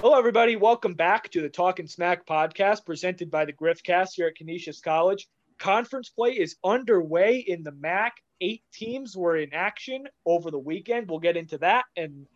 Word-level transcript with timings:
Hello, 0.00 0.16
everybody. 0.16 0.54
Welcome 0.54 0.94
back 0.94 1.28
to 1.30 1.42
the 1.42 1.48
Talk 1.48 1.80
and 1.80 1.90
Smack 1.90 2.24
podcast 2.24 2.86
presented 2.86 3.32
by 3.32 3.44
the 3.44 3.52
Griffcast 3.52 4.10
here 4.14 4.28
at 4.28 4.36
Canisius 4.36 4.80
College. 4.80 5.26
Conference 5.58 6.08
play 6.08 6.30
is 6.30 6.54
underway 6.62 7.38
in 7.38 7.64
the 7.64 7.72
MAAC. 7.72 8.10
Eight 8.40 8.62
teams 8.72 9.16
were 9.16 9.38
in 9.38 9.52
action 9.52 10.06
over 10.24 10.52
the 10.52 10.58
weekend. 10.58 11.10
We'll 11.10 11.18
get 11.18 11.36
into 11.36 11.58
that 11.58 11.86
and 11.96 12.26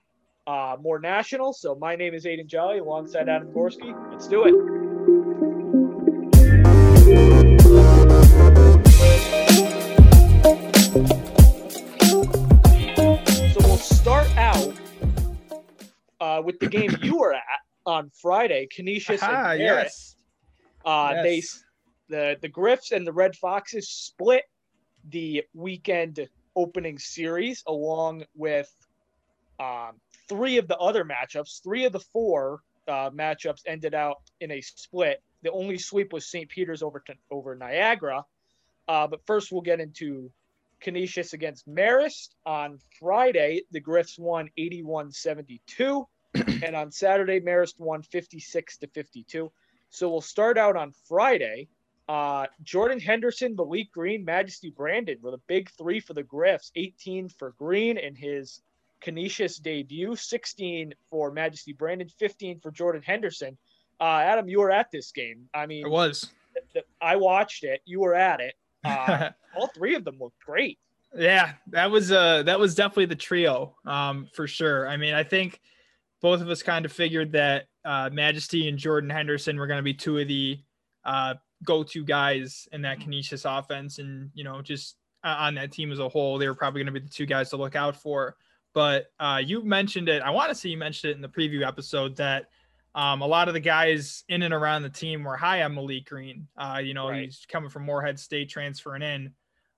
uh, 0.44 0.76
more 0.80 0.98
national. 0.98 1.52
So, 1.52 1.76
my 1.76 1.94
name 1.94 2.14
is 2.14 2.24
Aiden 2.24 2.48
Jolly 2.48 2.78
alongside 2.78 3.28
Adam 3.28 3.52
Gorski. 3.52 3.94
Let's 4.10 4.26
do 4.26 4.44
it. 4.44 4.81
Uh, 16.22 16.40
with 16.44 16.58
the 16.60 16.68
game 16.68 16.90
you 17.02 17.16
were 17.18 17.34
at 17.34 17.60
on 17.84 18.10
Friday, 18.22 18.68
Canisius 18.74 19.20
Ah, 19.22 19.50
and 19.50 19.58
Barrett. 19.58 19.84
yes. 19.86 20.16
Uh, 20.84 21.22
They 21.22 21.42
the 22.08 22.36
the 22.40 22.48
Griffs 22.48 22.92
and 22.92 23.04
the 23.06 23.12
Red 23.12 23.34
Foxes 23.36 23.88
split 23.88 24.44
the 25.10 25.42
weekend 25.54 26.28
opening 26.54 26.98
series 26.98 27.62
along 27.66 28.24
with 28.36 28.70
um, 29.58 29.92
three 30.28 30.58
of 30.58 30.68
the 30.68 30.76
other 30.78 31.04
matchups. 31.04 31.62
Three 31.62 31.84
of 31.86 31.92
the 31.92 32.04
four 32.12 32.60
uh, 32.86 33.10
matchups 33.10 33.62
ended 33.66 33.94
out 33.94 34.18
in 34.40 34.50
a 34.52 34.60
split. 34.60 35.22
The 35.42 35.50
only 35.50 35.78
sweep 35.78 36.12
was 36.12 36.30
St. 36.30 36.48
Peter's 36.48 36.82
over 36.82 37.00
to, 37.06 37.14
over 37.30 37.54
Niagara. 37.56 38.24
Uh, 38.86 39.06
but 39.06 39.20
first, 39.26 39.50
we'll 39.50 39.62
get 39.72 39.80
into 39.80 40.30
Canisius 40.80 41.32
against 41.32 41.66
Marist 41.68 42.34
on 42.44 42.78
Friday. 43.00 43.62
The 43.70 43.80
Griffs 43.80 44.18
won 44.18 44.50
81-72, 44.58 46.04
and 46.64 46.74
on 46.76 46.90
Saturday, 46.90 47.40
Marist 47.40 47.78
won 47.78 48.02
56 48.02 48.78
to 48.78 48.86
52. 48.88 49.50
So 49.90 50.08
we'll 50.10 50.20
start 50.20 50.56
out 50.58 50.76
on 50.76 50.92
Friday. 51.08 51.68
Uh, 52.08 52.46
Jordan 52.62 52.98
Henderson, 53.00 53.54
Malik 53.56 53.92
Green, 53.92 54.24
Majesty 54.24 54.70
Brandon 54.70 55.18
were 55.22 55.30
the 55.30 55.40
big 55.46 55.70
three 55.70 56.00
for 56.00 56.14
the 56.14 56.22
Griffs. 56.22 56.72
18 56.74 57.28
for 57.28 57.54
Green 57.58 57.96
in 57.98 58.14
his 58.14 58.60
Canisius 59.00 59.58
debut, 59.58 60.16
16 60.16 60.94
for 61.10 61.30
Majesty 61.30 61.72
Brandon, 61.72 62.08
15 62.18 62.60
for 62.60 62.70
Jordan 62.70 63.02
Henderson. 63.02 63.56
Uh, 64.00 64.04
Adam, 64.24 64.48
you 64.48 64.58
were 64.60 64.70
at 64.70 64.90
this 64.90 65.12
game. 65.12 65.48
I 65.54 65.66
mean, 65.66 65.84
It 65.86 65.90
was. 65.90 66.30
th- 66.54 66.64
th- 66.72 66.84
I 67.00 67.16
watched 67.16 67.62
it. 67.64 67.80
You 67.84 68.00
were 68.00 68.14
at 68.14 68.40
it. 68.40 68.54
Uh, 68.84 69.30
all 69.56 69.68
three 69.68 69.94
of 69.94 70.02
them 70.04 70.16
looked 70.18 70.40
great. 70.44 70.76
yeah, 71.16 71.52
that 71.68 71.88
was 71.88 72.10
uh 72.10 72.42
that 72.42 72.58
was 72.58 72.74
definitely 72.74 73.04
the 73.04 73.14
trio, 73.14 73.76
um, 73.86 74.26
for 74.34 74.48
sure. 74.48 74.88
I 74.88 74.96
mean, 74.96 75.14
I 75.14 75.22
think 75.22 75.60
both 76.22 76.40
of 76.40 76.48
us 76.48 76.62
kind 76.62 76.84
of 76.86 76.92
figured 76.92 77.32
that 77.32 77.66
uh, 77.84 78.08
Majesty 78.12 78.68
and 78.68 78.78
Jordan 78.78 79.10
Henderson 79.10 79.58
were 79.58 79.66
going 79.66 79.78
to 79.78 79.82
be 79.82 79.94
two 79.94 80.18
of 80.18 80.28
the 80.28 80.58
uh, 81.04 81.34
go-to 81.64 82.04
guys 82.04 82.68
in 82.72 82.82
that 82.82 83.00
Canisius 83.00 83.44
offense, 83.44 83.98
and 83.98 84.30
you 84.32 84.44
know, 84.44 84.62
just 84.62 84.96
uh, 85.24 85.36
on 85.38 85.54
that 85.56 85.72
team 85.72 85.92
as 85.92 85.98
a 85.98 86.08
whole, 86.08 86.38
they 86.38 86.48
were 86.48 86.54
probably 86.54 86.80
going 86.82 86.92
to 86.94 87.00
be 87.00 87.04
the 87.04 87.12
two 87.12 87.26
guys 87.26 87.50
to 87.50 87.56
look 87.56 87.76
out 87.76 87.96
for. 87.96 88.36
But 88.74 89.06
uh, 89.20 89.42
you 89.44 89.62
mentioned 89.64 90.08
it. 90.08 90.22
I 90.22 90.30
want 90.30 90.48
to 90.50 90.54
say 90.54 90.70
you 90.70 90.78
mentioned 90.78 91.10
it 91.10 91.16
in 91.16 91.22
the 91.22 91.28
preview 91.28 91.66
episode 91.66 92.16
that 92.16 92.46
um, 92.94 93.20
a 93.20 93.26
lot 93.26 93.48
of 93.48 93.54
the 93.54 93.60
guys 93.60 94.24
in 94.28 94.42
and 94.42 94.54
around 94.54 94.82
the 94.82 94.90
team 94.90 95.24
were 95.24 95.36
high 95.36 95.62
on 95.62 95.74
Malik 95.74 96.06
Green. 96.06 96.46
Uh, 96.56 96.80
you 96.82 96.94
know, 96.94 97.08
Right. 97.08 97.24
he's 97.24 97.44
coming 97.50 97.68
from 97.68 97.84
Moorhead 97.84 98.18
State, 98.18 98.48
transferring 98.48 99.02
in. 99.02 99.32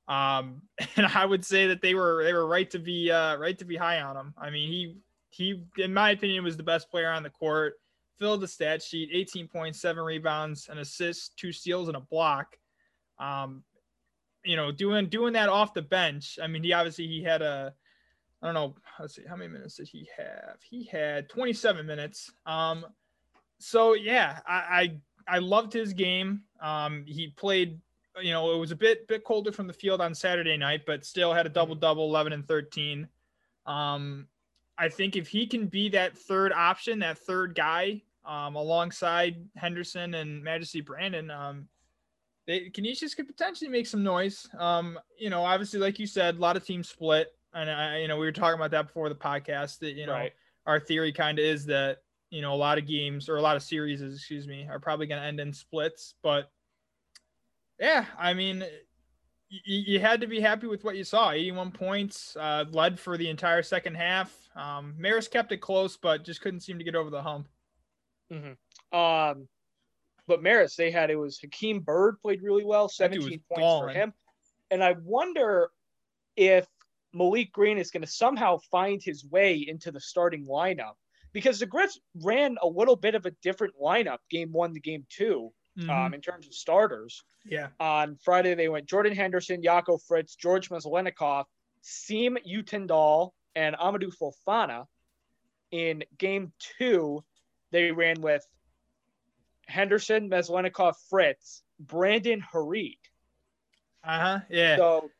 Um, 0.08 0.62
and 0.96 1.06
I 1.06 1.24
would 1.24 1.44
say 1.44 1.68
that 1.68 1.80
they 1.80 1.94
were 1.94 2.22
they 2.22 2.32
were 2.34 2.46
right 2.46 2.70
to 2.70 2.78
be 2.78 3.10
uh, 3.10 3.36
right 3.36 3.58
to 3.58 3.64
be 3.64 3.76
high 3.76 4.00
on 4.00 4.16
him. 4.16 4.34
I 4.38 4.50
mean, 4.50 4.68
he 4.70 4.96
he 5.34 5.60
in 5.78 5.92
my 5.92 6.10
opinion 6.10 6.44
was 6.44 6.56
the 6.56 6.62
best 6.62 6.90
player 6.90 7.10
on 7.10 7.22
the 7.22 7.30
court. 7.30 7.74
Filled 8.18 8.40
the 8.40 8.48
stat 8.48 8.80
sheet: 8.80 9.10
18 9.12 9.48
points, 9.48 9.80
seven 9.80 10.04
rebounds, 10.04 10.68
an 10.68 10.78
assist, 10.78 11.36
two 11.36 11.50
steals, 11.50 11.88
and 11.88 11.96
a 11.96 12.00
block. 12.00 12.56
Um, 13.18 13.64
you 14.44 14.56
know, 14.56 14.70
doing 14.70 15.08
doing 15.08 15.32
that 15.32 15.48
off 15.48 15.74
the 15.74 15.82
bench. 15.82 16.38
I 16.40 16.46
mean, 16.46 16.62
he 16.62 16.72
obviously 16.72 17.08
he 17.08 17.22
had 17.22 17.42
a 17.42 17.74
I 18.40 18.46
don't 18.46 18.54
know. 18.54 18.76
Let's 19.00 19.16
see, 19.16 19.22
how 19.28 19.34
many 19.34 19.52
minutes 19.52 19.76
did 19.76 19.88
he 19.88 20.08
have? 20.16 20.58
He 20.62 20.84
had 20.84 21.28
27 21.28 21.84
minutes. 21.84 22.30
Um, 22.46 22.86
so 23.58 23.94
yeah, 23.94 24.38
I, 24.46 24.98
I 25.26 25.36
I 25.36 25.38
loved 25.38 25.72
his 25.72 25.92
game. 25.92 26.42
Um, 26.60 27.04
he 27.06 27.28
played. 27.28 27.80
You 28.22 28.30
know, 28.30 28.54
it 28.54 28.58
was 28.58 28.70
a 28.70 28.76
bit 28.76 29.08
bit 29.08 29.24
colder 29.24 29.50
from 29.50 29.66
the 29.66 29.72
field 29.72 30.00
on 30.00 30.14
Saturday 30.14 30.56
night, 30.56 30.82
but 30.86 31.04
still 31.04 31.34
had 31.34 31.46
a 31.46 31.48
double 31.48 31.74
double, 31.74 32.04
11 32.04 32.32
and 32.32 32.46
13. 32.46 33.08
Um, 33.66 34.28
I 34.76 34.88
think 34.88 35.16
if 35.16 35.28
he 35.28 35.46
can 35.46 35.66
be 35.66 35.88
that 35.90 36.16
third 36.16 36.52
option, 36.52 36.98
that 37.00 37.18
third 37.18 37.54
guy, 37.54 38.02
um, 38.24 38.56
alongside 38.56 39.36
Henderson 39.56 40.14
and 40.14 40.42
Majesty 40.42 40.80
Brandon, 40.80 41.30
um, 41.30 41.68
they 42.46 42.70
Canisius 42.70 43.14
could 43.14 43.26
potentially 43.26 43.70
make 43.70 43.86
some 43.86 44.02
noise. 44.02 44.48
Um, 44.58 44.98
you 45.18 45.30
know, 45.30 45.44
obviously, 45.44 45.78
like 45.80 45.98
you 45.98 46.06
said, 46.06 46.36
a 46.36 46.38
lot 46.38 46.56
of 46.56 46.64
teams 46.64 46.88
split, 46.88 47.32
and 47.54 47.70
I, 47.70 47.98
you 47.98 48.08
know, 48.08 48.18
we 48.18 48.26
were 48.26 48.32
talking 48.32 48.58
about 48.58 48.70
that 48.72 48.86
before 48.88 49.08
the 49.08 49.14
podcast. 49.14 49.78
That 49.78 49.92
you 49.92 50.06
know, 50.06 50.12
Right. 50.12 50.32
our 50.66 50.80
theory 50.80 51.12
kind 51.12 51.38
of 51.38 51.44
is 51.44 51.64
that 51.66 51.98
you 52.30 52.42
know 52.42 52.52
a 52.52 52.56
lot 52.56 52.78
of 52.78 52.86
games 52.86 53.28
or 53.28 53.36
a 53.36 53.42
lot 53.42 53.56
of 53.56 53.62
series, 53.62 54.02
excuse 54.02 54.46
me, 54.46 54.66
are 54.68 54.80
probably 54.80 55.06
going 55.06 55.20
to 55.20 55.26
end 55.26 55.40
in 55.40 55.52
splits. 55.52 56.14
But 56.22 56.50
yeah, 57.78 58.06
I 58.18 58.34
mean, 58.34 58.64
you 59.64 60.00
had 60.00 60.20
to 60.20 60.26
be 60.26 60.40
happy 60.40 60.66
with 60.66 60.84
what 60.84 60.96
you 60.96 61.04
saw. 61.04 61.30
81 61.30 61.70
points, 61.72 62.36
uh, 62.36 62.64
led 62.72 62.98
for 62.98 63.16
the 63.16 63.28
entire 63.28 63.62
second 63.62 63.94
half. 63.94 64.48
Um, 64.56 64.94
Marist 64.98 65.30
kept 65.30 65.52
it 65.52 65.58
close, 65.58 65.96
but 65.96 66.24
just 66.24 66.40
couldn't 66.40 66.60
seem 66.60 66.78
to 66.78 66.84
get 66.84 66.94
over 66.94 67.10
the 67.10 67.22
hump. 67.22 67.48
Um, 68.92 69.48
but 70.26 70.42
Marist, 70.42 70.76
they 70.76 70.90
had 70.90 71.10
it 71.10 71.16
was 71.16 71.38
Hakeem 71.38 71.80
Bird 71.80 72.20
played 72.20 72.42
really 72.42 72.64
well, 72.64 72.90
That 72.98 73.12
dude 73.12 73.18
was 73.18 73.26
17 73.26 73.40
points 73.52 73.80
for 73.80 73.88
him. 73.88 74.12
And 74.70 74.82
I 74.82 74.96
wonder 75.02 75.70
if 76.36 76.66
Malik 77.12 77.52
Green 77.52 77.78
is 77.78 77.90
going 77.90 78.02
to 78.02 78.10
somehow 78.10 78.58
find 78.70 79.02
his 79.02 79.24
way 79.24 79.56
into 79.56 79.92
the 79.92 80.00
starting 80.00 80.46
lineup 80.46 80.94
because 81.32 81.58
the 81.58 81.66
Griffs 81.66 82.00
ran 82.22 82.56
a 82.62 82.66
little 82.66 82.96
bit 82.96 83.14
of 83.14 83.26
a 83.26 83.30
different 83.42 83.74
lineup 83.80 84.18
game 84.30 84.52
one 84.52 84.74
to 84.74 84.80
game 84.80 85.04
2 85.10 85.52
Mhm. 85.78 85.90
um, 85.90 86.14
in 86.14 86.20
terms 86.20 86.46
of 86.46 86.54
starters. 86.54 87.24
yeah, 87.46 87.68
On 87.80 88.16
Friday, 88.16 88.54
they 88.54 88.68
went 88.68 88.86
Jordan 88.86 89.14
Henderson, 89.14 89.62
Jacco 89.62 89.98
Fritz, 89.98 90.34
George 90.36 90.70
Maslennikov, 90.70 91.44
Siem 91.82 92.38
Uijtendaal, 92.46 93.32
and 93.54 93.76
Amadou 93.76 94.10
Fofana. 94.16 94.86
In 95.70 96.04
game 96.16 96.52
two, 96.78 97.24
they 97.70 97.90
ran 97.90 98.20
with 98.20 98.46
Henderson, 99.66 100.30
Maslennikov, 100.30 100.94
Fritz, 101.10 101.62
Brandon 101.78 102.40
Harried. 102.40 102.98
uh 104.04 104.18
huh, 104.20 104.40
yeah. 104.48 104.76
So, 104.76 105.10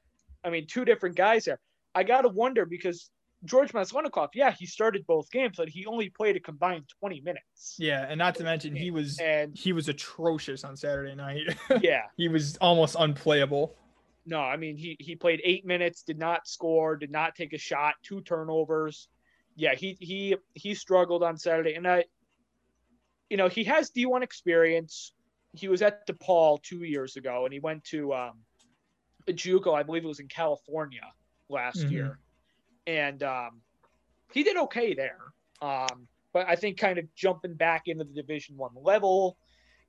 I 0.44 0.50
mean, 0.50 0.66
two 0.66 0.84
different 0.84 1.16
guys 1.16 1.46
there. 1.46 1.58
I 1.94 2.04
got 2.04 2.22
to 2.22 2.28
wonder 2.28 2.64
because 2.66 3.10
George 3.44 3.72
Maslennikov, 3.72 4.28
yeah, 4.34 4.50
he 4.52 4.66
started 4.66 5.06
both 5.06 5.30
games, 5.30 5.56
but 5.56 5.68
he 5.68 5.86
only 5.86 6.08
played 6.08 6.36
a 6.36 6.40
combined 6.40 6.84
20 7.00 7.20
minutes. 7.20 7.76
Yeah, 7.78 8.06
and 8.08 8.18
not 8.18 8.34
to 8.36 8.44
mention 8.44 8.74
he 8.74 8.90
was 8.90 9.18
And 9.18 9.56
he 9.56 9.72
was 9.72 9.88
atrocious 9.88 10.64
on 10.64 10.76
Saturday 10.76 11.14
night. 11.14 11.42
yeah, 11.82 12.02
he 12.16 12.28
was 12.28 12.56
almost 12.58 12.96
unplayable. 12.98 13.76
No, 14.26 14.40
I 14.40 14.56
mean 14.56 14.76
he 14.76 14.96
he 14.98 15.16
played 15.16 15.40
eight 15.44 15.66
minutes, 15.66 16.02
did 16.02 16.18
not 16.18 16.46
score, 16.48 16.96
did 16.96 17.10
not 17.10 17.34
take 17.34 17.52
a 17.52 17.58
shot, 17.58 17.94
two 18.02 18.22
turnovers. 18.22 19.08
Yeah, 19.56 19.74
he 19.74 19.96
he 20.00 20.36
he 20.54 20.74
struggled 20.74 21.22
on 21.22 21.36
Saturday, 21.36 21.74
and 21.74 21.86
I, 21.86 22.04
you 23.28 23.36
know, 23.36 23.48
he 23.48 23.64
has 23.64 23.90
D 23.90 24.06
one 24.06 24.22
experience. 24.22 25.12
He 25.52 25.68
was 25.68 25.82
at 25.82 26.06
DePaul 26.06 26.62
two 26.62 26.82
years 26.82 27.16
ago, 27.16 27.44
and 27.44 27.52
he 27.52 27.60
went 27.60 27.84
to 27.84 28.12
um, 28.14 28.32
JUCO, 29.28 29.72
I 29.74 29.82
believe 29.82 30.04
it 30.04 30.08
was 30.08 30.20
in 30.20 30.28
California 30.28 31.12
last 31.48 31.86
Mhm. 31.86 31.90
year, 31.90 32.18
and 32.86 33.22
um, 33.22 33.60
he 34.32 34.42
did 34.42 34.56
okay 34.56 34.94
there. 34.94 35.18
Um, 35.62 36.06
but 36.32 36.48
I 36.48 36.56
think 36.56 36.78
kind 36.78 36.98
of 36.98 37.12
jumping 37.14 37.54
back 37.54 37.84
into 37.86 38.04
the 38.04 38.12
Division 38.12 38.56
One 38.56 38.72
level 38.82 39.36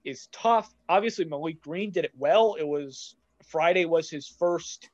is 0.04 0.28
tough. 0.32 0.74
Obviously, 0.88 1.26
Malik 1.26 1.62
Green 1.62 1.92
did 1.92 2.06
it 2.06 2.12
well. 2.18 2.56
It 2.60 2.68
was 2.68 3.16
Friday 3.44 3.86
was 3.86 4.10
his 4.10 4.28
first 4.28 4.90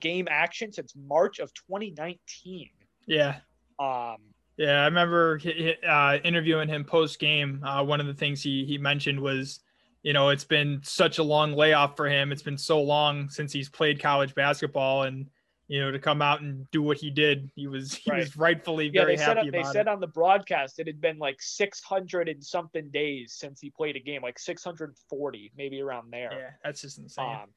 game 0.00 0.26
action 0.30 0.72
since 0.72 0.94
March 1.06 1.38
of 1.38 1.52
2019. 1.54 2.70
Yeah, 3.06 3.36
Um, 3.78 4.16
yeah. 4.56 4.82
I 4.82 4.84
remember 4.84 5.40
uh, 5.86 6.18
interviewing 6.24 6.68
him 6.68 6.84
post 6.84 7.18
game. 7.18 7.62
Uh, 7.64 7.82
one 7.84 8.00
of 8.00 8.06
the 8.06 8.14
things 8.14 8.42
he 8.42 8.64
he 8.66 8.76
mentioned 8.76 9.20
was, 9.20 9.60
you 10.02 10.12
know, 10.12 10.28
it's 10.30 10.44
been 10.44 10.80
such 10.82 11.18
a 11.18 11.22
long 11.22 11.52
layoff 11.52 11.96
for 11.96 12.08
him. 12.08 12.32
It's 12.32 12.42
been 12.42 12.58
so 12.58 12.80
long 12.80 13.28
since 13.28 13.52
he's 13.52 13.68
played 13.68 14.00
college 14.00 14.34
basketball, 14.34 15.04
and 15.04 15.28
you 15.68 15.80
know, 15.80 15.90
to 15.90 15.98
come 15.98 16.22
out 16.22 16.40
and 16.40 16.68
do 16.70 16.82
what 16.82 16.96
he 16.96 17.10
did, 17.10 17.50
he 17.54 17.66
was 17.66 17.94
he 17.94 18.10
Right. 18.10 18.20
was 18.20 18.36
rightfully 18.36 18.88
yeah, 18.88 19.02
very 19.02 19.12
they 19.12 19.16
said 19.18 19.36
happy 19.36 19.50
they 19.50 19.62
said 19.62 19.88
on 19.88 20.00
the 20.00 20.06
broadcast 20.06 20.78
it 20.78 20.86
had 20.86 21.00
been 21.00 21.18
like 21.18 21.40
600 21.40 22.28
and 22.28 22.42
something 22.42 22.90
days 22.90 23.34
since 23.34 23.60
he 23.60 23.70
played 23.70 23.96
a 23.96 24.00
game, 24.00 24.22
like 24.22 24.38
640, 24.38 25.52
maybe 25.56 25.80
around 25.80 26.10
there. 26.10 26.32
Yeah, 26.32 26.50
that's 26.64 26.80
just 26.80 26.98
insane. 26.98 27.24
Um, 27.24 27.50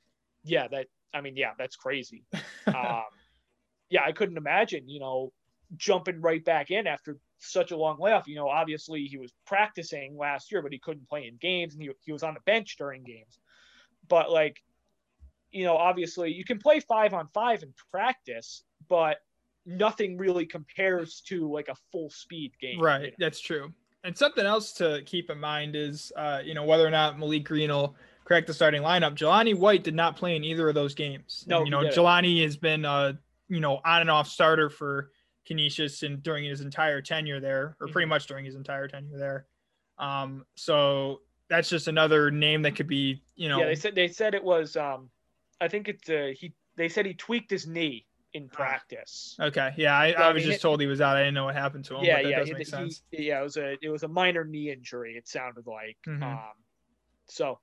yeah, 0.43 0.67
that 0.67 0.87
I 1.13 1.21
mean, 1.21 1.35
yeah, 1.37 1.53
that's 1.57 1.75
crazy. 1.75 2.23
um, 2.67 3.03
yeah, 3.89 4.03
I 4.03 4.11
couldn't 4.11 4.37
imagine, 4.37 4.87
you 4.89 4.99
know, 4.99 5.31
jumping 5.77 6.21
right 6.21 6.43
back 6.43 6.71
in 6.71 6.87
after 6.87 7.17
such 7.39 7.71
a 7.71 7.77
long 7.77 7.99
layoff. 7.99 8.27
You 8.27 8.35
know, 8.35 8.49
obviously 8.49 9.05
he 9.05 9.17
was 9.17 9.33
practicing 9.45 10.17
last 10.17 10.51
year, 10.51 10.61
but 10.61 10.71
he 10.73 10.79
couldn't 10.79 11.07
play 11.07 11.27
in 11.27 11.37
games, 11.37 11.73
and 11.73 11.81
he 11.83 11.91
he 12.01 12.11
was 12.11 12.23
on 12.23 12.33
the 12.33 12.41
bench 12.41 12.75
during 12.77 13.03
games. 13.03 13.39
But 14.07 14.31
like, 14.31 14.61
you 15.51 15.65
know, 15.65 15.75
obviously 15.75 16.31
you 16.31 16.43
can 16.43 16.59
play 16.59 16.79
five 16.79 17.13
on 17.13 17.27
five 17.33 17.63
in 17.63 17.73
practice, 17.91 18.63
but 18.87 19.17
nothing 19.65 20.17
really 20.17 20.45
compares 20.45 21.21
to 21.27 21.51
like 21.51 21.67
a 21.67 21.75
full 21.91 22.09
speed 22.09 22.51
game. 22.59 22.79
Right, 22.79 23.01
you 23.01 23.07
know? 23.07 23.13
that's 23.19 23.39
true. 23.39 23.71
And 24.03 24.17
something 24.17 24.45
else 24.45 24.73
to 24.73 25.03
keep 25.05 25.29
in 25.29 25.39
mind 25.39 25.75
is, 25.75 26.11
uh, 26.15 26.41
you 26.43 26.55
know, 26.55 26.63
whether 26.63 26.85
or 26.85 26.89
not 26.89 27.19
Malik 27.19 27.45
Green 27.45 27.69
will 27.69 27.95
correct 28.25 28.47
the 28.47 28.53
starting 28.53 28.81
lineup. 28.81 29.15
Jalanni 29.15 29.55
White 29.55 29.83
did 29.83 29.93
not 29.93 30.15
play 30.15 30.35
in 30.35 30.43
either 30.43 30.67
of 30.67 30.73
those 30.73 30.95
games. 30.95 31.45
No, 31.47 31.57
and, 31.57 31.67
you 31.67 31.71
know, 31.71 31.83
Jalanni 31.83 32.41
has 32.43 32.57
been, 32.57 32.83
uh, 32.83 33.13
you 33.47 33.59
know, 33.59 33.79
on 33.85 34.01
and 34.01 34.09
off 34.09 34.27
starter 34.27 34.69
for 34.69 35.11
Canisius 35.45 36.01
and 36.01 36.23
during 36.23 36.45
his 36.45 36.61
entire 36.61 37.01
tenure 37.01 37.39
there, 37.39 37.75
or 37.79 37.87
pretty 37.87 38.05
mm-hmm. 38.05 38.09
much 38.09 38.25
during 38.25 38.45
his 38.45 38.55
entire 38.55 38.87
tenure 38.87 39.17
there. 39.19 39.45
Um, 39.99 40.45
so 40.55 41.21
that's 41.47 41.69
just 41.69 41.87
another 41.87 42.31
name 42.31 42.63
that 42.63 42.75
could 42.75 42.87
be, 42.87 43.21
you 43.35 43.49
know. 43.49 43.59
Yeah, 43.59 43.65
they 43.65 43.75
said 43.75 43.93
they 43.93 44.07
said 44.07 44.33
it 44.33 44.43
was. 44.43 44.75
Um, 44.75 45.09
I 45.61 45.67
think 45.67 45.87
it's 45.87 46.09
uh, 46.09 46.31
he. 46.35 46.53
They 46.75 46.89
said 46.89 47.05
he 47.05 47.13
tweaked 47.13 47.51
his 47.51 47.67
knee 47.67 48.05
in 48.33 48.49
ah. 48.51 48.55
practice. 48.55 49.35
Okay, 49.39 49.73
yeah, 49.77 49.97
I, 49.97 50.11
so, 50.11 50.17
I 50.17 50.27
was 50.27 50.29
I 50.29 50.33
mean, 50.33 50.45
just 50.45 50.59
it, 50.59 50.61
told 50.61 50.81
he 50.81 50.87
was 50.87 51.01
out. 51.01 51.17
I 51.17 51.21
didn't 51.21 51.35
know 51.35 51.45
what 51.45 51.55
happened 51.55 51.85
to 51.85 51.97
him. 51.97 52.03
Yeah, 52.03 52.19
yeah, 52.19 52.43
he, 52.43 52.53
he, 53.11 53.27
yeah. 53.27 53.39
It 53.39 53.43
was 53.43 53.57
a 53.57 53.77
it 53.81 53.89
was 53.89 54.03
a 54.03 54.07
minor 54.07 54.43
knee 54.43 54.71
injury. 54.71 55.15
It 55.15 55.27
sounded 55.27 55.67
like. 55.67 55.97
Mm-hmm. 56.07 56.23
Um, 56.23 56.53
so 57.27 57.59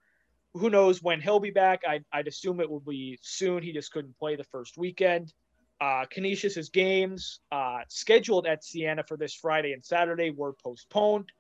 who 0.55 0.71
knows 0.71 1.03
when 1.03 1.21
he'll 1.21 1.41
be 1.41 1.51
back? 1.51 1.83
I, 1.87 2.01
I'd 2.13 2.29
assume 2.29 2.61
it 2.61 2.71
will 2.71 2.81
be 2.81 3.19
soon. 3.23 3.63
He 3.63 3.73
just 3.73 3.93
couldn't 3.93 4.17
play 4.19 4.37
the 4.37 4.45
first 4.45 4.79
weekend. 4.79 5.33
Uh, 5.81 6.05
Canisius's 6.11 6.71
games 6.71 7.41
uh, 7.53 7.81
scheduled 7.89 8.47
at 8.47 8.65
Siena 8.65 9.05
for 9.05 9.17
this 9.17 9.35
Friday 9.35 9.73
and 9.73 9.85
Saturday 9.85 10.31
were 10.31 10.53
postponed. 10.53 11.31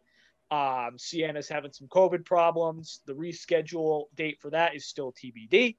Um, 0.50 0.96
Siena's 0.96 1.49
having 1.49 1.72
some 1.72 1.88
COVID 1.88 2.25
problems. 2.25 3.00
The 3.06 3.14
reschedule 3.14 4.04
date 4.14 4.40
for 4.40 4.50
that 4.50 4.75
is 4.75 4.87
still 4.87 5.12
TBD. 5.12 5.76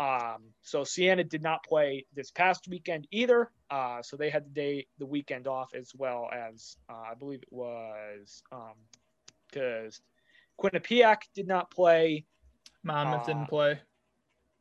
Um, 0.00 0.52
so 0.62 0.84
Siena 0.84 1.24
did 1.24 1.42
not 1.42 1.64
play 1.64 2.06
this 2.14 2.30
past 2.30 2.68
weekend 2.68 3.08
either. 3.10 3.50
Uh, 3.70 4.00
so 4.02 4.16
they 4.16 4.30
had 4.30 4.46
the 4.46 4.50
day, 4.50 4.86
the 4.98 5.06
weekend 5.06 5.46
off 5.48 5.74
as 5.74 5.92
well 5.96 6.28
as 6.32 6.76
uh, 6.88 7.10
I 7.10 7.14
believe 7.14 7.42
it 7.42 7.52
was 7.52 8.42
because 9.50 10.00
um, 10.00 10.70
Quinnipiac 10.70 11.22
did 11.34 11.48
not 11.48 11.70
play. 11.70 12.24
Monmouth 12.84 13.26
didn't 13.26 13.42
uh, 13.42 13.46
play. 13.46 13.80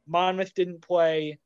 Monmouth 0.08 0.54
didn't 0.56 0.82
play 0.82 1.38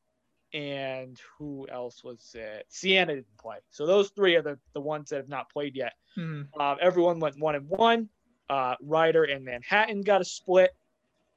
and 0.53 1.19
who 1.37 1.67
else 1.71 2.03
was 2.03 2.35
it? 2.35 2.65
Siena 2.69 3.15
didn't 3.15 3.37
play. 3.37 3.57
So 3.69 3.85
those 3.85 4.09
three 4.09 4.35
are 4.35 4.41
the, 4.41 4.57
the 4.73 4.81
ones 4.81 5.09
that 5.09 5.17
have 5.17 5.29
not 5.29 5.51
played 5.51 5.75
yet. 5.75 5.93
Mm-hmm. 6.17 6.59
Uh, 6.59 6.75
everyone 6.81 7.19
went 7.19 7.39
one 7.39 7.55
and 7.55 7.67
one. 7.67 8.09
Uh, 8.49 8.75
Rider 8.81 9.23
and 9.23 9.45
Manhattan 9.45 10.01
got 10.01 10.21
a 10.21 10.25
split. 10.25 10.71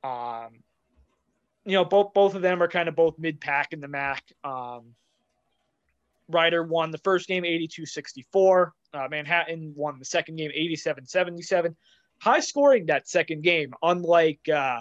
Um, 0.02 0.62
you 1.64 1.72
know, 1.72 1.84
both 1.84 2.12
both 2.14 2.34
of 2.34 2.42
them 2.42 2.62
are 2.62 2.68
kind 2.68 2.88
of 2.88 2.96
both 2.96 3.18
mid 3.18 3.40
pack 3.40 3.72
in 3.72 3.80
the 3.80 3.88
MAAC. 3.88 4.20
Um, 4.42 4.94
Rider 6.28 6.62
won 6.62 6.90
the 6.90 6.98
first 6.98 7.28
game 7.28 7.42
82-64. 7.42 8.70
Uh, 8.94 9.08
Manhattan 9.10 9.74
won 9.76 9.98
the 9.98 10.04
second 10.04 10.36
game 10.36 10.50
87-77. 10.56 11.74
High 12.18 12.40
scoring 12.40 12.86
that 12.86 13.08
second 13.08 13.42
game, 13.42 13.74
unlike 13.82 14.48
uh, 14.48 14.80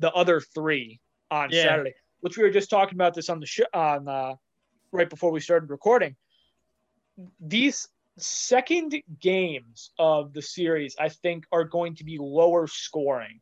the 0.00 0.12
other 0.12 0.40
three 0.40 1.00
on 1.30 1.50
yeah. 1.50 1.62
Saturday 1.62 1.94
which 2.26 2.36
we 2.36 2.42
were 2.42 2.50
just 2.50 2.70
talking 2.70 2.96
about 2.96 3.14
this 3.14 3.28
on 3.28 3.38
the 3.38 3.46
show 3.46 3.64
on 3.72 4.08
uh, 4.08 4.34
right 4.90 5.08
before 5.08 5.30
we 5.30 5.38
started 5.38 5.70
recording. 5.70 6.16
These 7.40 7.86
second 8.18 9.00
games 9.20 9.92
of 9.98 10.32
the 10.32 10.42
series, 10.42 10.96
I 10.98 11.08
think, 11.08 11.44
are 11.52 11.62
going 11.62 11.94
to 11.94 12.04
be 12.04 12.18
lower 12.18 12.66
scoring 12.66 13.40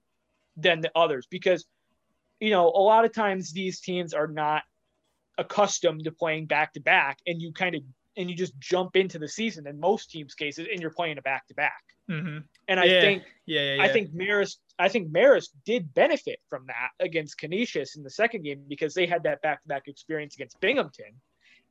than 0.57 0.83
the 0.83 0.91
others 0.95 1.27
because, 1.31 1.65
you 2.45 2.51
know, 2.51 2.67
a 2.67 2.85
lot 2.85 3.07
of 3.07 3.13
times 3.13 3.53
these 3.53 3.81
teams 3.81 4.13
are 4.13 4.27
not 4.27 4.63
accustomed 5.39 6.05
to 6.05 6.13
playing 6.13 6.45
back 6.45 6.75
to 6.75 6.81
back, 6.81 7.19
and 7.27 7.41
you 7.41 7.53
kind 7.53 7.75
of 7.75 7.83
and 8.17 8.31
you 8.31 8.37
just 8.37 8.59
jump 8.61 8.97
into 8.97 9.19
the 9.19 9.27
season 9.27 9.67
in 9.67 9.81
most 9.81 10.11
teams' 10.11 10.35
cases, 10.35 10.69
and 10.71 10.81
you're 10.81 10.91
playing 10.91 11.17
a 11.17 11.23
back 11.23 11.47
to 11.49 11.55
back. 11.55 11.83
And 12.69 12.79
I 12.79 12.85
yeah. 12.85 13.01
think, 13.01 13.23
yeah, 13.47 13.61
yeah, 13.61 13.75
yeah, 13.77 13.83
I 13.83 13.89
think 13.89 14.15
Marist, 14.15 14.57
I 14.79 14.89
think 14.89 15.11
Marist 15.11 15.49
did 15.65 15.95
benefit 15.95 16.39
from 16.51 16.67
that 16.67 16.91
against 17.01 17.39
Canisius 17.39 17.97
in 17.97 18.03
the 18.03 18.11
second 18.11 18.43
game 18.43 18.61
because 18.69 18.93
they 18.93 19.07
had 19.07 19.23
that 19.23 19.41
back 19.41 19.63
to 19.63 19.69
back 19.69 19.89
experience 19.89 20.35
against 20.35 20.61
Binghamton 20.61 21.21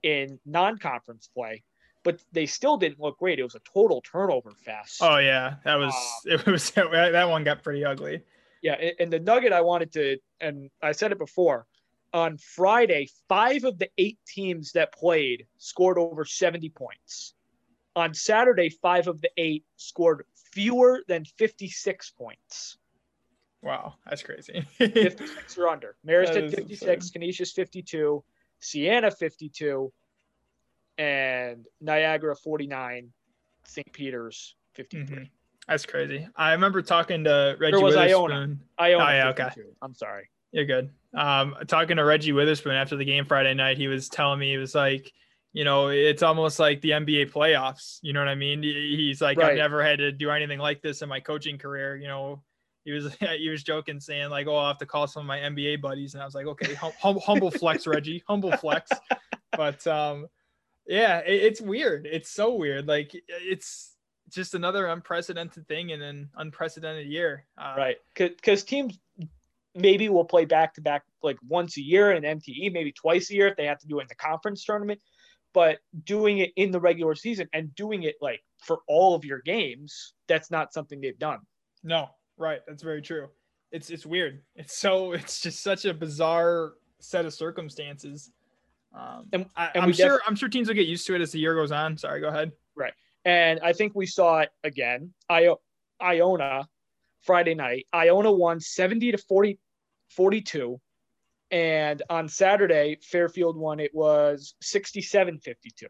in 0.01 0.39
non 0.45 0.79
conference 0.79 1.29
play. 1.35 1.63
But 2.03 2.19
they 2.33 2.47
still 2.47 2.77
didn't 2.77 2.99
look 2.99 3.19
great. 3.19 3.39
It 3.39 3.43
was 3.43 3.55
a 3.55 3.61
total 3.73 4.01
turnover 4.01 4.51
fest. 4.65 5.01
Oh 5.01 5.17
yeah, 5.17 5.55
that 5.65 5.75
was 5.75 5.93
uh, 6.29 6.33
it 6.33 6.45
was 6.47 6.71
that 6.71 7.29
one 7.29 7.43
got 7.43 7.63
pretty 7.63 7.85
ugly. 7.85 8.23
Yeah, 8.63 8.75
and 8.97 9.11
the 9.11 9.19
nugget 9.19 9.51
I 9.51 9.61
wanted 9.61 9.91
to, 9.91 10.17
and 10.39 10.69
I 10.81 10.93
said 10.93 11.11
it 11.11 11.19
before, 11.19 11.67
on 12.13 12.37
Friday, 12.37 13.09
five 13.27 13.65
of 13.65 13.77
the 13.77 13.89
eight 13.97 14.19
teams 14.25 14.71
that 14.71 14.93
played 14.93 15.45
scored 15.57 15.97
over 15.97 16.23
70 16.23 16.69
points. 16.69 17.33
On 17.95 18.13
Saturday, 18.13 18.69
five 18.69 19.07
of 19.07 19.21
the 19.21 19.29
eight 19.37 19.65
scored 19.75 20.23
fewer 20.53 21.03
than 21.09 21.25
56 21.25 22.11
points. 22.11 22.77
Wow, 23.61 23.95
that's 24.07 24.23
crazy. 24.23 24.65
56 24.77 25.57
or 25.57 25.67
under. 25.67 25.97
Marist 26.07 26.33
had 26.35 26.53
56, 26.53 27.09
Canisius 27.11 27.51
52, 27.51 28.23
Siena 28.59 29.11
52, 29.11 29.91
and 30.97 31.65
Niagara 31.81 32.35
49, 32.35 33.11
St. 33.65 33.93
Peter's 33.93 34.55
53. 34.73 35.03
Mm-hmm. 35.03 35.23
That's 35.67 35.85
crazy. 35.85 36.27
I 36.35 36.51
remember 36.53 36.81
talking 36.81 37.23
to 37.23 37.55
Reggie 37.59 37.77
there 37.77 37.83
was 37.83 37.95
Witherspoon. 37.95 38.31
Iona. 38.31 38.57
Iona 38.79 39.03
oh, 39.03 39.09
yeah, 39.09 39.29
okay. 39.29 39.49
I'm 39.81 39.93
sorry. 39.93 40.29
You're 40.51 40.65
good. 40.65 40.89
Um, 41.15 41.55
talking 41.67 41.97
to 41.97 42.03
Reggie 42.03 42.33
Witherspoon 42.33 42.73
after 42.73 42.95
the 42.95 43.05
game 43.05 43.25
Friday 43.25 43.53
night, 43.53 43.77
he 43.77 43.87
was 43.87 44.09
telling 44.09 44.39
me 44.39 44.51
he 44.51 44.57
was 44.57 44.75
like, 44.75 45.11
you 45.53 45.63
know, 45.63 45.89
it's 45.89 46.23
almost 46.23 46.59
like 46.59 46.81
the 46.81 46.91
NBA 46.91 47.31
playoffs. 47.31 47.99
You 48.01 48.13
know 48.13 48.19
what 48.19 48.27
I 48.27 48.35
mean? 48.35 48.61
He's 48.63 49.21
like, 49.21 49.37
right. 49.37 49.51
I've 49.51 49.57
never 49.57 49.83
had 49.83 49.99
to 49.99 50.11
do 50.11 50.31
anything 50.31 50.59
like 50.59 50.81
this 50.81 51.01
in 51.01 51.09
my 51.09 51.19
coaching 51.19 51.57
career. 51.57 51.95
You 51.95 52.07
know, 52.07 52.43
he 52.85 52.91
was 52.91 53.13
he 53.37 53.49
was 53.49 53.63
joking, 53.63 53.99
saying 53.99 54.29
like, 54.29 54.47
"Oh, 54.47 54.57
I 54.57 54.67
have 54.67 54.79
to 54.79 54.85
call 54.85 55.07
some 55.07 55.21
of 55.21 55.27
my 55.27 55.39
NBA 55.39 55.81
buddies," 55.81 56.13
and 56.13 56.21
I 56.21 56.25
was 56.25 56.35
like, 56.35 56.47
"Okay, 56.47 56.73
hum- 56.73 57.19
humble 57.23 57.51
flex, 57.51 57.87
Reggie, 57.87 58.23
humble 58.27 58.51
flex." 58.57 58.91
But 59.55 59.85
um, 59.87 60.27
yeah, 60.87 61.19
it, 61.19 61.43
it's 61.43 61.61
weird. 61.61 62.07
It's 62.11 62.29
so 62.29 62.55
weird. 62.55 62.87
Like 62.87 63.11
it's 63.27 63.92
just 64.33 64.55
another 64.55 64.87
unprecedented 64.87 65.67
thing 65.67 65.91
in 65.91 66.01
an 66.01 66.29
unprecedented 66.37 67.07
year. 67.07 67.45
Uh, 67.57 67.75
right, 67.77 67.97
because 68.15 68.63
teams 68.63 68.99
maybe 69.75 70.09
will 70.09 70.25
play 70.25 70.45
back 70.45 70.73
to 70.75 70.81
back 70.81 71.03
like 71.21 71.37
once 71.47 71.77
a 71.77 71.81
year 71.81 72.11
in 72.11 72.23
MTE, 72.23 72.71
maybe 72.71 72.91
twice 72.91 73.29
a 73.31 73.33
year 73.33 73.47
if 73.47 73.57
they 73.57 73.65
have 73.65 73.79
to 73.79 73.87
do 73.87 73.99
it 73.99 74.03
in 74.03 74.07
the 74.07 74.15
conference 74.15 74.63
tournament. 74.63 74.99
But 75.53 75.79
doing 76.03 76.39
it 76.39 76.51
in 76.55 76.71
the 76.71 76.79
regular 76.79 77.13
season 77.13 77.47
and 77.53 77.73
doing 77.75 78.03
it 78.03 78.15
like 78.21 78.41
for 78.57 78.79
all 78.87 79.13
of 79.13 79.23
your 79.23 79.39
games, 79.41 80.13
that's 80.27 80.49
not 80.49 80.73
something 80.73 80.99
they've 80.99 81.19
done. 81.19 81.39
No, 81.83 82.09
right. 82.37 82.61
That's 82.67 82.81
very 82.81 83.01
true. 83.01 83.29
It's 83.71 83.89
it's 83.89 84.05
weird. 84.05 84.41
It's 84.55 84.77
so 84.77 85.11
it's 85.13 85.41
just 85.41 85.61
such 85.61 85.85
a 85.85 85.93
bizarre 85.93 86.73
set 86.99 87.25
of 87.25 87.33
circumstances. 87.33 88.31
Um, 88.95 89.25
and, 89.33 89.45
I, 89.55 89.71
am 89.75 89.91
sure 89.91 90.17
def- 90.17 90.27
I'm 90.27 90.35
sure 90.35 90.49
teams 90.49 90.67
will 90.67 90.75
get 90.75 90.87
used 90.87 91.07
to 91.07 91.15
it 91.15 91.21
as 91.21 91.31
the 91.31 91.39
year 91.39 91.55
goes 91.55 91.71
on. 91.71 91.97
Sorry, 91.97 92.21
go 92.21 92.27
ahead. 92.27 92.51
Right, 92.75 92.93
and 93.25 93.59
I 93.61 93.73
think 93.73 93.93
we 93.95 94.05
saw 94.05 94.39
it 94.39 94.49
again. 94.63 95.13
I, 95.29 95.53
Iona 96.01 96.67
Friday 97.21 97.55
night. 97.55 97.87
Iona 97.93 98.31
won 98.31 98.59
70 98.59 99.13
to 99.13 99.17
40, 99.17 99.57
42. 100.09 100.79
And 101.51 102.01
on 102.09 102.27
Saturday, 102.27 102.97
Fairfield 103.01 103.57
won. 103.57 103.79
It 103.79 103.93
was 103.93 104.55
67 104.61 105.39
52. 105.39 105.87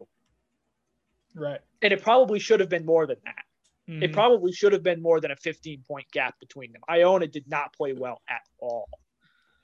Right. 1.35 1.59
And 1.81 1.93
it 1.93 2.03
probably 2.03 2.39
should 2.39 2.59
have 2.59 2.69
been 2.69 2.85
more 2.85 3.07
than 3.07 3.17
that. 3.25 3.43
Mm-hmm. 3.89 4.03
It 4.03 4.13
probably 4.13 4.51
should 4.51 4.73
have 4.73 4.83
been 4.83 5.01
more 5.01 5.19
than 5.19 5.31
a 5.31 5.35
15 5.35 5.83
point 5.87 6.05
gap 6.11 6.35
between 6.39 6.71
them. 6.71 6.81
Iona 6.89 7.27
did 7.27 7.47
not 7.47 7.73
play 7.73 7.93
well 7.93 8.21
at 8.29 8.41
all. 8.59 8.87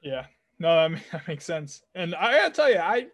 Yeah. 0.02 0.26
No, 0.58 0.90
that 1.12 1.22
makes 1.28 1.46
sense. 1.46 1.84
And 1.96 2.16
I 2.16 2.38
gotta 2.38 2.54
tell 2.54 2.70
you, 2.70 2.80
I 2.80 3.08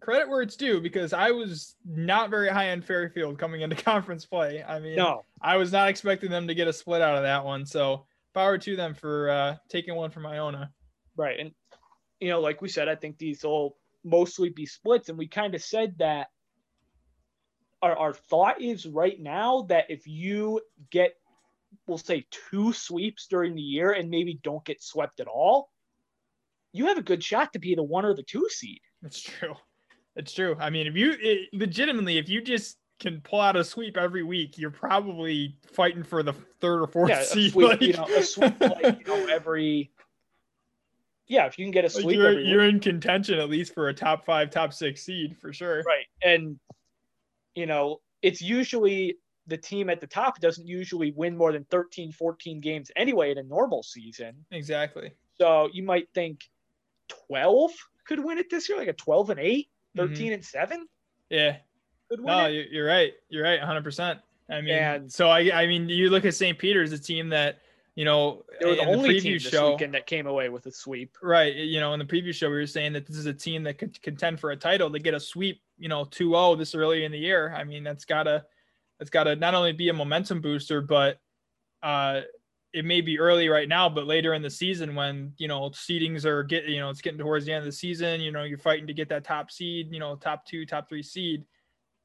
credit 0.00 0.28
where 0.28 0.42
it's 0.42 0.56
due 0.56 0.80
because 0.80 1.12
I 1.12 1.30
was 1.30 1.76
not 1.84 2.30
very 2.30 2.48
high 2.48 2.70
on 2.70 2.82
Fairfield 2.82 3.38
coming 3.38 3.60
into 3.60 3.76
conference 3.84 4.24
play. 4.24 4.62
I 4.66 4.78
mean, 4.78 4.96
no, 4.96 5.24
I 5.40 5.56
was 5.56 5.72
not 5.72 5.88
expecting 5.88 6.30
them 6.30 6.48
to 6.48 6.54
get 6.54 6.68
a 6.68 6.72
split 6.72 7.02
out 7.02 7.16
of 7.16 7.22
that 7.22 7.44
one. 7.44 7.66
So 7.66 8.06
power 8.34 8.58
to 8.58 8.76
them 8.76 8.94
for 8.94 9.30
uh, 9.30 9.56
taking 9.68 9.94
one 9.94 10.10
from 10.10 10.26
Iona. 10.26 10.70
Right, 11.16 11.38
and 11.38 11.52
you 12.20 12.28
know, 12.28 12.40
like 12.40 12.62
we 12.62 12.68
said, 12.68 12.88
I 12.88 12.94
think 12.94 13.18
these 13.18 13.44
will 13.44 13.76
mostly 14.04 14.48
be 14.50 14.66
splits, 14.66 15.08
and 15.08 15.18
we 15.18 15.28
kind 15.28 15.54
of 15.54 15.62
said 15.62 15.94
that. 15.98 16.28
Our, 17.80 17.96
our 17.96 18.12
thought 18.12 18.60
is 18.60 18.86
right 18.86 19.20
now 19.20 19.66
that 19.68 19.84
if 19.88 20.04
you 20.08 20.60
get, 20.90 21.12
we'll 21.86 21.96
say 21.96 22.26
two 22.50 22.72
sweeps 22.72 23.28
during 23.28 23.54
the 23.54 23.62
year 23.62 23.92
and 23.92 24.10
maybe 24.10 24.40
don't 24.42 24.64
get 24.64 24.82
swept 24.82 25.20
at 25.20 25.28
all, 25.28 25.70
you 26.72 26.86
have 26.86 26.98
a 26.98 27.02
good 27.02 27.22
shot 27.22 27.52
to 27.52 27.60
be 27.60 27.76
the 27.76 27.84
one 27.84 28.04
or 28.04 28.14
the 28.14 28.24
two 28.24 28.48
seed. 28.50 28.80
That's 29.00 29.20
true. 29.20 29.54
It's 30.18 30.32
true. 30.32 30.56
I 30.58 30.68
mean, 30.68 30.88
if 30.88 30.96
you 30.96 31.14
it, 31.18 31.48
legitimately, 31.52 32.18
if 32.18 32.28
you 32.28 32.42
just 32.42 32.76
can 32.98 33.20
pull 33.20 33.40
out 33.40 33.54
a 33.54 33.62
sweep 33.62 33.96
every 33.96 34.24
week, 34.24 34.58
you're 34.58 34.70
probably 34.70 35.56
fighting 35.72 36.02
for 36.02 36.24
the 36.24 36.32
third 36.60 36.82
or 36.82 36.88
fourth 36.88 37.10
yeah, 37.10 37.22
seed. 37.22 37.52
Sweep, 37.52 37.68
like... 37.68 37.80
you 37.80 37.92
know, 37.92 38.04
a 38.04 38.22
sweep 38.22 38.60
like 38.60 38.98
you 38.98 39.04
know 39.06 39.26
every. 39.28 39.92
Yeah, 41.28 41.46
if 41.46 41.56
you 41.56 41.64
can 41.64 41.70
get 41.70 41.84
a 41.84 41.90
sweep, 41.90 42.16
you're, 42.16 42.40
you're 42.40 42.64
in 42.64 42.80
contention 42.80 43.38
at 43.38 43.48
least 43.48 43.74
for 43.74 43.90
a 43.90 43.94
top 43.94 44.26
five, 44.26 44.50
top 44.50 44.72
six 44.72 45.04
seed 45.04 45.36
for 45.38 45.52
sure. 45.52 45.82
Right, 45.82 46.06
and 46.22 46.58
you 47.54 47.66
know 47.66 48.00
it's 48.20 48.42
usually 48.42 49.18
the 49.46 49.56
team 49.56 49.88
at 49.88 50.00
the 50.00 50.06
top 50.06 50.40
doesn't 50.40 50.66
usually 50.66 51.12
win 51.12 51.36
more 51.36 51.52
than 51.52 51.64
13, 51.70 52.12
14 52.12 52.60
games 52.60 52.90
anyway 52.96 53.30
in 53.30 53.38
a 53.38 53.42
normal 53.42 53.82
season. 53.82 54.44
Exactly. 54.50 55.12
So 55.38 55.70
you 55.72 55.82
might 55.84 56.08
think 56.12 56.40
12 57.28 57.70
could 58.06 58.22
win 58.22 58.36
it 58.36 58.50
this 58.50 58.68
year, 58.68 58.76
like 58.76 58.88
a 58.88 58.92
12 58.92 59.30
and 59.30 59.40
eight 59.40 59.68
Mm-hmm. 59.96 60.08
13 60.08 60.26
mm-hmm. 60.26 60.34
and 60.34 60.44
7 60.44 60.86
yeah. 61.30 61.56
No 62.10 62.46
you're 62.46 62.86
right. 62.86 63.12
You're 63.28 63.44
right 63.44 63.60
100% 63.60 64.20
i 64.50 64.62
mean 64.62 64.74
and 64.74 65.12
so 65.12 65.28
i 65.28 65.40
i 65.52 65.66
mean 65.66 65.90
you 65.90 66.08
look 66.08 66.24
at 66.24 66.34
st 66.34 66.58
peter's 66.58 66.90
a 66.92 66.98
team 66.98 67.28
that 67.28 67.58
you 67.98 68.04
know 68.04 68.44
they 68.60 68.66
were 68.66 68.76
the 68.76 68.86
only 68.86 69.14
the 69.14 69.20
team 69.20 69.32
this 69.34 69.42
show, 69.42 69.72
weekend 69.72 69.92
that 69.92 70.06
came 70.06 70.28
away 70.28 70.48
with 70.48 70.64
a 70.66 70.70
sweep. 70.70 71.18
Right 71.20 71.52
you 71.52 71.80
know 71.80 71.94
in 71.94 71.98
the 71.98 72.04
preview 72.04 72.32
show 72.32 72.48
we 72.48 72.54
were 72.54 72.66
saying 72.66 72.92
that 72.92 73.08
this 73.08 73.16
is 73.16 73.26
a 73.26 73.34
team 73.34 73.64
that 73.64 73.76
could 73.76 74.00
contend 74.02 74.38
for 74.38 74.52
a 74.52 74.56
title. 74.56 74.88
To 74.88 75.00
get 75.00 75.14
a 75.14 75.20
sweep 75.20 75.60
you 75.78 75.88
know 75.88 76.04
2-0 76.04 76.58
this 76.58 76.76
early 76.76 77.04
in 77.04 77.10
the 77.10 77.18
year. 77.18 77.52
I 77.52 77.64
mean 77.64 77.82
that's 77.82 78.04
gotta 78.04 78.44
that's 79.00 79.10
gotta 79.10 79.34
not 79.34 79.54
only 79.54 79.72
be 79.72 79.88
a 79.88 79.92
momentum 79.92 80.40
booster 80.40 80.80
but 80.80 81.18
uh 81.82 82.20
it 82.72 82.84
may 82.84 83.00
be 83.00 83.18
early 83.18 83.48
right 83.48 83.68
now, 83.68 83.88
but 83.88 84.06
later 84.06 84.34
in 84.34 84.42
the 84.42 84.50
season 84.50 84.94
when 84.94 85.32
you 85.38 85.48
know 85.48 85.70
seedings 85.70 86.24
are 86.24 86.42
get, 86.42 86.64
you 86.66 86.80
know, 86.80 86.90
it's 86.90 87.00
getting 87.00 87.18
towards 87.18 87.46
the 87.46 87.52
end 87.52 87.60
of 87.60 87.66
the 87.66 87.72
season. 87.72 88.20
You 88.20 88.32
know, 88.32 88.44
you're 88.44 88.58
fighting 88.58 88.86
to 88.86 88.94
get 88.94 89.08
that 89.08 89.24
top 89.24 89.50
seed. 89.50 89.88
You 89.92 90.00
know, 90.00 90.16
top 90.16 90.44
two, 90.44 90.66
top 90.66 90.88
three 90.88 91.02
seed. 91.02 91.44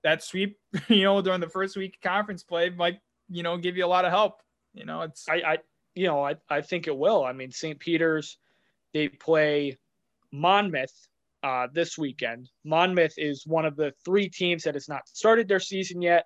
That 0.03 0.23
sweep, 0.23 0.57
you 0.87 1.03
know, 1.03 1.21
during 1.21 1.41
the 1.41 1.49
first 1.49 1.75
week 1.75 1.99
conference 2.01 2.43
play 2.43 2.69
might, 2.69 2.99
you 3.29 3.43
know, 3.43 3.57
give 3.57 3.77
you 3.77 3.85
a 3.85 3.87
lot 3.87 4.05
of 4.05 4.11
help. 4.11 4.41
You 4.73 4.85
know, 4.85 5.01
it's 5.01 5.27
I, 5.29 5.35
I 5.45 5.57
you 5.95 6.07
know, 6.07 6.25
I, 6.25 6.35
I 6.49 6.61
think 6.61 6.87
it 6.87 6.97
will. 6.97 7.23
I 7.23 7.33
mean, 7.33 7.51
St. 7.51 7.79
Peter's, 7.79 8.37
they 8.93 9.07
play 9.07 9.77
Monmouth 10.31 11.07
uh, 11.43 11.67
this 11.71 11.97
weekend. 11.97 12.49
Monmouth 12.63 13.13
is 13.17 13.45
one 13.45 13.65
of 13.65 13.75
the 13.75 13.93
three 14.03 14.29
teams 14.29 14.63
that 14.63 14.73
has 14.73 14.89
not 14.89 15.07
started 15.07 15.47
their 15.47 15.59
season 15.59 16.01
yet. 16.01 16.25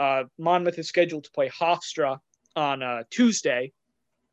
Uh, 0.00 0.24
Monmouth 0.38 0.78
is 0.78 0.88
scheduled 0.88 1.24
to 1.24 1.30
play 1.30 1.48
Hofstra 1.48 2.18
on 2.56 2.82
uh, 2.82 3.02
Tuesday 3.10 3.72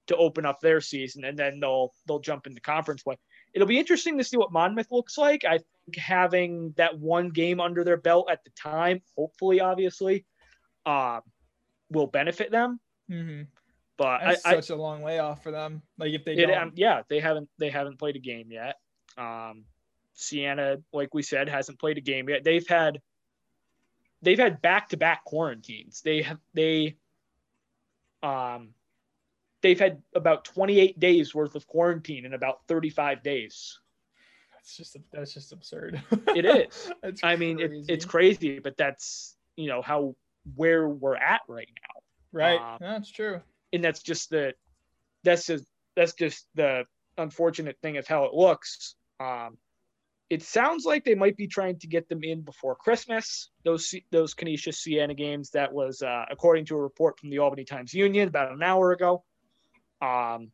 to 0.07 0.15
open 0.17 0.45
up 0.45 0.59
their 0.59 0.81
season, 0.81 1.23
and 1.23 1.37
then 1.37 1.59
they'll 1.59 1.93
they'll 2.07 2.19
jump 2.19 2.47
into 2.47 2.61
conference 2.61 3.03
play. 3.03 3.17
It'll 3.53 3.67
be 3.67 3.79
interesting 3.79 4.17
to 4.17 4.23
see 4.23 4.37
what 4.37 4.51
Monmouth 4.51 4.91
looks 4.91 5.17
like. 5.17 5.43
I 5.45 5.59
think 5.59 5.97
having 5.97 6.73
that 6.77 6.97
one 6.97 7.29
game 7.29 7.59
under 7.59 7.83
their 7.83 7.97
belt 7.97 8.29
at 8.31 8.43
the 8.43 8.51
time, 8.51 9.01
hopefully, 9.17 9.59
obviously, 9.59 10.25
uh, 10.85 11.21
will 11.89 12.07
benefit 12.07 12.51
them. 12.51 12.79
mhm. 13.09 13.47
But 13.97 14.21
that's 14.23 14.45
I, 14.45 14.55
such 14.55 14.71
a 14.71 14.75
long 14.75 15.03
layoff 15.03 15.43
for 15.43 15.51
them. 15.51 15.83
Like 15.99 16.13
if 16.13 16.25
they 16.25 16.33
it, 16.33 16.47
don't, 16.47 16.57
um, 16.57 16.71
yeah, 16.75 17.03
they 17.07 17.19
haven't 17.19 17.49
they 17.59 17.69
haven't 17.69 17.99
played 17.99 18.15
a 18.15 18.19
game 18.19 18.51
yet. 18.51 18.77
Um, 19.17 19.65
Siena, 20.13 20.77
like 20.91 21.13
we 21.13 21.21
said, 21.21 21.49
hasn't 21.49 21.79
played 21.79 21.97
a 21.97 22.01
game 22.01 22.27
yet. 22.27 22.43
They've 22.43 22.67
had 22.67 22.99
they've 24.21 24.39
had 24.39 24.61
back 24.61 24.89
to 24.89 24.97
back 24.97 25.23
quarantines. 25.23 26.01
They 26.03 26.23
have 26.23 26.39
they 26.53 26.97
um 28.23 28.69
they've 29.61 29.79
had 29.79 30.01
about 30.15 30.45
28 30.45 30.99
days 30.99 31.35
worth 31.35 31.55
of 31.55 31.67
quarantine 31.67 32.25
in 32.25 32.33
about 32.33 32.61
35 32.67 33.23
days. 33.23 33.79
that's 34.53 34.75
just 34.75 34.97
that's 35.11 35.33
just 35.33 35.53
absurd. 35.53 36.01
It 36.35 36.45
is. 36.45 36.91
That's 37.01 37.23
I 37.23 37.35
mean, 37.35 37.59
it, 37.59 37.71
it's 37.87 38.05
crazy, 38.05 38.59
but 38.59 38.77
that's 38.77 39.35
you 39.55 39.67
know 39.67 39.81
how 39.81 40.15
where 40.55 40.87
we're 40.87 41.15
at 41.15 41.41
right 41.47 41.69
now. 41.69 42.39
right. 42.39 42.59
um, 42.59 42.77
that's 42.79 43.11
true. 43.11 43.41
and 43.73 43.83
that's 43.83 44.01
just 44.01 44.29
the 44.29 44.53
that's 45.23 45.45
just 45.45 45.65
that's 45.95 46.13
just 46.13 46.47
the 46.55 46.85
unfortunate 47.17 47.77
thing 47.81 47.97
of 47.97 48.07
how 48.07 48.25
it 48.25 48.33
looks. 48.33 48.95
Um, 49.19 49.57
it 50.31 50.41
sounds 50.41 50.85
like 50.85 51.03
they 51.03 51.13
might 51.13 51.35
be 51.35 51.45
trying 51.45 51.77
to 51.79 51.87
get 51.87 52.07
them 52.07 52.23
in 52.23 52.39
before 52.39 52.73
Christmas. 52.73 53.49
Those 53.65 53.93
those 54.11 54.33
Canisius 54.33 54.79
Siena 54.79 55.13
games. 55.13 55.49
That 55.49 55.73
was 55.73 56.01
uh, 56.01 56.23
according 56.31 56.67
to 56.67 56.77
a 56.77 56.81
report 56.81 57.19
from 57.19 57.31
the 57.31 57.39
Albany 57.39 57.65
Times 57.65 57.93
Union 57.93 58.29
about 58.29 58.53
an 58.53 58.63
hour 58.63 58.93
ago. 58.93 59.25
Um, 60.01 60.51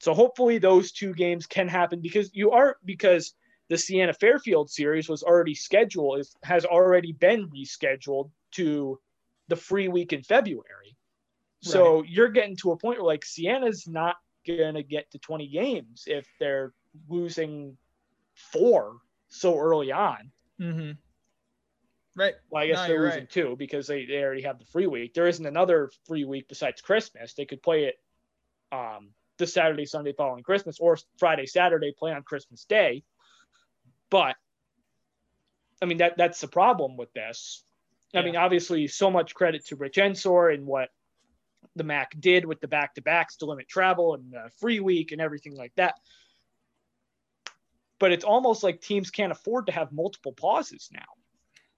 so 0.00 0.14
hopefully 0.14 0.56
those 0.56 0.90
two 0.90 1.12
games 1.12 1.46
can 1.46 1.68
happen 1.68 2.00
because 2.00 2.30
you 2.32 2.52
are 2.52 2.78
because 2.82 3.34
the 3.68 3.76
Siena 3.76 4.14
Fairfield 4.14 4.70
series 4.70 5.06
was 5.06 5.22
already 5.22 5.54
scheduled 5.54 6.20
is 6.20 6.34
has 6.42 6.64
already 6.64 7.12
been 7.12 7.50
rescheduled 7.50 8.30
to 8.52 8.98
the 9.48 9.56
free 9.56 9.88
week 9.88 10.14
in 10.14 10.22
February. 10.22 10.96
So 11.60 12.02
you're 12.04 12.28
getting 12.28 12.56
to 12.56 12.72
a 12.72 12.78
point 12.78 12.98
where 12.98 13.06
like 13.06 13.24
Siena's 13.24 13.86
not 13.86 14.16
gonna 14.46 14.82
get 14.82 15.10
to 15.10 15.18
20 15.18 15.48
games 15.48 16.04
if 16.06 16.26
they're 16.40 16.72
losing 17.08 17.76
four 18.34 18.96
so 19.28 19.58
early 19.58 19.92
on. 19.92 20.30
Mm-hmm. 20.60 20.92
Right. 22.16 22.34
Well, 22.48 22.62
I 22.62 22.66
guess 22.68 22.82
No, 22.82 22.86
they're 22.88 23.02
losing 23.02 23.20
right. 23.20 23.30
two 23.30 23.56
because 23.58 23.86
they, 23.86 24.04
they 24.06 24.22
already 24.22 24.42
have 24.42 24.58
the 24.58 24.66
free 24.66 24.86
week. 24.86 25.14
There 25.14 25.26
isn't 25.26 25.44
another 25.44 25.90
free 26.06 26.24
week 26.24 26.46
besides 26.48 26.80
Christmas. 26.80 27.34
They 27.34 27.44
could 27.44 27.62
play 27.62 27.84
it 27.84 27.96
um, 28.70 29.10
the 29.38 29.46
Saturday, 29.46 29.84
Sunday 29.84 30.12
following 30.16 30.44
Christmas, 30.44 30.78
or 30.78 30.96
Friday, 31.18 31.46
Saturday, 31.46 31.92
play 31.96 32.12
on 32.12 32.22
Christmas 32.22 32.64
Day. 32.66 33.02
But 34.10 34.36
I 35.82 35.86
mean 35.86 35.98
that 35.98 36.16
that's 36.16 36.40
the 36.40 36.48
problem 36.48 36.96
with 36.96 37.12
this. 37.14 37.64
I 38.14 38.18
Yeah. 38.18 38.24
mean, 38.26 38.36
obviously, 38.36 38.86
so 38.86 39.10
much 39.10 39.34
credit 39.34 39.66
to 39.66 39.76
Rich 39.76 39.98
Ensor 39.98 40.50
and 40.50 40.66
what 40.66 40.90
the 41.74 41.82
MAAC 41.82 42.20
did 42.20 42.44
with 42.44 42.60
the 42.60 42.68
back 42.68 42.94
to 42.94 43.02
backs 43.02 43.36
to 43.38 43.46
limit 43.46 43.66
travel 43.68 44.14
and 44.14 44.30
the 44.32 44.50
free 44.60 44.78
week 44.78 45.10
and 45.10 45.20
everything 45.20 45.56
like 45.56 45.72
that. 45.74 45.96
But 47.98 48.12
it's 48.12 48.24
almost 48.24 48.62
like 48.62 48.80
teams 48.80 49.10
can't 49.10 49.32
afford 49.32 49.66
to 49.66 49.72
have 49.72 49.92
multiple 49.92 50.32
pauses 50.32 50.90
now. 50.92 51.00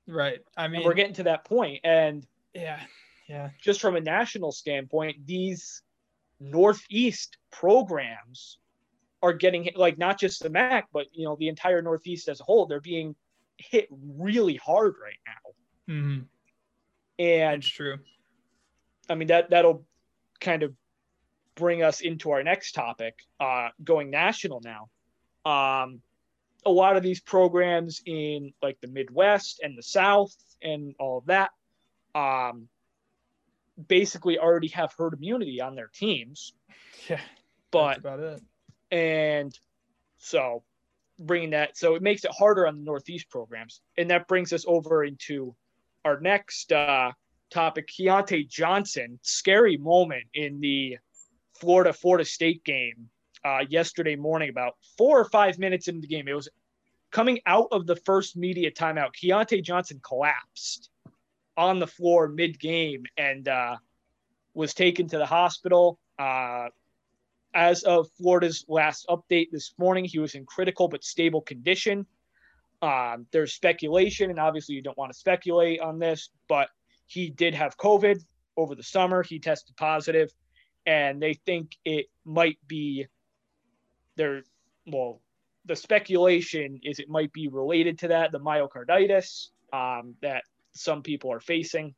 Right. 0.08 0.40
I 0.56 0.64
And 0.64 0.72
mean, 0.72 0.84
we're 0.84 0.94
getting 0.94 1.14
to 1.14 1.24
that 1.24 1.44
point, 1.44 1.80
and 1.84 2.26
yeah, 2.54 2.80
yeah, 3.28 3.50
just 3.60 3.80
from 3.80 3.96
a 3.96 4.00
national 4.00 4.52
standpoint, 4.52 5.26
these 5.26 5.82
Northeast 6.38 7.38
programs 7.50 8.58
are 9.22 9.32
getting 9.32 9.64
hit, 9.64 9.76
like 9.76 9.98
not 9.98 10.18
just 10.18 10.42
the 10.42 10.50
MAAC, 10.50 10.84
but 10.92 11.06
you 11.12 11.24
know 11.24 11.36
the 11.36 11.48
entire 11.48 11.82
Northeast 11.82 12.28
as 12.28 12.40
a 12.40 12.44
whole. 12.44 12.66
They're 12.66 12.80
being 12.80 13.16
hit 13.56 13.88
really 13.90 14.56
hard 14.56 14.94
right 15.02 15.18
now, 15.26 15.94
mm-hmm. 15.94 16.22
and 17.18 17.62
it's 17.62 17.68
true. 17.68 17.98
I 19.08 19.14
mean 19.14 19.28
that 19.28 19.50
that'll 19.50 19.84
kind 20.40 20.62
of 20.62 20.72
bring 21.56 21.82
us 21.82 22.00
into 22.00 22.30
our 22.30 22.42
next 22.42 22.72
topic, 22.72 23.18
uh, 23.40 23.68
going 23.82 24.10
national 24.10 24.60
now. 24.62 24.88
Um, 25.46 26.00
a 26.64 26.70
lot 26.70 26.96
of 26.96 27.02
these 27.04 27.20
programs 27.20 28.02
in 28.04 28.52
like 28.60 28.78
the 28.80 28.88
Midwest 28.88 29.60
and 29.62 29.78
the 29.78 29.82
South 29.82 30.34
and 30.62 30.94
all 30.98 31.18
of 31.18 31.26
that, 31.26 31.50
um, 32.14 32.68
basically 33.88 34.38
already 34.38 34.68
have 34.68 34.92
herd 34.98 35.14
immunity 35.14 35.60
on 35.60 35.74
their 35.74 35.90
teams, 35.94 36.54
Yeah, 37.08 37.20
but 37.70 37.86
that's 37.88 37.98
about 38.00 38.20
it. 38.20 38.42
and 38.90 39.56
so 40.18 40.64
bringing 41.20 41.50
that 41.50 41.76
so 41.76 41.94
it 41.94 42.02
makes 42.02 42.24
it 42.24 42.30
harder 42.36 42.66
on 42.66 42.76
the 42.78 42.84
northeast 42.84 43.30
programs. 43.30 43.80
And 43.96 44.10
that 44.10 44.26
brings 44.28 44.52
us 44.52 44.64
over 44.66 45.04
into 45.04 45.54
our 46.04 46.18
next 46.20 46.72
uh, 46.72 47.12
topic 47.50 47.88
Keontae 47.88 48.48
Johnson 48.48 49.18
scary 49.22 49.76
moment 49.76 50.24
in 50.34 50.60
the 50.60 50.98
Florida 51.60 51.92
Florida 51.92 52.24
State 52.24 52.64
game 52.64 53.08
uh, 53.46 53.64
yesterday 53.68 54.16
morning 54.16 54.48
about 54.48 54.74
four 54.98 55.20
or 55.20 55.24
five 55.26 55.58
minutes 55.58 55.88
into 55.88 56.00
the 56.00 56.08
game 56.08 56.26
it 56.26 56.34
was 56.34 56.48
coming 57.10 57.38
out 57.46 57.68
of 57.70 57.86
the 57.86 57.96
first 57.96 58.36
media 58.36 58.70
timeout 58.70 59.10
Keontae 59.14 59.62
Johnson 59.62 60.00
collapsed 60.02 60.90
on 61.56 61.78
the 61.78 61.86
floor 61.86 62.28
mid 62.28 62.58
game 62.58 63.04
and 63.16 63.46
uh, 63.48 63.76
was 64.54 64.74
taken 64.74 65.08
to 65.08 65.18
the 65.18 65.26
hospital 65.26 65.98
uh, 66.18 66.68
as 67.56 67.84
of 67.84 68.10
Florida's 68.18 68.66
last 68.68 69.06
update 69.08 69.50
this 69.50 69.72
morning, 69.78 70.04
he 70.04 70.18
was 70.18 70.34
in 70.34 70.44
critical 70.44 70.88
but 70.88 71.02
stable 71.02 71.40
condition. 71.40 72.06
Um, 72.82 73.26
there's 73.32 73.54
speculation, 73.54 74.28
and 74.28 74.38
obviously 74.38 74.74
you 74.74 74.82
don't 74.82 74.98
want 74.98 75.10
to 75.10 75.18
speculate 75.18 75.80
on 75.80 75.98
this, 75.98 76.28
but 76.48 76.68
he 77.06 77.30
did 77.30 77.54
have 77.54 77.78
COVID 77.78 78.22
over 78.58 78.74
the 78.74 78.82
summer. 78.82 79.22
He 79.22 79.38
tested 79.38 79.74
positive, 79.76 80.30
and 80.84 81.20
they 81.20 81.32
think 81.32 81.76
it 81.86 82.06
might 82.26 82.58
be 82.68 83.06
there. 84.16 84.42
Well, 84.86 85.20
the 85.64 85.76
speculation 85.76 86.80
is 86.84 86.98
it 86.98 87.08
might 87.08 87.32
be 87.32 87.48
related 87.48 87.98
to 88.00 88.08
that, 88.08 88.32
the 88.32 88.38
myocarditis 88.38 89.48
um, 89.72 90.14
that 90.22 90.44
some 90.72 91.02
people 91.02 91.32
are 91.32 91.40
facing. 91.40 91.94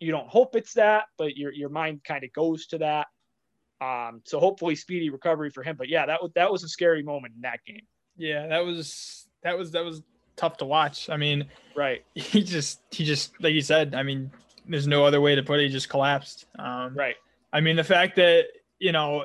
You 0.00 0.12
don't 0.12 0.28
hope 0.28 0.56
it's 0.56 0.74
that, 0.74 1.04
but 1.18 1.36
your 1.36 1.52
your 1.52 1.68
mind 1.68 2.02
kind 2.04 2.24
of 2.24 2.32
goes 2.32 2.66
to 2.68 2.78
that. 2.78 3.06
Um, 3.80 4.22
so 4.24 4.40
hopefully 4.40 4.74
speedy 4.74 5.10
recovery 5.10 5.50
for 5.50 5.62
him. 5.62 5.76
But 5.76 5.88
yeah, 5.88 6.06
that 6.06 6.22
was 6.22 6.32
that 6.34 6.50
was 6.50 6.64
a 6.64 6.68
scary 6.68 7.02
moment 7.02 7.34
in 7.36 7.42
that 7.42 7.60
game. 7.66 7.86
Yeah, 8.16 8.46
that 8.46 8.64
was 8.64 9.26
that 9.42 9.56
was 9.56 9.70
that 9.72 9.84
was 9.84 10.02
tough 10.36 10.56
to 10.58 10.64
watch. 10.64 11.10
I 11.10 11.16
mean, 11.16 11.46
right. 11.76 12.04
He 12.14 12.42
just 12.42 12.80
he 12.90 13.04
just 13.04 13.32
like 13.42 13.54
you 13.54 13.60
said. 13.60 13.94
I 13.94 14.02
mean, 14.02 14.30
there's 14.66 14.86
no 14.86 15.04
other 15.04 15.20
way 15.20 15.34
to 15.34 15.42
put 15.42 15.60
it. 15.60 15.64
He 15.64 15.68
just 15.68 15.88
collapsed. 15.88 16.46
Um, 16.58 16.94
right. 16.94 17.16
I 17.52 17.60
mean, 17.60 17.76
the 17.76 17.84
fact 17.84 18.16
that 18.16 18.46
you 18.78 18.92
know 18.92 19.24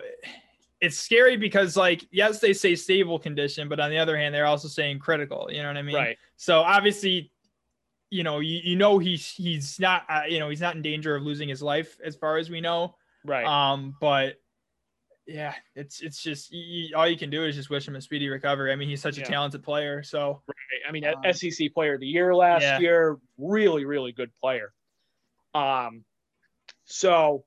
it's 0.86 0.98
scary 0.98 1.36
because 1.36 1.76
like 1.76 2.06
yes 2.12 2.40
they 2.40 2.54
say 2.54 2.76
stable 2.76 3.18
condition 3.18 3.68
but 3.68 3.80
on 3.80 3.90
the 3.90 3.98
other 3.98 4.16
hand 4.16 4.34
they're 4.34 4.46
also 4.46 4.68
saying 4.68 5.00
critical 5.00 5.50
you 5.52 5.62
know 5.62 5.68
what 5.68 5.78
i 5.78 5.82
mean? 5.82 5.96
Right. 5.96 6.18
So 6.38 6.62
obviously 6.62 7.32
you 8.12 8.24
know 8.24 8.40
you, 8.40 8.60
you 8.64 8.76
know 8.76 9.00
he's 9.00 9.32
he's 9.32 9.80
not 9.80 10.04
uh, 10.08 10.22
you 10.30 10.40
know 10.40 10.50
he's 10.50 10.62
not 10.62 10.76
in 10.76 10.82
danger 10.84 11.16
of 11.16 11.24
losing 11.24 11.50
his 11.50 11.62
life 11.62 11.98
as 12.06 12.16
far 12.16 12.38
as 12.38 12.50
we 12.50 12.62
know. 12.62 12.96
Right. 13.26 13.46
Um 13.46 13.96
but 14.00 14.36
yeah 15.26 15.56
it's 15.76 16.02
it's 16.02 16.22
just 16.22 16.54
you, 16.54 16.96
all 16.96 17.08
you 17.08 17.18
can 17.18 17.32
do 17.32 17.46
is 17.46 17.56
just 17.56 17.72
wish 17.72 17.88
him 17.88 17.96
a 17.96 18.02
speedy 18.02 18.30
recovery. 18.30 18.72
I 18.72 18.76
mean 18.76 18.90
he's 18.90 19.02
such 19.02 19.18
a 19.18 19.24
talented 19.24 19.64
player 19.64 20.04
so 20.04 20.44
right. 20.48 20.82
I 20.88 20.92
mean 20.92 21.04
Um, 21.06 21.34
sec 21.34 21.74
player 21.74 21.96
of 21.96 22.00
the 22.00 22.08
year 22.08 22.36
last 22.36 22.62
yeah. 22.62 22.78
year 22.78 23.18
really 23.40 23.86
really 23.86 24.12
good 24.12 24.32
player. 24.40 24.72
Um 25.56 26.06
so 26.84 27.44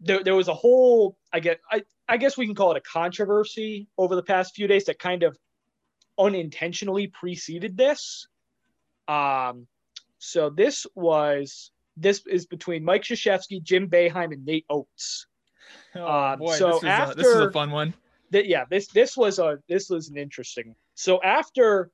there, 0.00 0.24
there 0.24 0.34
was 0.34 0.48
a 0.48 0.54
whole 0.54 1.16
i 1.32 1.40
get 1.40 1.60
I, 1.70 1.82
I 2.08 2.16
guess 2.18 2.36
we 2.36 2.46
can 2.46 2.54
call 2.54 2.72
it 2.72 2.76
a 2.76 2.80
controversy 2.80 3.86
over 3.96 4.14
the 4.14 4.22
past 4.22 4.54
few 4.54 4.66
days 4.66 4.84
that 4.86 4.98
kind 4.98 5.22
of 5.22 5.36
unintentionally 6.18 7.06
preceded 7.08 7.76
this. 7.76 8.26
Um 9.08 9.66
so 10.18 10.48
this 10.50 10.86
was 10.94 11.70
this 11.96 12.22
is 12.26 12.46
between 12.46 12.84
mike 12.84 13.02
Krzyzewski, 13.02 13.62
jim 13.62 13.88
Boeheim, 13.88 14.32
and 14.32 14.44
nate 14.44 14.64
oats. 14.70 15.26
Oh 15.94 16.06
Um, 16.06 16.38
boy 16.38 16.54
so 16.56 16.72
this, 16.72 16.82
was 16.82 17.10
a, 17.10 17.14
this 17.14 17.26
was 17.26 17.40
a 17.40 17.50
fun 17.52 17.70
one. 17.70 17.94
that 18.30 18.46
yeah 18.46 18.64
this 18.70 18.86
this 18.88 19.16
was 19.16 19.38
a 19.38 19.58
this 19.68 19.88
was 19.90 20.08
an 20.08 20.16
interesting 20.16 20.74
so 20.94 21.20
after 21.22 21.90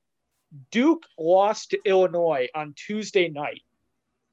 duke 0.71 1.05
lost 1.17 1.69
to 1.71 1.79
illinois 1.85 2.47
on 2.53 2.73
tuesday 2.75 3.29
night 3.29 3.61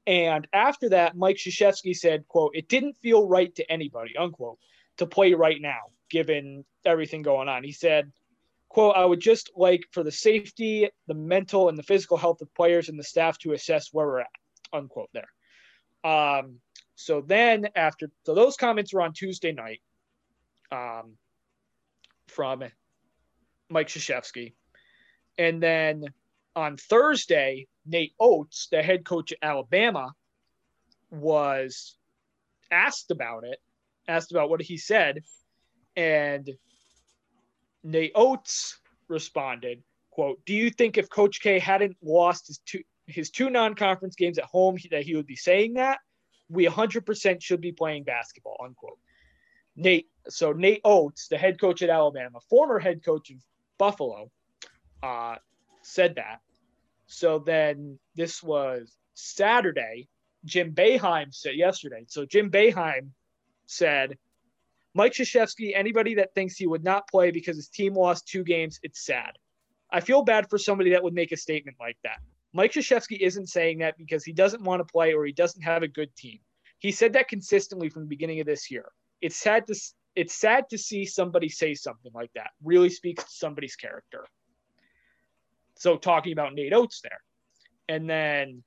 and 0.07 0.47
after 0.53 0.89
that 0.89 1.15
mike 1.15 1.37
Krzyzewski 1.37 1.95
said 1.95 2.27
quote 2.27 2.51
it 2.55 2.67
didn't 2.67 2.93
feel 2.97 3.27
right 3.27 3.53
to 3.55 3.71
anybody 3.71 4.15
unquote 4.17 4.57
to 4.99 5.05
play 5.05 5.33
right 5.33 5.61
now 5.61 5.79
given 6.09 6.63
everything 6.85 7.21
going 7.21 7.49
on 7.49 7.63
he 7.63 7.71
said 7.71 8.11
quote 8.69 8.95
i 8.95 9.03
would 9.03 9.19
just 9.19 9.51
like 9.55 9.83
for 9.91 10.03
the 10.03 10.11
safety 10.11 10.89
the 11.07 11.13
mental 11.13 11.69
and 11.69 11.77
the 11.77 11.83
physical 11.83 12.17
health 12.17 12.41
of 12.41 12.53
players 12.53 12.89
and 12.89 12.99
the 12.99 13.03
staff 13.03 13.37
to 13.37 13.53
assess 13.53 13.89
where 13.91 14.07
we're 14.07 14.19
at 14.21 14.27
unquote 14.73 15.09
there 15.13 15.29
um 16.03 16.55
so 16.95 17.21
then 17.21 17.67
after 17.75 18.09
so 18.25 18.33
those 18.33 18.55
comments 18.55 18.93
were 18.93 19.01
on 19.01 19.13
tuesday 19.13 19.51
night 19.51 19.81
um 20.71 21.13
from 22.29 22.63
Mike 23.69 23.87
Krzyzewski. 23.87 24.53
And 25.37 25.61
then 25.61 26.05
on 26.55 26.77
Thursday, 26.77 27.67
Nate 27.85 28.13
Oats, 28.19 28.67
the 28.71 28.81
head 28.81 29.05
coach 29.05 29.31
at 29.31 29.37
Alabama, 29.41 30.13
was 31.11 31.97
asked 32.71 33.11
about 33.11 33.43
it, 33.45 33.59
asked 34.09 34.31
about 34.31 34.49
what 34.49 34.61
he 34.61 34.77
said, 34.77 35.23
and 35.95 36.49
Nate 37.83 38.11
Oats 38.15 38.79
responded, 39.07 39.83
quote, 40.11 40.43
"Do 40.45 40.53
you 40.53 40.69
think 40.69 40.97
if 40.97 41.09
Coach 41.09 41.41
K 41.41 41.59
hadn't 41.59 41.97
lost 42.01 42.47
his 42.47 42.57
two 42.59 42.83
his 43.07 43.31
two 43.31 43.49
non-conference 43.49 44.15
games 44.15 44.37
at 44.37 44.45
home 44.45 44.77
that 44.91 45.03
he 45.03 45.15
would 45.15 45.25
be 45.25 45.35
saying 45.35 45.73
that? 45.73 45.99
We 46.47 46.65
100% 46.65 47.41
should 47.41 47.61
be 47.61 47.71
playing 47.71 48.03
basketball." 48.03 48.57
Unquote. 48.63 48.99
Nate, 49.75 50.09
so 50.27 50.51
Nate 50.51 50.81
Oats, 50.83 51.27
the 51.27 51.37
head 51.37 51.59
coach 51.59 51.81
at 51.81 51.89
Alabama, 51.89 52.39
former 52.49 52.79
head 52.79 53.03
coach 53.03 53.29
of 53.29 53.37
Buffalo, 53.77 54.29
uh, 55.01 55.37
said 55.81 56.15
that. 56.15 56.41
So 57.07 57.39
then 57.39 57.97
this 58.15 58.43
was 58.43 58.95
Saturday. 59.13 60.09
Jim 60.45 60.73
Boeheim 60.73 61.33
said 61.33 61.55
yesterday. 61.55 62.05
So 62.07 62.25
Jim 62.25 62.51
Boeheim 62.51 63.11
said, 63.69 64.17
Mike 64.95 65.13
Krzyzewski, 65.13 65.71
anybody 65.75 66.15
that 66.15 66.33
thinks 66.33 66.55
he 66.55 66.67
would 66.67 66.83
not 66.83 67.07
play 67.07 67.31
because 67.31 67.55
his 67.55 67.69
team 67.69 67.93
lost 67.93 68.27
two 68.27 68.43
games, 68.43 68.79
it's 68.83 69.05
sad. 69.05 69.31
I 69.91 69.99
feel 69.99 70.23
bad 70.23 70.49
for 70.49 70.57
somebody 70.57 70.91
that 70.91 71.03
would 71.03 71.13
make 71.13 71.31
a 71.31 71.37
statement 71.37 71.77
like 71.79 71.97
that. 72.03 72.17
Mike 72.53 72.71
Krzyzewski 72.71 73.19
isn't 73.19 73.47
saying 73.47 73.79
that 73.79 73.97
because 73.97 74.23
he 74.23 74.33
doesn't 74.33 74.63
want 74.63 74.79
to 74.79 74.91
play 74.91 75.13
or 75.13 75.25
he 75.25 75.31
doesn't 75.31 75.61
have 75.61 75.83
a 75.83 75.87
good 75.87 76.15
team. 76.15 76.39
He 76.79 76.91
said 76.91 77.13
that 77.13 77.27
consistently 77.27 77.89
from 77.89 78.03
the 78.03 78.07
beginning 78.09 78.39
of 78.39 78.47
this 78.47 78.71
year. 78.71 78.85
It's 79.21 79.37
sad 79.37 79.67
to 79.67 79.75
it's 80.15 80.33
sad 80.33 80.67
to 80.69 80.77
see 80.77 81.05
somebody 81.05 81.49
say 81.49 81.75
something 81.75 82.11
like 82.13 82.31
that. 82.33 82.49
Really 82.63 82.89
speaks 82.89 83.23
to 83.23 83.31
somebody's 83.31 83.75
character. 83.75 84.25
So 85.75 85.97
talking 85.97 86.33
about 86.33 86.55
Nate 86.55 86.73
Oats 86.73 87.01
there. 87.01 87.21
And 87.87 88.09
then 88.09 88.63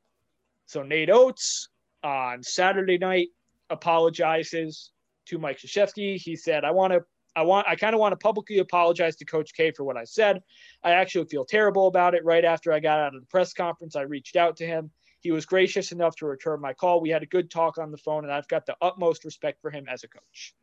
so 0.66 0.82
Nate 0.82 1.10
Oats 1.10 1.68
on 2.04 2.42
Saturday 2.42 2.98
night 2.98 3.28
apologizes 3.70 4.91
to 5.26 5.38
Mike 5.38 5.58
Krzyzewski. 5.58 6.16
He 6.16 6.36
said, 6.36 6.64
I 6.64 6.70
want 6.70 6.92
to 6.92 7.02
I 7.34 7.42
want 7.42 7.66
I 7.66 7.76
kind 7.76 7.94
of 7.94 8.00
want 8.00 8.12
to 8.12 8.16
publicly 8.16 8.58
apologize 8.58 9.16
to 9.16 9.24
Coach 9.24 9.54
K 9.54 9.72
for 9.72 9.84
what 9.84 9.96
I 9.96 10.04
said. 10.04 10.42
I 10.82 10.92
actually 10.92 11.26
feel 11.26 11.44
terrible 11.44 11.86
about 11.86 12.14
it. 12.14 12.24
Right 12.24 12.44
after 12.44 12.72
I 12.72 12.80
got 12.80 13.00
out 13.00 13.14
of 13.14 13.20
the 13.20 13.26
press 13.26 13.52
conference, 13.54 13.96
I 13.96 14.02
reached 14.02 14.36
out 14.36 14.56
to 14.58 14.66
him. 14.66 14.90
He 15.20 15.30
was 15.30 15.46
gracious 15.46 15.92
enough 15.92 16.16
to 16.16 16.26
return 16.26 16.60
my 16.60 16.72
call. 16.74 17.00
We 17.00 17.10
had 17.10 17.22
a 17.22 17.26
good 17.26 17.50
talk 17.50 17.78
on 17.78 17.90
the 17.90 17.96
phone, 17.96 18.24
and 18.24 18.32
I've 18.32 18.48
got 18.48 18.66
the 18.66 18.76
utmost 18.82 19.24
respect 19.24 19.60
for 19.62 19.70
him 19.70 19.86
as 19.88 20.02
a 20.02 20.08
coach. 20.08 20.54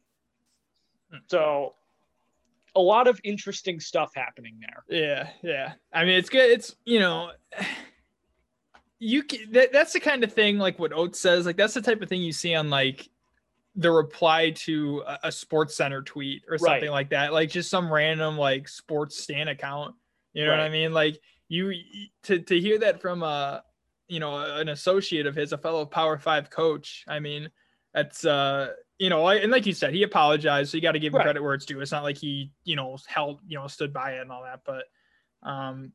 Hmm. 1.11 1.19
So, 1.27 1.75
a 2.75 2.81
lot 2.81 3.07
of 3.07 3.19
interesting 3.23 3.79
stuff 3.79 4.11
happening 4.13 4.59
there. 4.59 4.83
Yeah, 4.89 5.29
yeah. 5.41 5.73
I 5.93 6.03
mean, 6.03 6.15
it's 6.15 6.29
good. 6.29 6.51
It's 6.51 6.75
you 6.85 6.99
know, 6.99 7.31
you 8.99 9.23
can, 9.23 9.51
that, 9.53 9.71
that's 9.71 9.93
the 9.93 9.99
kind 9.99 10.23
of 10.23 10.33
thing 10.33 10.57
like 10.59 10.77
what 10.77 10.93
Oats 10.93 11.19
says. 11.19 11.45
Like 11.45 11.57
that's 11.57 11.73
the 11.73 11.81
type 11.81 12.01
of 12.01 12.09
thing 12.09 12.21
you 12.21 12.33
see 12.33 12.53
on 12.53 12.69
like 12.69 13.09
the 13.79 13.89
reply 13.89 14.51
to 14.51 15.01
a, 15.07 15.19
a 15.23 15.31
Sports 15.31 15.75
Center 15.75 16.01
tweet 16.01 16.43
or 16.49 16.57
something 16.57 16.81
Right. 16.83 16.91
like 16.91 17.09
that. 17.11 17.31
Like 17.31 17.49
just 17.49 17.69
some 17.69 17.91
random 17.91 18.37
like 18.37 18.67
sports 18.67 19.17
stan 19.17 19.47
account. 19.47 19.95
You 20.33 20.45
know 20.45 20.51
what 20.51 20.59
I 20.59 20.69
mean? 20.69 20.93
Like 20.93 21.17
you 21.47 21.73
to 22.23 22.39
to 22.39 22.59
hear 22.59 22.77
that 22.79 23.01
from 23.01 23.23
a 23.23 23.63
you 24.09 24.19
know 24.19 24.37
an 24.37 24.69
associate 24.69 25.25
of 25.25 25.35
his, 25.35 25.53
a 25.53 25.57
fellow 25.57 25.85
Power 25.85 26.17
Five 26.17 26.49
coach. 26.49 27.05
I 27.07 27.19
mean, 27.19 27.49
that's 27.93 28.25
uh 28.25 28.73
you 28.97 29.09
know, 29.09 29.25
and 29.29 29.49
like 29.49 29.65
you 29.65 29.71
said, 29.71 29.93
he 29.93 30.03
apologized, 30.03 30.71
so 30.71 30.77
you 30.77 30.81
got 30.83 30.91
to 30.91 30.99
give 30.99 31.13
him 31.13 31.19
Right. 31.19 31.23
credit 31.23 31.41
where 31.41 31.53
it's 31.53 31.65
due. 31.65 31.79
It's 31.79 31.93
not 31.93 32.03
like 32.03 32.17
he, 32.17 32.51
you 32.65 32.75
know, 32.75 32.97
held, 33.07 33.39
you 33.47 33.57
know, 33.57 33.65
stood 33.67 33.93
by 33.93 34.15
it 34.15 34.19
and 34.19 34.29
all 34.29 34.43
that. 34.43 34.59
But, 34.65 34.83
um, 35.41 35.93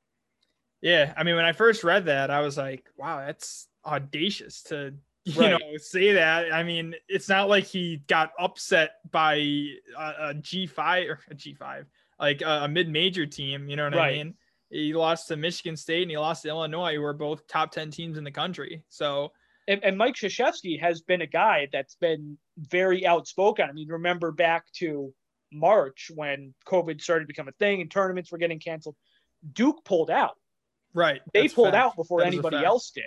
yeah, 0.81 1.13
I 1.15 1.23
mean, 1.23 1.37
when 1.37 1.45
I 1.45 1.53
first 1.53 1.85
read 1.85 2.07
that, 2.07 2.31
I 2.31 2.41
was 2.41 2.57
like, 2.57 2.89
wow, 2.97 3.19
that's 3.27 3.69
audacious 3.85 4.63
to, 4.65 4.95
you 5.37 5.41
Right. 5.41 5.51
know, 5.53 5.77
say 5.79 6.13
that. 6.13 6.53
I 6.53 6.63
mean, 6.63 6.95
it's 7.09 7.29
not 7.29 7.49
like 7.49 7.65
he 7.65 7.99
got 8.09 8.33
upset 8.39 8.97
by 9.11 9.35
a, 9.35 9.79
a 9.99 10.35
G5 10.35 11.09
or 11.11 11.19
a 11.31 11.35
G5, 11.35 11.87
like 12.21 12.43
a, 12.43 12.65
a 12.65 12.69
mid-major 12.69 13.27
team. 13.27 13.69
You 13.69 13.77
know 13.77 13.85
what 13.85 13.95
I 13.95 13.99
Right. 13.99 14.17
mean? 14.19 14.35
He 14.71 14.93
lost 14.93 15.29
to 15.29 15.37
Michigan 15.37 15.77
State 15.77 16.03
and 16.03 16.11
he 16.11 16.19
lost 16.19 16.43
to 16.43 16.49
Illinois, 16.49 16.97
who 16.97 17.05
are 17.05 17.13
both 17.13 17.47
top 17.47 17.71
10 17.71 17.91
teams 17.91 18.19
in 18.19 18.25
the 18.25 18.31
country. 18.31 18.83
So, 18.89 19.33
and, 19.69 19.83
and 19.85 19.97
Mike 19.97 20.15
Krzyzewski 20.17 20.81
has 20.81 21.01
been 21.03 21.23
a 21.23 21.27
guy 21.27 21.69
that's 21.73 21.95
been 21.95 22.37
very 22.59 23.07
outspoken. 23.07 23.67
I 23.69 23.73
mean, 23.73 23.89
remember 23.89 24.31
back 24.33 24.71
to 24.75 25.15
March 25.53 26.11
when 26.15 26.53
COVID 26.67 27.01
started 27.01 27.25
to 27.25 27.29
become 27.29 27.49
a 27.49 27.53
thing 27.53 27.81
and 27.81 27.91
tournaments 27.91 28.33
were 28.33 28.39
getting 28.39 28.59
canceled. 28.59 28.97
Duke 29.53 29.85
pulled 29.85 30.11
out. 30.11 30.37
right. 30.93 31.21
They 31.33 31.43
that's 31.43 31.55
pulled 31.55 31.73
fact. 31.73 31.77
out 31.87 31.97
before 31.97 32.21
That 32.21 32.27
anybody 32.27 32.63
else 32.65 32.91
did. 32.91 33.05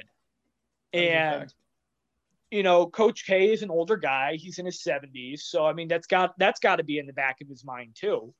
That 0.93 0.99
is 0.99 1.05
a 1.05 1.11
And. 1.41 1.53
You 2.51 2.63
know, 2.63 2.87
Coach 2.87 3.25
K 3.25 3.51
is 3.51 3.61
an 3.61 3.69
older 3.69 3.97
guy. 3.97 4.35
He's 4.35 4.59
in 4.59 4.65
his 4.65 4.81
70s. 4.81 5.41
So 5.41 5.65
I 5.65 5.73
mean, 5.73 5.87
that's 5.87 6.07
got 6.07 6.37
that's 6.37 6.59
got 6.59 6.77
to 6.77 6.83
be 6.83 6.97
in 6.97 7.07
the 7.07 7.13
back 7.13 7.37
of 7.41 7.47
his 7.47 7.65
mind 7.65 7.95
too. 7.95 8.33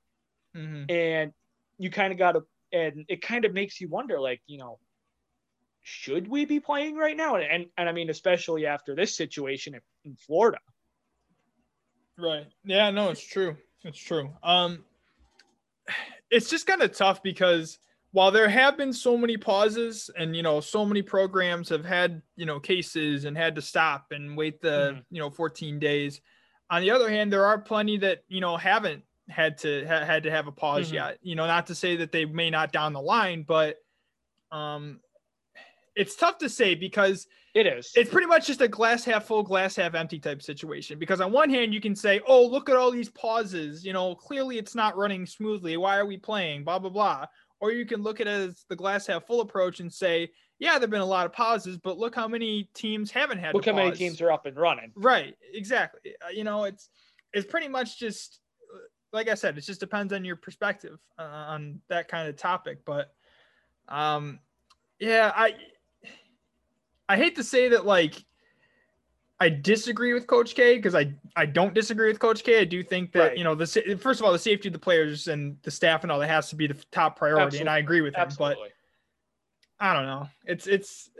Mhm. 0.56 0.90
And 0.90 1.32
you 1.78 1.90
kind 1.90 2.12
of 2.12 2.18
got 2.18 2.32
to 2.32 2.42
and 2.72 3.04
it 3.08 3.22
kind 3.22 3.44
of 3.44 3.52
makes 3.52 3.80
you 3.80 3.88
wonder 3.88 4.20
like, 4.20 4.40
you 4.46 4.58
know, 4.58 4.78
should 5.82 6.28
we 6.28 6.44
be 6.44 6.60
playing 6.60 6.96
right 6.96 7.16
now? 7.16 7.36
And 7.36 7.44
and, 7.44 7.66
and 7.76 7.88
I 7.88 7.92
mean, 7.92 8.10
especially 8.10 8.66
after 8.66 8.94
this 8.94 9.16
situation 9.16 9.74
in, 9.74 9.80
in 10.04 10.16
Florida. 10.16 10.58
Right. 12.16 12.46
Yeah, 12.64 12.90
no, 12.90 13.10
it's 13.10 13.24
true. 13.24 13.56
It's 13.84 13.98
true. 13.98 14.30
Um 14.42 14.84
it's 16.30 16.48
just 16.50 16.66
kind 16.66 16.82
of 16.82 16.96
tough 16.96 17.22
because 17.22 17.78
while 18.12 18.30
there 18.30 18.48
have 18.48 18.76
been 18.76 18.92
so 18.92 19.16
many 19.16 19.36
pauses 19.36 20.10
and 20.16 20.34
you 20.34 20.42
know 20.42 20.60
so 20.60 20.84
many 20.84 21.02
programs 21.02 21.68
have 21.68 21.84
had 21.84 22.22
you 22.36 22.46
know 22.46 22.58
cases 22.58 23.24
and 23.24 23.36
had 23.36 23.54
to 23.54 23.62
stop 23.62 24.06
and 24.12 24.36
wait 24.36 24.60
the 24.60 24.94
Mhm. 24.94 25.04
you 25.10 25.18
know 25.20 25.30
14 25.30 25.78
days 25.78 26.20
on 26.70 26.80
the 26.82 26.90
other 26.90 27.08
hand 27.10 27.32
there 27.32 27.44
are 27.46 27.58
plenty 27.58 27.96
that 27.98 28.24
you 28.28 28.40
know 28.40 28.56
haven't 28.56 29.04
had 29.28 29.58
to 29.58 29.84
ha- 29.86 30.04
had 30.04 30.22
to 30.22 30.30
have 30.30 30.46
a 30.46 30.52
pause 30.52 30.90
Mhm. 30.90 30.94
yet 30.94 31.18
you 31.22 31.34
know 31.34 31.46
not 31.46 31.66
to 31.66 31.74
say 31.74 31.96
that 31.96 32.12
they 32.12 32.24
may 32.24 32.48
not 32.50 32.72
down 32.72 32.92
the 32.94 33.00
line 33.00 33.42
but 33.42 33.76
um 34.50 35.00
it's 35.94 36.14
tough 36.16 36.38
to 36.38 36.48
say 36.48 36.74
because 36.76 37.26
It 37.54 37.66
is. 37.66 37.90
it's 37.96 38.08
pretty 38.08 38.28
much 38.28 38.46
just 38.46 38.60
a 38.60 38.68
glass 38.68 39.04
half 39.04 39.24
full, 39.26 39.42
glass 39.42 39.74
half 39.74 39.94
empty 39.96 40.20
type 40.20 40.40
situation. 40.42 40.96
Because 40.96 41.20
on 41.20 41.32
one 41.32 41.50
hand, 41.50 41.74
you 41.74 41.80
can 41.80 41.96
say, 41.96 42.20
"Oh, 42.24 42.46
look 42.46 42.68
at 42.70 42.76
all 42.76 42.92
these 42.92 43.08
pauses. 43.10 43.84
You 43.84 43.92
know, 43.92 44.14
clearly 44.14 44.58
it's 44.58 44.76
not 44.76 44.96
running 44.96 45.26
smoothly. 45.26 45.76
Why 45.76 45.98
are 45.98 46.06
we 46.06 46.16
playing?" 46.16 46.62
Blah 46.62 46.78
blah 46.78 46.90
blah. 46.90 47.26
Or 47.60 47.72
you 47.72 47.84
can 47.86 48.02
look 48.02 48.20
at 48.20 48.26
it 48.26 48.50
as 48.50 48.64
the 48.68 48.76
glass 48.76 49.06
half 49.06 49.26
full 49.26 49.40
approach 49.40 49.80
and 49.80 49.92
say, 49.92 50.30
yeah, 50.58 50.78
there've 50.78 50.90
been 50.90 51.00
a 51.00 51.06
lot 51.06 51.26
of 51.26 51.32
pauses, 51.32 51.76
but 51.76 51.98
look 51.98 52.14
how 52.14 52.26
many 52.26 52.68
teams 52.74 53.10
haven't 53.10 53.38
had. 53.38 53.54
Look 53.54 53.64
how 53.64 53.72
pause. 53.72 53.84
many 53.84 53.96
teams 53.96 54.20
are 54.20 54.32
up 54.32 54.46
and 54.46 54.56
running. 54.56 54.92
Right. 54.96 55.36
Exactly. 55.52 56.14
Uh, 56.24 56.30
you 56.30 56.44
know, 56.44 56.64
it's 56.64 56.88
it's 57.32 57.46
pretty 57.46 57.68
much 57.68 57.98
just 57.98 58.40
uh, 58.74 58.78
like 59.12 59.28
I 59.28 59.34
said, 59.34 59.56
it 59.56 59.62
just 59.62 59.80
depends 59.80 60.12
on 60.12 60.24
your 60.24 60.36
perspective 60.36 60.98
uh, 61.18 61.22
on 61.22 61.80
that 61.88 62.08
kind 62.08 62.28
of 62.28 62.36
topic. 62.36 62.84
But 62.84 63.12
um, 63.88 64.40
yeah, 64.98 65.32
I 65.34 65.54
I 67.08 67.16
hate 67.16 67.36
to 67.36 67.44
say 67.44 67.68
that 67.68 67.86
like 67.86 68.14
I 69.40 69.48
disagree 69.48 70.14
with 70.14 70.26
Coach 70.26 70.54
K 70.54 70.76
because 70.76 70.94
I 70.94 71.12
I 71.36 71.46
don't 71.46 71.72
disagree 71.72 72.08
with 72.08 72.18
Coach 72.18 72.42
K. 72.42 72.60
I 72.60 72.64
do 72.64 72.82
think 72.82 73.12
that 73.12 73.18
Right. 73.20 73.38
you 73.38 73.44
know 73.44 73.54
the 73.54 73.66
first 74.00 74.20
of 74.20 74.26
all 74.26 74.32
the 74.32 74.38
safety 74.38 74.68
of 74.68 74.72
the 74.72 74.78
players 74.80 75.28
and 75.28 75.56
the 75.62 75.70
staff 75.70 76.02
and 76.02 76.10
all 76.10 76.18
that 76.18 76.28
has 76.28 76.50
to 76.50 76.56
be 76.56 76.66
the 76.66 76.74
top 76.90 77.16
priority, 77.16 77.58
and 77.60 77.68
I 77.68 77.78
agree 77.78 78.00
with 78.00 78.14
him. 78.16 78.28
But 78.36 78.58
I 79.78 79.92
don't 79.92 80.06
know. 80.06 80.28
It's 80.44 80.66
it's 80.66 81.10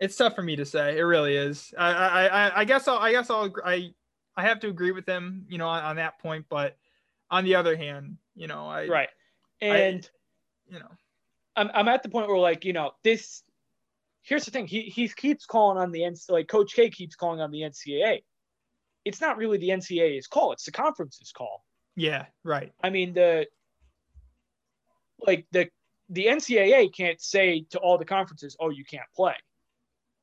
it's 0.00 0.16
tough 0.16 0.34
for 0.34 0.42
me 0.42 0.56
to 0.56 0.64
say. 0.64 0.98
It 0.98 1.02
really 1.02 1.36
is. 1.36 1.74
I 1.76 1.92
I 1.92 2.26
I, 2.26 2.60
I 2.60 2.64
guess 2.64 2.88
I'll 2.88 2.98
I 2.98 3.12
guess 3.12 3.28
I'll 3.28 3.52
I 3.64 3.92
I 4.36 4.42
have 4.42 4.60
to 4.60 4.68
agree 4.68 4.92
with 4.92 5.06
him, 5.06 5.44
you 5.48 5.58
know, 5.58 5.68
on, 5.68 5.84
on 5.84 5.96
that 5.96 6.18
point. 6.18 6.46
But 6.48 6.78
on 7.30 7.44
the 7.44 7.54
other 7.56 7.76
hand, 7.76 8.16
you 8.34 8.46
know, 8.46 8.66
I 8.66 8.88
right. 8.88 9.08
And 9.60 10.08
you 10.66 10.78
know, 10.78 10.88
I'm 11.56 11.70
I'm 11.74 11.88
at 11.88 12.02
the 12.02 12.08
point 12.08 12.28
where 12.28 12.38
like 12.38 12.64
you 12.64 12.72
know 12.72 12.92
this. 13.04 13.42
Here's 14.22 14.44
the 14.44 14.50
thing. 14.50 14.66
He 14.66 14.82
he 14.82 15.08
keeps 15.08 15.46
calling 15.46 15.78
on 15.78 15.90
the 15.90 16.00
NCAA. 16.00 16.30
Like 16.30 16.48
Coach 16.48 16.74
K 16.74 16.90
keeps 16.90 17.16
calling 17.16 17.40
on 17.40 17.50
the 17.50 17.62
NCAA. 17.62 18.22
It's 19.04 19.20
not 19.20 19.36
really 19.36 19.58
the 19.58 19.70
NCAA's 19.70 20.28
call. 20.28 20.52
It's 20.52 20.64
the 20.64 20.72
conference's 20.72 21.32
call. 21.32 21.64
yeah, 21.96 22.26
right, 22.44 22.72
I 22.82 22.90
mean 22.90 23.14
the 23.14 23.46
like 25.26 25.46
the 25.52 25.68
the 26.08 26.26
NCAA 26.26 26.94
can't 26.94 27.20
say 27.20 27.66
to 27.70 27.78
all 27.78 27.98
the 27.98 28.04
conferences, 28.04 28.56
"Oh, 28.60 28.70
you 28.70 28.84
can't 28.84 29.08
play." 29.14 29.34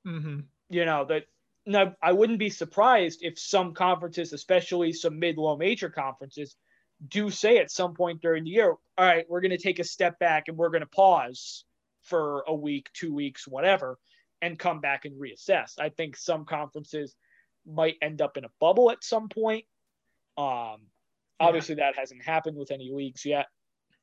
hmm 0.06 0.42
You 0.70 0.86
know 0.86 1.06
that. 1.06 1.26
No, 1.66 1.94
I 2.02 2.14
wouldn't 2.14 2.40
be 2.40 2.50
surprised 2.50 3.20
if 3.22 3.38
some 3.38 3.74
conferences, 3.74 4.34
especially 4.34 4.92
some 4.94 5.20
mid-low 5.20 5.56
major 5.58 5.90
conferences, 5.90 6.56
do 7.08 7.30
say 7.30 7.58
at 7.60 7.70
some 7.70 7.94
point 7.94 8.22
during 8.22 8.46
the 8.46 8.50
year, 8.50 8.70
"All 8.72 9.06
right, 9.06 9.26
we're 9.30 9.42
going 9.42 9.52
to 9.52 9.58
take 9.58 9.80
a 9.80 9.84
step 9.84 10.18
back 10.20 10.48
and 10.48 10.58
we're 10.58 10.70
going 10.70 10.82
to 10.82 10.88
pause 10.88 11.66
for 12.10 12.44
a 12.48 12.54
week, 12.54 12.90
two 12.94 13.14
weeks, 13.14 13.48
whatever, 13.48 13.98
and 14.42 14.58
come 14.58 14.82
back 14.82 15.06
and 15.06 15.20
reassess." 15.20 15.80
I 15.80 15.90
think 15.90 16.18
some 16.18 16.46
conferences 16.46 17.16
might 17.66 17.96
end 18.02 18.22
up 18.22 18.38
in 18.38 18.46
a 18.46 18.50
bubble 18.60 18.92
at 18.92 19.04
some 19.04 19.30
point. 19.30 19.66
Um, 20.38 20.88
obviously, 21.40 21.76
that 21.76 21.98
hasn't 21.98 22.24
happened 22.24 22.58
with 22.58 22.72
any 22.72 22.92
leagues 22.92 23.26
yet 23.26 23.48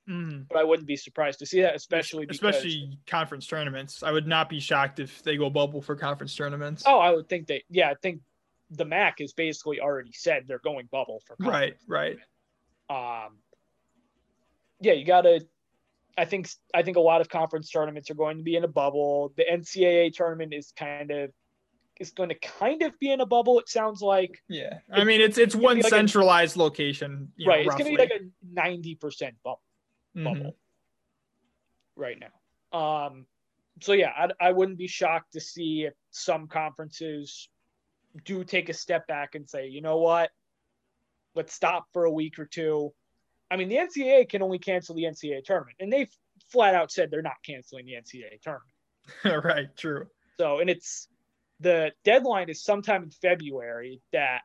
hmm 0.07 0.42
but 0.49 0.59
I 0.59 0.64
wouldn't 0.64 0.87
be 0.87 0.97
surprised 0.97 1.40
to 1.40 1.47
see 1.47 1.62
that, 1.62 1.75
especially 1.75 2.27
because, 2.27 2.37
especially 2.37 2.99
conference 3.07 3.47
tournaments. 3.47 4.03
I 4.03 4.12
would 4.12 4.27
not 4.27 4.49
be 4.49 4.61
shocked 4.61 5.01
if 5.01 5.23
they 5.23 5.37
go 5.37 5.51
bubble 5.51 5.83
for 5.83 5.97
conference 5.97 6.35
tournaments. 6.35 6.85
Oh, 6.87 6.99
I 6.99 7.11
would 7.11 7.29
think 7.29 7.49
that. 7.49 7.62
Yeah, 7.69 7.90
I 7.90 7.95
think 8.01 8.21
the 8.71 8.85
MAAC 8.85 9.14
has 9.21 9.33
basically 9.33 9.81
already 9.81 10.12
said 10.12 10.45
they're 10.47 10.61
going 10.61 10.88
bubble 10.90 11.23
for. 11.27 11.37
right, 11.40 11.77
right. 11.88 12.19
Um. 12.88 13.38
Yeah, 14.81 14.92
you 14.92 15.05
gotta. 15.05 15.45
I 16.18 16.24
think 16.24 16.48
I 16.74 16.83
think 16.83 16.96
a 16.96 17.00
lot 17.00 17.20
of 17.20 17.29
conference 17.29 17.70
tournaments 17.70 18.11
are 18.11 18.14
going 18.14 18.38
to 18.38 18.42
be 18.42 18.57
in 18.57 18.64
a 18.64 18.68
bubble. 18.68 19.33
The 19.37 19.44
NCAA 19.44 20.14
tournament 20.14 20.55
is 20.55 20.72
kind 20.76 21.11
of 21.11 21.31
is 22.00 22.11
going 22.11 22.29
to 22.29 22.35
kind 22.35 22.83
of 22.83 22.98
be 22.98 23.11
in 23.11 23.20
a 23.20 23.26
bubble. 23.26 23.59
It 23.59 23.68
sounds 23.68 24.00
like 24.00 24.42
Yeah, 24.48 24.79
I 24.92 25.05
mean 25.05 25.20
it's 25.20 25.38
it's 25.38 25.55
gonna 25.55 25.64
one 25.64 25.76
like 25.79 25.87
a- 25.87 25.90
centralized 25.90 26.57
location, 26.57 27.33
you 27.37 27.46
know, 27.46 27.52
right. 27.52 27.66
It's 27.66 27.74
going 27.74 27.85
to 27.85 27.90
be 27.90 27.96
like 27.96 28.11
a 28.11 28.24
ninety 28.52 28.94
percent 28.94 29.35
bubble. 29.44 29.61
Mhm. 30.16 30.24
bubble 30.24 30.57
right 31.96 32.18
now. 32.18 32.79
Um, 32.79 33.26
so 33.83 33.92
yeah, 33.92 34.11
I, 34.16 34.48
I 34.48 34.52
wouldn't 34.52 34.79
be 34.79 34.87
shocked 34.88 35.33
to 35.35 35.40
see 35.40 35.85
if 35.85 35.94
some 36.11 36.46
conferences 36.48 37.48
do 38.24 38.44
take 38.44 38.68
a 38.70 38.72
step 38.74 39.07
back 39.07 39.35
and 39.35 39.48
say, 39.48 39.68
you 39.68 39.83
know 39.83 39.98
what, 39.98 40.31
let's 41.35 41.55
stop 41.55 41.87
for 41.92 42.05
a 42.05 42.11
week 42.11 42.38
or 42.38 42.46
two. 42.46 42.92
I 43.50 43.56
mean, 43.56 43.68
the 43.68 43.76
NCAA 43.76 44.28
can 44.28 44.42
only 44.42 44.59
cancel 44.59 44.94
the 44.94 45.04
NCAA 45.04 45.44
tournament, 45.44 45.76
and 45.80 45.92
they've 45.92 46.11
flat 46.50 46.74
out 46.74 46.90
said 46.90 47.11
they're 47.11 47.22
not 47.22 47.37
canceling 47.44 47.87
the 47.87 47.92
NCAA 47.92 48.40
tournament. 48.42 49.44
right, 49.44 49.76
true. 49.76 50.06
So, 50.38 50.59
and 50.59 50.68
it's 50.68 51.09
the 51.61 51.92
deadline 52.04 52.48
is 52.48 52.62
sometime 52.62 53.04
in 53.04 53.11
February 53.11 54.00
that 54.12 54.40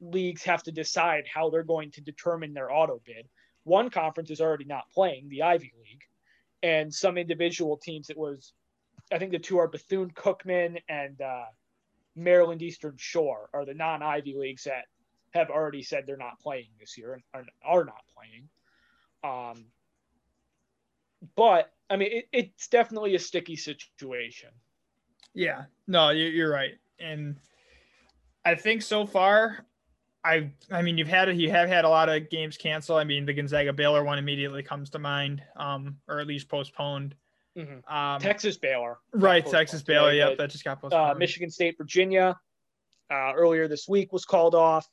leagues 0.00 0.42
have 0.44 0.62
to 0.64 0.72
decide 0.72 1.24
how 1.32 1.50
they're 1.50 1.62
going 1.62 1.90
to 1.92 2.00
determine 2.00 2.54
their 2.54 2.72
auto 2.72 3.00
bid. 3.04 3.28
One 3.64 3.90
conference 3.90 4.30
is 4.30 4.40
already 4.40 4.64
not 4.64 4.90
playing, 4.92 5.28
the 5.28 5.42
Ivy 5.42 5.72
League, 5.78 6.02
and 6.62 6.92
some 6.92 7.18
individual 7.18 7.76
teams. 7.76 8.10
It 8.10 8.18
was, 8.18 8.52
I 9.12 9.18
think 9.18 9.32
the 9.32 9.38
two 9.38 9.58
are 9.58 9.68
Bethune 9.68 10.10
Cookman 10.10 10.80
and 10.88 11.20
uh, 11.20 11.44
Maryland 12.16 12.62
Eastern 12.62 12.94
Shore 12.96 13.48
are 13.52 13.64
the 13.64 13.74
non-Ivy 13.74 14.34
leagues 14.36 14.64
that 14.64 14.84
have 15.34 15.50
already 15.50 15.82
said 15.82 16.04
they're 16.06 16.16
not 16.16 16.38
playing 16.40 16.68
this 16.80 16.96
year 16.96 17.14
and 17.14 17.22
are, 17.34 17.44
are 17.80 17.84
not 17.84 18.02
playing. 18.16 18.48
Um, 19.24 19.66
but 21.36 21.72
I 21.90 21.96
mean, 21.96 22.12
it, 22.12 22.28
it's 22.32 22.68
definitely 22.68 23.14
a 23.14 23.18
sticky 23.18 23.56
situation. 23.56 24.50
Yeah, 25.34 25.64
no, 25.86 26.10
you- 26.10 26.28
you're 26.28 26.50
right, 26.50 26.74
and 27.00 27.36
I 28.44 28.54
think 28.54 28.82
so 28.82 29.04
far, 29.06 29.66
I 30.24 30.50
I 30.70 30.82
mean 30.82 30.96
you've 30.96 31.08
had 31.08 31.36
you 31.38 31.50
have 31.50 31.68
had 31.68 31.84
a 31.84 31.88
lot 31.88 32.08
of 32.08 32.30
games 32.30 32.56
cancel. 32.56 32.96
I 32.96 33.04
mean 33.04 33.26
the 33.26 33.32
Gonzaga 33.34 33.72
Baylor 33.72 34.04
one 34.04 34.18
immediately 34.18 34.62
comes 34.62 34.90
to 34.90 34.98
mind, 34.98 35.42
um, 35.56 35.96
or 36.08 36.20
at 36.20 36.26
least 36.26 36.48
postponed. 36.48 37.14
Mhm. 37.56 37.88
Um, 37.90 38.20
Texas 38.20 38.56
Baylor. 38.56 38.98
right, 39.12 39.44
Texas 39.44 39.82
Baylor. 39.82 40.12
Yep, 40.12 40.38
that 40.38 40.50
just 40.50 40.64
got 40.64 40.80
postponed. 40.80 41.10
Uh, 41.12 41.14
Michigan 41.14 41.50
State, 41.50 41.76
Virginia, 41.78 42.36
uh, 43.10 43.32
earlier 43.34 43.66
this 43.68 43.88
week 43.88 44.12
was 44.12 44.24
called 44.24 44.54
off. 44.54 44.88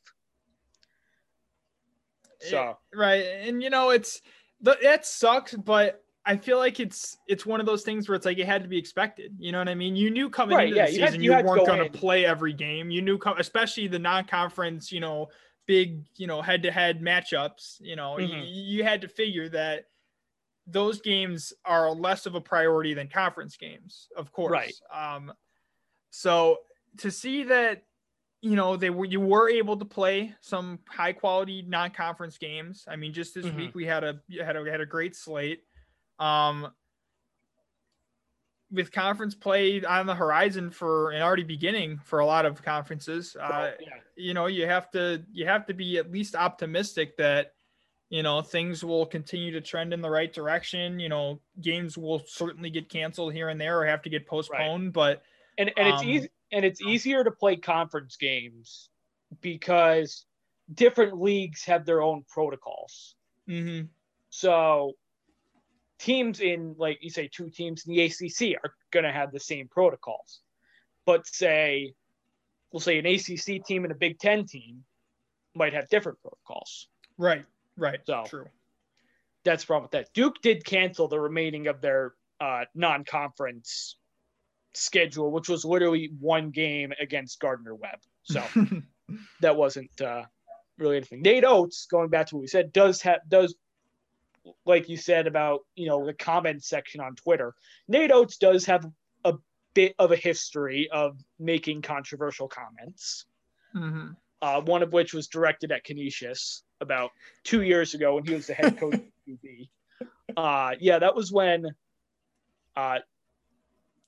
So 2.41 2.77
right, 2.93 3.23
and 3.23 3.61
you 3.61 3.69
know 3.69 3.89
it's 3.91 4.21
the 4.61 4.77
that 4.81 5.05
sucks, 5.05 5.53
but 5.53 6.03
I 6.25 6.37
feel 6.37 6.57
like 6.57 6.79
it's 6.79 7.17
it's 7.27 7.45
one 7.45 7.59
of 7.59 7.65
those 7.65 7.83
things 7.83 8.07
where 8.07 8.15
it's 8.15 8.25
like 8.25 8.37
it 8.37 8.45
had 8.45 8.61
to 8.63 8.69
be 8.69 8.77
expected. 8.77 9.35
You 9.39 9.51
know 9.51 9.57
what 9.59 9.69
I 9.69 9.75
mean? 9.75 9.95
You 9.95 10.09
knew 10.11 10.29
coming 10.29 10.55
Right, 10.57 10.67
into 10.67 10.77
yeah, 10.77 10.85
the 10.85 10.91
you 10.91 10.97
season 10.97 11.13
had- 11.13 11.23
you, 11.23 11.37
you 11.37 11.43
weren't 11.43 11.65
going 11.65 11.91
to 11.91 11.97
play 11.99 12.25
every 12.25 12.53
game. 12.53 12.91
You 12.91 13.01
knew, 13.01 13.19
especially 13.37 13.87
the 13.87 13.99
non-conference, 13.99 14.91
you 14.91 14.99
know, 14.99 15.29
big, 15.65 16.03
you 16.17 16.27
know, 16.27 16.41
head-to-head 16.41 17.01
matchups. 17.01 17.79
You 17.81 17.95
know, 17.95 18.13
y- 18.13 18.21
Mhm. 18.23 18.43
you, 18.47 18.83
had 18.83 19.01
to 19.01 19.07
figure 19.07 19.49
that 19.49 19.85
those 20.67 21.01
games 21.01 21.53
are 21.65 21.89
less 21.91 22.25
of 22.27 22.35
a 22.35 22.41
priority 22.41 22.93
than 22.93 23.07
conference 23.07 23.57
games, 23.57 24.07
of 24.15 24.31
course. 24.31 24.51
Right. 24.51 24.73
Um, 24.93 25.33
so 26.11 26.59
to 26.97 27.09
see 27.09 27.43
that 27.45 27.83
you 28.41 28.55
know 28.55 28.75
they 28.75 28.89
were 28.89 29.05
you 29.05 29.19
were 29.19 29.49
able 29.49 29.77
to 29.77 29.85
play 29.85 30.33
some 30.41 30.79
high 30.87 31.13
quality 31.13 31.63
non-conference 31.67 32.37
games 32.37 32.85
i 32.87 32.95
mean 32.95 33.13
just 33.13 33.35
this 33.35 33.45
Mhm. 33.45 33.55
week 33.55 33.75
we 33.75 33.85
had 33.85 34.03
a 34.03 34.19
had 34.43 34.55
a 34.55 34.69
had 34.69 34.81
a 34.81 34.85
great 34.85 35.15
slate 35.15 35.61
um 36.19 36.71
with 38.71 38.91
conference 38.91 39.35
play 39.35 39.83
on 39.83 40.05
the 40.05 40.15
horizon 40.15 40.71
for 40.71 41.11
and 41.11 41.21
already 41.21 41.43
beginning 41.43 41.99
for 42.03 42.19
a 42.19 42.25
lot 42.25 42.45
of 42.45 42.63
conferences 42.63 43.35
uh 43.39 43.71
yeah. 43.79 43.89
you 44.15 44.33
know 44.33 44.47
you 44.47 44.65
have 44.65 44.89
to 44.91 45.23
you 45.31 45.45
have 45.45 45.65
to 45.67 45.73
be 45.73 45.97
at 45.97 46.11
least 46.11 46.35
optimistic 46.35 47.15
that 47.17 47.53
you 48.09 48.23
know 48.23 48.41
things 48.41 48.83
will 48.83 49.05
continue 49.05 49.51
to 49.51 49.61
trend 49.61 49.93
in 49.93 50.01
the 50.01 50.09
right 50.09 50.33
direction 50.33 50.99
you 50.99 51.09
know 51.09 51.39
games 51.61 51.97
will 51.97 52.23
certainly 52.25 52.69
get 52.71 52.89
canceled 52.89 53.33
here 53.33 53.49
and 53.49 53.61
there 53.61 53.79
or 53.79 53.85
have 53.85 54.01
to 54.01 54.09
get 54.09 54.25
postponed 54.25 54.93
but 54.93 55.21
and 55.57 55.71
and 55.77 55.87
it's 55.87 56.01
Um, 56.01 56.09
easy 56.09 56.29
and 56.51 56.65
it's 56.65 56.81
easier 56.81 57.23
to 57.23 57.31
play 57.31 57.55
conference 57.57 58.17
games 58.17 58.89
because 59.41 60.25
different 60.73 61.19
leagues 61.21 61.63
have 61.65 61.85
their 61.85 62.01
own 62.01 62.23
protocols. 62.27 63.15
mhm, 63.47 63.87
So 64.29 64.93
teams 65.99 66.39
in 66.41 66.75
like 66.77 66.97
you 67.01 67.09
say 67.09 67.27
two 67.27 67.49
teams 67.49 67.85
in 67.85 67.93
the 67.93 68.01
ACC 68.01 68.55
are 68.63 68.75
going 68.91 69.03
to 69.03 69.11
have 69.11 69.31
the 69.31 69.39
same 69.39 69.67
protocols. 69.67 70.41
But 71.05 71.27
say 71.27 71.93
we'll 72.71 72.79
say 72.79 72.97
an 72.99 73.05
ACC 73.05 73.63
team 73.65 73.83
and 73.83 73.91
a 73.91 73.95
Big 73.95 74.17
10 74.19 74.45
team 74.45 74.83
might 75.55 75.73
have 75.73 75.89
different 75.89 76.19
protocols. 76.21 76.87
right 77.17 77.45
right 77.77 77.99
So- 78.05 78.23
true 78.25 78.49
That's 79.43 79.63
the 79.63 79.67
problem 79.67 79.83
with 79.83 79.91
that. 79.91 80.13
Duke 80.13 80.41
did 80.41 80.63
cancel 80.65 81.07
the 81.07 81.19
remaining 81.19 81.67
of 81.67 81.81
their 81.81 82.13
uh, 82.39 82.65
non-conference 82.75 83.97
schedule, 84.73 85.31
which 85.31 85.49
was 85.49 85.65
literally 85.65 86.11
one 86.19 86.49
game 86.51 86.93
against 86.99 87.39
Gardner 87.39 87.75
Webb. 87.75 87.99
So 88.23 88.43
that 89.41 89.55
wasn't 89.55 90.01
uh, 90.01 90.23
really 90.77 90.97
anything. 90.97 91.21
Nate 91.21 91.45
Oats, 91.45 91.87
going 91.89 92.09
back 92.09 92.27
to 92.27 92.35
what 92.35 92.41
we 92.41 92.47
said, 92.47 92.71
does 92.73 93.01
have 93.01 93.19
does 93.27 93.55
like 94.65 94.89
you 94.89 94.97
said 94.97 95.27
about 95.27 95.61
you 95.75 95.87
know 95.87 96.05
the 96.05 96.13
comment 96.13 96.63
section 96.63 97.01
on 97.01 97.15
Twitter. 97.15 97.53
Nate 97.87 98.11
Oats 98.11 98.37
does 98.37 98.65
have 98.65 98.85
a 99.23 99.35
bit 99.73 99.95
of 99.99 100.11
a 100.11 100.15
history 100.15 100.89
of 100.91 101.17
making 101.39 101.81
controversial 101.81 102.47
comments. 102.47 103.25
Mhm. 103.75 104.15
Uh, 104.41 104.59
one 104.61 104.81
of 104.81 104.91
which 104.91 105.13
was 105.13 105.27
directed 105.27 105.71
at 105.71 105.83
Canisius 105.83 106.63
about 106.81 107.11
two 107.43 107.61
years 107.61 107.93
ago 107.93 108.15
when 108.15 108.25
he 108.25 108.33
was 108.33 108.47
the 108.47 108.55
head 108.55 108.77
coach 108.79 108.95
of 108.95 109.03
UB. 109.31 110.07
uh, 110.37 110.75
yeah, 110.79 110.97
that 110.97 111.15
was 111.15 111.31
when 111.31 111.67
uh, 112.75 112.99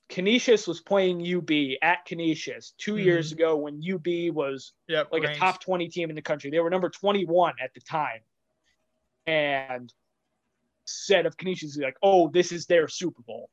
Canisius 0.08 0.66
was 0.66 0.80
playing 0.80 1.20
UB 1.20 1.76
at 1.82 2.04
Canisius 2.04 2.74
2 2.78 2.98
years 2.98 3.30
Mhm. 3.30 3.32
ago 3.36 3.56
when 3.56 3.82
UB 3.82 4.30
was 4.30 4.72
Yep. 4.88 5.12
like 5.12 5.24
a 5.24 5.34
top 5.34 5.60
20 5.60 5.88
team 5.88 6.10
in 6.10 6.16
the 6.16 6.22
country. 6.22 6.50
They 6.50 6.60
were 6.60 6.70
number 6.70 6.90
21 6.90 7.54
at 7.60 7.72
the 7.74 7.80
time. 7.80 8.20
And 9.26 9.92
said 10.84 11.24
of 11.24 11.36
Canisius, 11.38 11.78
like, 11.78 11.96
oh, 12.02 12.28
this 12.28 12.52
is 12.52 12.66
their 12.66 12.86
Super 12.88 13.22
Bowl. 13.22 13.50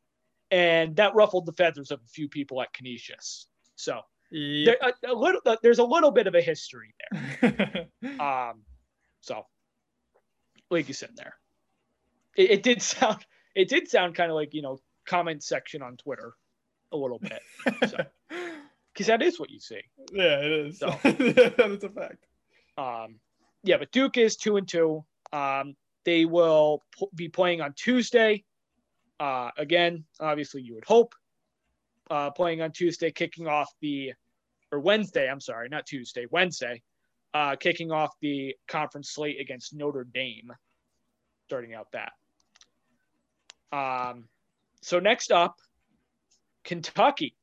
And 0.52 0.96
that 0.98 1.16
ruffled 1.16 1.46
the 1.46 1.54
feathers 1.54 1.92
of 1.92 2.02
a 2.04 2.08
few 2.08 2.28
people 2.28 2.62
at 2.62 2.74
Canisius. 2.74 3.48
So 3.76 4.02
Yep. 4.32 4.80
there, 4.80 4.90
a, 5.10 5.14
a 5.14 5.16
little, 5.16 5.42
uh, 5.46 5.56
there's 5.64 5.80
a 5.80 5.84
little 5.84 6.12
bit 6.12 6.28
of 6.28 6.36
a 6.36 6.42
history 6.42 6.94
there. 7.00 7.88
Um, 8.20 8.66
so, 9.22 9.46
like 10.70 10.88
you 10.88 10.94
said 10.94 11.16
there, 11.16 11.38
it, 12.36 12.52
it 12.52 12.64
did 12.64 12.82
sound, 12.82 13.26
it 13.56 13.70
did 13.70 13.88
sound 13.88 14.16
kind 14.16 14.30
of 14.30 14.36
like, 14.36 14.54
you 14.54 14.62
know, 14.62 14.80
comment 15.06 15.42
section 15.44 15.82
on 15.82 15.98
Twitter 15.98 16.34
a 16.92 16.98
little 16.98 17.20
bit 17.20 17.42
because 17.64 19.08
that 19.08 19.22
is 19.22 19.40
what 19.40 19.50
you 19.50 19.60
see. 19.60 19.82
yeah, 20.14 20.40
it 20.40 20.52
is. 20.52 20.80
So. 20.80 20.88
That's 21.04 21.84
a 21.84 21.90
fact. 21.90 22.26
Um, 22.78 23.16
yeah, 23.64 23.78
but 23.78 23.92
Duke 23.92 24.18
is 24.18 24.36
two 24.36 24.58
and 24.58 24.68
two. 24.68 25.04
Um, 25.34 25.76
they 26.04 26.26
will 26.26 26.84
p- 26.98 27.08
be 27.14 27.30
playing 27.30 27.62
on 27.62 27.74
Tuesday. 27.74 28.44
Uh, 29.20 29.52
again, 29.58 30.04
obviously, 30.20 30.62
you 30.62 30.74
would 30.76 30.86
hope 30.86 31.14
uh, 32.10 32.32
playing 32.32 32.62
on 32.62 32.72
Tuesday, 32.72 33.12
kicking 33.12 33.48
off 33.48 33.72
the 33.82 34.14
or 34.72 34.80
Wednesday. 34.80 35.30
I'm 35.30 35.42
sorry, 35.42 35.70
not 35.70 35.86
Tuesday, 35.86 36.26
Wednesday, 36.32 36.82
uh, 37.34 37.56
kicking 37.56 37.92
off 37.92 38.12
the 38.22 38.56
conference 38.68 39.12
slate 39.12 39.40
against 39.40 39.74
Notre 39.76 40.06
Dame. 40.06 40.52
Starting 41.46 41.74
out 41.74 41.92
that. 41.92 42.14
Um, 43.76 44.26
so 44.82 45.00
next 45.00 45.32
up, 45.32 45.58
Kentucky, 46.64 47.36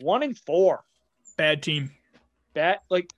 one 0.00 0.22
and 0.22 0.38
four. 0.38 0.84
Bad 1.36 1.62
team. 1.62 1.90
Bad, 2.54 2.78
like, 2.90 3.10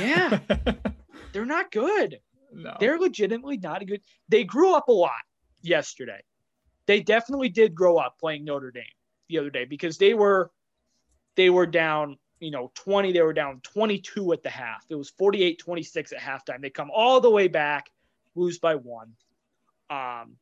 yeah, 0.00 0.40
they're 1.32 1.44
not 1.44 1.70
good. 1.70 2.20
no. 2.52 2.76
they're 2.80 2.98
legitimately 2.98 3.56
not 3.56 3.82
a 3.82 3.84
good. 3.84 4.00
They 4.28 4.44
grew 4.44 4.74
up 4.74 4.88
a 4.88 4.92
lot 4.92 5.12
yesterday. 5.62 6.22
They 6.86 7.00
definitely 7.00 7.50
did 7.50 7.74
grow 7.74 7.98
up 7.98 8.18
playing 8.18 8.44
Notre 8.44 8.72
Dame 8.72 8.82
the 9.28 9.38
other 9.38 9.50
day 9.50 9.64
because 9.64 9.96
they 9.96 10.14
were 10.14 10.50
they 11.36 11.48
were 11.50 11.66
down, 11.66 12.18
you 12.40 12.50
know, 12.50 12.72
20, 12.74 13.12
they 13.12 13.22
were 13.22 13.32
down 13.32 13.60
22 13.62 14.32
at 14.32 14.42
the 14.42 14.50
half. 14.50 14.84
It 14.88 14.96
was 14.96 15.12
48-26 15.12 16.12
at 16.12 16.18
halftime. 16.18 16.60
They 16.60 16.70
come 16.70 16.90
all 16.92 17.20
the 17.20 17.30
way 17.30 17.46
back, 17.46 17.90
lose 18.34 18.58
by 18.58 18.74
one. 18.74 19.12
Um 19.88 20.36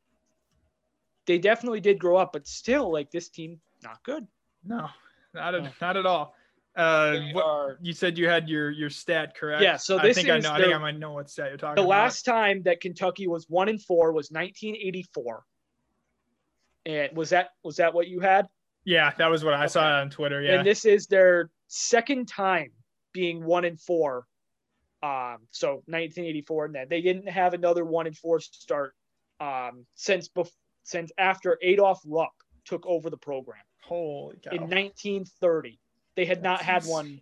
they 1.27 1.37
definitely 1.37 1.79
did 1.79 1.99
grow 1.99 2.17
up, 2.17 2.33
but 2.33 2.47
still 2.47 2.91
like 2.91 3.11
this 3.11 3.29
team 3.29 3.59
not 3.83 4.01
good. 4.03 4.25
No, 4.65 4.87
not 5.33 5.55
at, 5.55 5.63
No. 5.63 5.69
not 5.81 5.97
at 5.97 6.05
all. 6.05 6.35
Uh, 6.75 7.17
what, 7.33 7.45
are- 7.45 7.77
you 7.81 7.91
said 7.93 8.17
you 8.17 8.29
had 8.29 8.47
your 8.47 8.69
your 8.69 8.89
stat 8.89 9.35
correct. 9.35 9.61
Yeah, 9.63 9.75
so 9.77 9.97
I 9.99 10.03
this 10.03 10.15
think 10.17 10.29
I 10.29 10.37
is 10.37 10.43
know. 10.43 10.51
I 10.53 10.61
think 10.61 10.73
I 10.73 10.77
might 10.77 10.97
know 10.97 11.13
what 11.13 11.29
stat 11.29 11.47
you're 11.49 11.57
talking 11.57 11.73
about. 11.73 11.75
the 11.75 11.81
about. 11.81 11.89
last 12.03 12.23
time 12.23 12.61
that 12.63 12.79
Kentucky 12.79 13.27
was 13.27 13.45
1 13.49 13.69
and 13.69 13.81
4 13.81 14.11
was 14.13 14.29
1984. 14.31 15.43
And 16.85 17.15
was 17.17 17.29
that 17.31 17.49
was 17.63 17.77
that 17.77 17.93
what 17.93 18.07
you 18.07 18.19
had? 18.19 18.47
Yeah, 18.85 19.11
that 19.17 19.27
was 19.29 19.43
what 19.43 19.53
I 19.53 19.65
saw 19.67 19.83
on 19.99 20.09
Twitter. 20.09 20.41
Yeah. 20.41 20.55
and 20.59 20.65
this 20.67 20.85
is 20.85 21.07
their 21.07 21.49
second 21.67 22.27
time 22.27 22.71
being 23.13 23.43
one 23.43 23.65
and 23.65 23.79
four. 23.79 24.25
Um, 25.01 25.37
so 25.51 25.67
1984, 25.87 26.65
and 26.65 26.75
then 26.75 26.87
they 26.89 27.01
didn't 27.01 27.27
have 27.29 27.53
another 27.53 27.85
one 27.85 28.05
and 28.07 28.17
four 28.17 28.39
start 28.39 28.93
um, 29.39 29.85
since 29.95 30.29
bef- 30.29 30.51
since 30.83 31.11
after 31.17 31.57
Adolph 31.61 32.01
Rupp 32.05 32.31
took 32.65 32.85
over 32.85 33.09
the 33.09 33.17
program 33.17 33.61
Holy 33.89 34.37
cow. 34.37 34.51
in 34.51 34.61
1930. 34.61 35.79
They 36.15 36.25
had 36.25 36.41
not 36.43 36.61
had 36.61 36.83
That's 36.83 36.87
one 36.87 37.21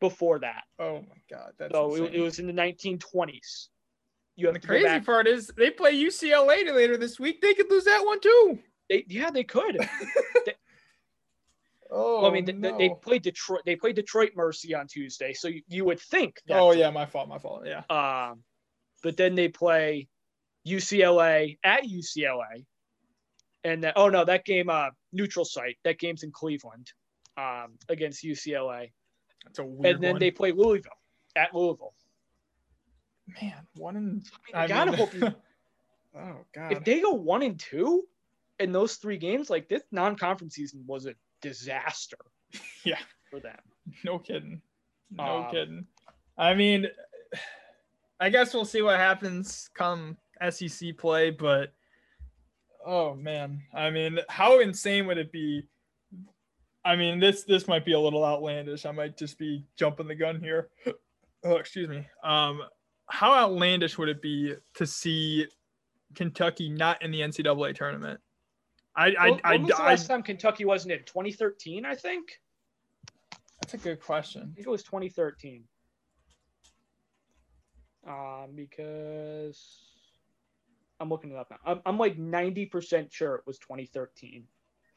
before 0.00 0.40
that, 0.40 0.64
oh 0.78 1.00
my 1.00 1.16
god. 1.30 1.52
That's 1.58 1.72
so 1.72 1.94
it, 1.94 2.14
it 2.14 2.20
was 2.20 2.38
in 2.40 2.46
the 2.46 2.52
1920s. 2.52 3.68
You 4.34 4.46
have 4.46 4.54
the 4.54 4.66
crazy 4.66 4.84
back- 4.84 5.06
part 5.06 5.26
is 5.28 5.50
they 5.56 5.70
play 5.70 5.94
UCLA 5.94 6.74
later 6.74 6.96
this 6.96 7.20
week. 7.20 7.40
They 7.40 7.54
could 7.54 7.70
lose 7.70 7.84
that 7.84 8.02
one 8.04 8.18
too. 8.20 8.58
They, 8.88 9.04
yeah, 9.08 9.30
they 9.30 9.44
could. 9.44 9.78
Oh, 11.94 12.22
Well, 12.22 12.30
I 12.30 12.32
mean, 12.34 12.46
th- 12.46 12.60
th- 12.60 12.78
they 12.78 12.88
played 13.02 13.22
Detroit. 13.22 13.60
They 13.66 13.76
played 13.76 13.96
Detroit 13.96 14.30
Mercy 14.34 14.74
on 14.74 14.86
Tuesday, 14.86 15.34
so 15.34 15.48
you, 15.48 15.60
you 15.68 15.84
would 15.84 16.00
think. 16.00 16.40
That 16.46 16.58
Oh 16.58 16.72
yeah, 16.72 16.88
my 16.90 17.04
fault. 17.04 17.28
My 17.28 17.38
fault. 17.38 17.66
Yeah. 17.66 17.82
Um, 17.90 18.42
but 19.02 19.18
then 19.18 19.34
they 19.34 19.48
play 19.48 20.08
UCLA 20.66 21.58
at 21.62 21.84
UCLA, 21.84 22.64
and 23.64 23.82
then 23.82 23.92
oh 23.96 24.08
no, 24.08 24.24
that 24.24 24.44
game 24.44 24.68
uh 24.70 24.90
neutral 25.12 25.44
site. 25.44 25.76
That 25.84 25.98
game's 25.98 26.22
in 26.22 26.32
Cleveland, 26.32 26.92
um, 27.36 27.78
against 27.88 28.24
UCLA, 28.24 28.90
That's 29.44 29.58
a 29.58 29.64
weird 29.64 29.94
and 29.96 30.04
then 30.04 30.12
one. 30.12 30.20
they 30.20 30.30
play 30.30 30.52
Louisville 30.52 30.90
at 31.36 31.54
Louisville. 31.54 31.94
man 33.40 33.66
one 33.76 33.96
and 33.96 34.24
I, 34.54 34.62
mean, 34.62 34.64
I 34.64 34.66
gotta 34.68 34.96
hope 34.96 35.14
you, 35.14 35.22
oh 36.16 36.36
god. 36.54 36.72
if 36.72 36.84
they 36.84 37.00
go 37.00 37.12
one 37.12 37.42
and 37.42 37.58
two 37.58 38.04
in 38.58 38.70
those 38.72 38.96
three 38.96 39.16
games, 39.16 39.48
like 39.50 39.68
this 39.68 39.82
non-conference 39.92 40.54
season 40.54 40.84
was 40.86 41.06
a 41.06 41.14
disaster 41.40 42.18
yeah. 42.84 42.98
for 43.30 43.40
them. 43.40 43.58
No 44.04 44.18
kidding. 44.18 44.60
No 45.10 45.44
Um, 45.44 45.50
kidding. 45.50 45.86
I 46.38 46.54
mean, 46.54 46.86
I 48.20 48.28
guess 48.30 48.54
we'll 48.54 48.64
see 48.64 48.82
what 48.82 48.98
happens 48.98 49.68
come 49.74 50.16
SEC 50.50 50.96
play, 50.96 51.30
but 51.30 51.72
oh 52.84 53.14
man, 53.14 53.62
I 53.74 53.90
mean, 53.90 54.18
how 54.28 54.60
insane 54.60 55.06
would 55.06 55.18
it 55.18 55.32
be? 55.32 55.64
I 56.84 56.96
mean, 56.96 57.20
this 57.20 57.44
this 57.44 57.68
might 57.68 57.84
be 57.84 57.92
a 57.92 58.00
little 58.00 58.24
outlandish. 58.24 58.86
I 58.86 58.90
might 58.90 59.16
just 59.16 59.38
be 59.38 59.64
jumping 59.76 60.08
the 60.08 60.14
gun 60.14 60.40
here. 60.40 60.68
Oh, 61.44 61.56
excuse 61.56 61.88
me. 61.88 62.06
Um, 62.22 62.62
how 63.08 63.34
outlandish 63.34 63.98
would 63.98 64.08
it 64.08 64.22
be 64.22 64.54
to 64.74 64.86
see 64.86 65.48
Kentucky 66.14 66.68
not 66.68 67.02
in 67.02 67.10
the 67.10 67.18
NCAA 67.20 67.74
tournament? 67.74 68.20
I 68.94 69.12
I, 69.18 69.30
When- 69.30 69.40
I, 69.42 69.50
when 69.54 69.62
was 69.62 69.70
the 69.72 69.82
I, 69.82 69.86
last 69.88 70.06
time 70.06 70.22
Kentucky 70.22 70.64
wasn't 70.64 70.92
in 70.92 71.00
2013? 71.04 71.84
I 71.84 71.96
think. 71.96 72.38
that's 73.60 73.74
a 73.74 73.78
good 73.78 74.00
question. 74.00 74.42
I 74.42 74.54
think 74.54 74.68
it 74.68 74.70
was 74.70 74.84
2013. 74.84 75.64
Um, 78.06 78.50
because 78.54 79.91
I'm 81.02 81.08
looking 81.08 81.32
it 81.32 81.36
up 81.36 81.50
now. 81.50 81.56
I'm, 81.66 81.80
I'm 81.84 81.98
like 81.98 82.16
90% 82.16 83.12
sure 83.12 83.34
it 83.34 83.42
was 83.44 83.58
2013. 83.58 84.44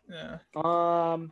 Yeah. 0.07 0.37
Um, 0.55 1.31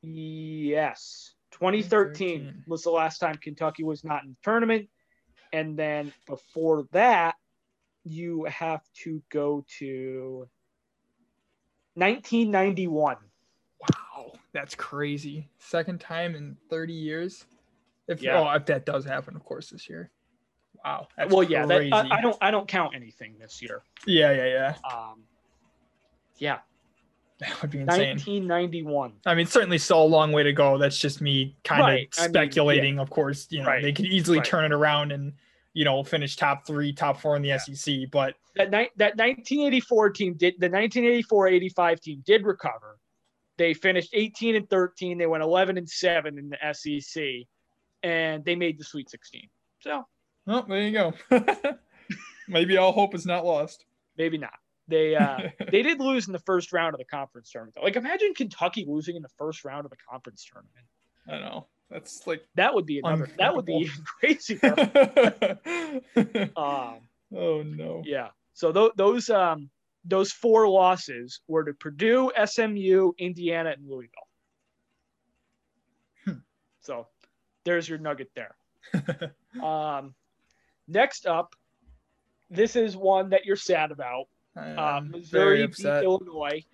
yes, 0.00 1.34
2013 1.50 2.38
2013. 2.38 2.64
was 2.68 2.84
the 2.84 2.90
last 2.90 3.18
time 3.18 3.34
Kentucky 3.34 3.82
was 3.82 4.04
not 4.04 4.22
in 4.22 4.30
the 4.30 4.36
tournament. 4.44 4.88
And 5.52 5.76
then 5.76 6.12
before 6.26 6.84
that, 6.92 7.34
you 8.04 8.44
have 8.44 8.82
to 9.02 9.20
go 9.28 9.64
to 9.80 10.48
1991. 11.94 13.16
Wow, 13.80 14.32
that's 14.52 14.76
crazy. 14.76 15.48
Second 15.58 16.00
time 16.00 16.36
in 16.36 16.56
30 16.70 16.92
years. 16.92 17.44
If 18.06 18.22
Yeah. 18.22 18.38
oh, 18.38 18.50
if 18.54 18.66
that 18.66 18.86
does 18.86 19.04
happen, 19.04 19.34
of 19.34 19.44
course, 19.44 19.70
this 19.70 19.88
year. 19.88 20.12
Wow. 20.84 21.08
Well, 21.28 21.42
yeah, 21.42 21.66
that. 21.66 21.92
I, 21.92 22.18
I 22.18 22.20
don't 22.20 22.36
I 22.40 22.50
don't 22.50 22.68
count 22.68 22.94
anything 22.94 23.34
this 23.38 23.60
year. 23.60 23.82
yeah, 24.06 24.32
yeah, 24.32 24.46
yeah. 24.46 24.74
Um, 24.90 25.22
yeah, 26.38 26.58
That 27.40 27.60
would 27.62 27.70
be 27.70 27.78
insane. 27.80 28.16
1991. 28.16 29.12
I 29.26 29.34
mean, 29.34 29.46
certainly 29.46 29.78
still 29.78 30.02
a 30.02 30.04
long 30.04 30.32
way 30.32 30.42
to 30.44 30.52
go. 30.52 30.78
That's 30.78 30.98
just 30.98 31.20
me 31.20 31.56
kind 31.64 31.80
Right, 31.82 32.08
of 32.12 32.18
I 32.18 32.22
mean, 32.22 32.30
speculating. 32.30 32.98
Of 32.98 33.10
course, 33.10 33.46
you 33.50 33.60
know, 33.60 33.66
Right, 33.66 33.82
they 33.82 33.92
could 33.92 34.06
easily 34.06 34.38
right. 34.38 34.46
turn 34.46 34.64
it 34.64 34.72
around 34.72 35.12
and, 35.12 35.32
you 35.72 35.84
know, 35.84 36.02
finish 36.02 36.36
top 36.36 36.66
three, 36.66 36.92
top 36.92 37.20
four 37.20 37.36
in 37.36 37.42
the 37.42 37.58
SEC. 37.58 38.10
But 38.10 38.34
That 38.56 38.70
ni- 38.70 38.90
that 38.96 39.16
1984 39.16 40.10
team 40.10 40.34
did 40.34 40.54
the 40.58 40.68
1984-85 40.70 42.00
team 42.00 42.22
did 42.24 42.44
recover. 42.44 42.98
They 43.56 43.74
finished 43.74 44.10
18 44.12 44.54
and 44.56 44.70
13. 44.70 45.18
They 45.18 45.26
went 45.26 45.42
11 45.42 45.76
and 45.78 45.88
7 45.88 46.38
in 46.38 46.50
the 46.50 46.72
SEC, 46.72 47.46
and 48.04 48.44
they 48.44 48.54
made 48.54 48.78
the 48.78 48.84
Sweet 48.84 49.10
16. 49.10 49.48
So 49.80 50.04
oh, 50.48 50.64
there 50.68 50.82
you 50.82 50.92
go. 50.92 51.14
Maybe 52.48 52.76
all 52.76 52.92
hope 52.92 53.14
is 53.14 53.26
not 53.26 53.44
lost. 53.44 53.84
maybe 54.16 54.38
not. 54.38 54.58
They 54.88 55.14
uh, 55.14 55.50
they 55.70 55.82
did 55.82 56.00
lose 56.00 56.26
in 56.26 56.32
the 56.32 56.38
first 56.38 56.72
round 56.72 56.94
of 56.94 56.98
the 56.98 57.04
conference 57.04 57.50
tournament. 57.50 57.74
Though. 57.76 57.82
Like 57.82 57.96
imagine 57.96 58.32
Kentucky 58.34 58.86
losing 58.88 59.16
in 59.16 59.22
the 59.22 59.28
first 59.36 59.64
round 59.64 59.84
of 59.84 59.90
the 59.90 59.98
conference 60.10 60.48
tournament. 60.50 60.86
I 61.28 61.38
know. 61.46 61.66
That's 61.90 62.26
like. 62.26 62.46
That 62.54 62.74
would 62.74 62.86
be 62.86 63.00
another. 63.00 63.28
That 63.38 63.54
would 63.54 63.66
be 63.66 63.90
crazier. 64.04 64.60
Um, 66.56 67.00
oh 67.36 67.62
no. 67.62 68.02
Yeah. 68.06 68.28
So 68.54 68.72
th- 68.72 68.92
those 68.96 69.28
um 69.28 69.68
those 70.06 70.32
four 70.32 70.68
losses 70.68 71.40
were 71.48 71.64
to 71.64 71.74
Purdue, 71.74 72.32
SMU, 72.42 73.12
Indiana, 73.18 73.70
and 73.76 73.86
Louisville. 73.86 74.28
Hmm. 76.24 76.32
So 76.80 77.08
there's 77.64 77.86
your 77.88 77.98
nugget 77.98 78.30
there. 78.34 78.56
um, 79.62 80.14
next 80.88 81.26
up, 81.26 81.54
this 82.50 82.76
is 82.76 82.96
one 82.96 83.30
that 83.30 83.44
you're 83.44 83.56
sad 83.56 83.90
about. 83.90 84.26
Uh, 84.56 85.00
Missouri 85.04 85.66
beat 85.66 85.86
Illinois 85.86 86.64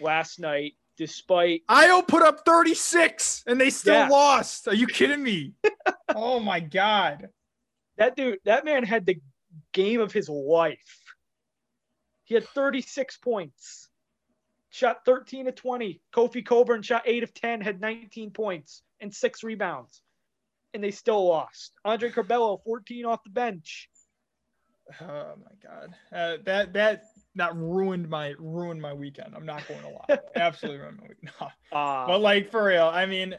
last 0.00 0.38
night, 0.38 0.74
despite 0.96 1.62
Ayo 1.68 2.06
put 2.06 2.22
up 2.22 2.44
36 2.44 3.44
and 3.46 3.60
they 3.60 3.70
still 3.70 3.94
yeah. 3.94 4.08
lost. 4.08 4.68
Are 4.68 4.74
you 4.74 4.86
kidding 4.86 5.22
me? 5.22 5.54
oh 6.14 6.38
my 6.38 6.60
god. 6.60 7.28
That 7.98 8.16
dude, 8.16 8.38
that 8.44 8.64
man 8.64 8.84
had 8.84 9.06
the 9.06 9.20
game 9.72 10.00
of 10.00 10.12
his 10.12 10.28
life. 10.28 11.00
He 12.24 12.34
had 12.34 12.46
36 12.48 13.16
points. 13.18 13.88
Shot 14.70 15.04
13 15.04 15.48
of 15.48 15.54
20. 15.54 16.00
Kofi 16.14 16.44
Cockburn 16.44 16.82
shot 16.82 17.02
8 17.04 17.24
of 17.24 17.34
10, 17.34 17.60
had 17.60 17.80
19 17.80 18.30
points 18.30 18.82
and 19.00 19.12
6 19.12 19.42
rebounds. 19.42 20.00
And 20.74 20.82
they 20.82 20.90
still 20.90 21.26
lost. 21.26 21.72
Andre 21.84 22.10
Curbelo 22.10 22.62
14 22.64 23.04
off 23.04 23.22
the 23.24 23.30
bench. 23.30 23.88
Oh 25.00 25.34
my 25.36 25.52
god. 25.62 25.94
Uh, 26.12 26.36
that 26.44 26.72
that 26.72 27.04
that 27.34 27.54
ruined 27.56 28.08
my 28.08 28.34
ruined 28.38 28.80
my 28.80 28.92
weekend. 28.92 29.34
I'm 29.34 29.46
not 29.46 29.66
going 29.68 29.80
to 29.82 29.88
lie. 29.88 30.18
Absolutely 30.36 30.80
ruined 30.80 30.98
my 30.98 31.08
weekend. 31.08 31.30
No. 31.72 31.78
Uh, 31.78 32.06
but 32.06 32.20
like 32.20 32.50
for 32.50 32.64
real, 32.64 32.86
I 32.86 33.06
mean 33.06 33.36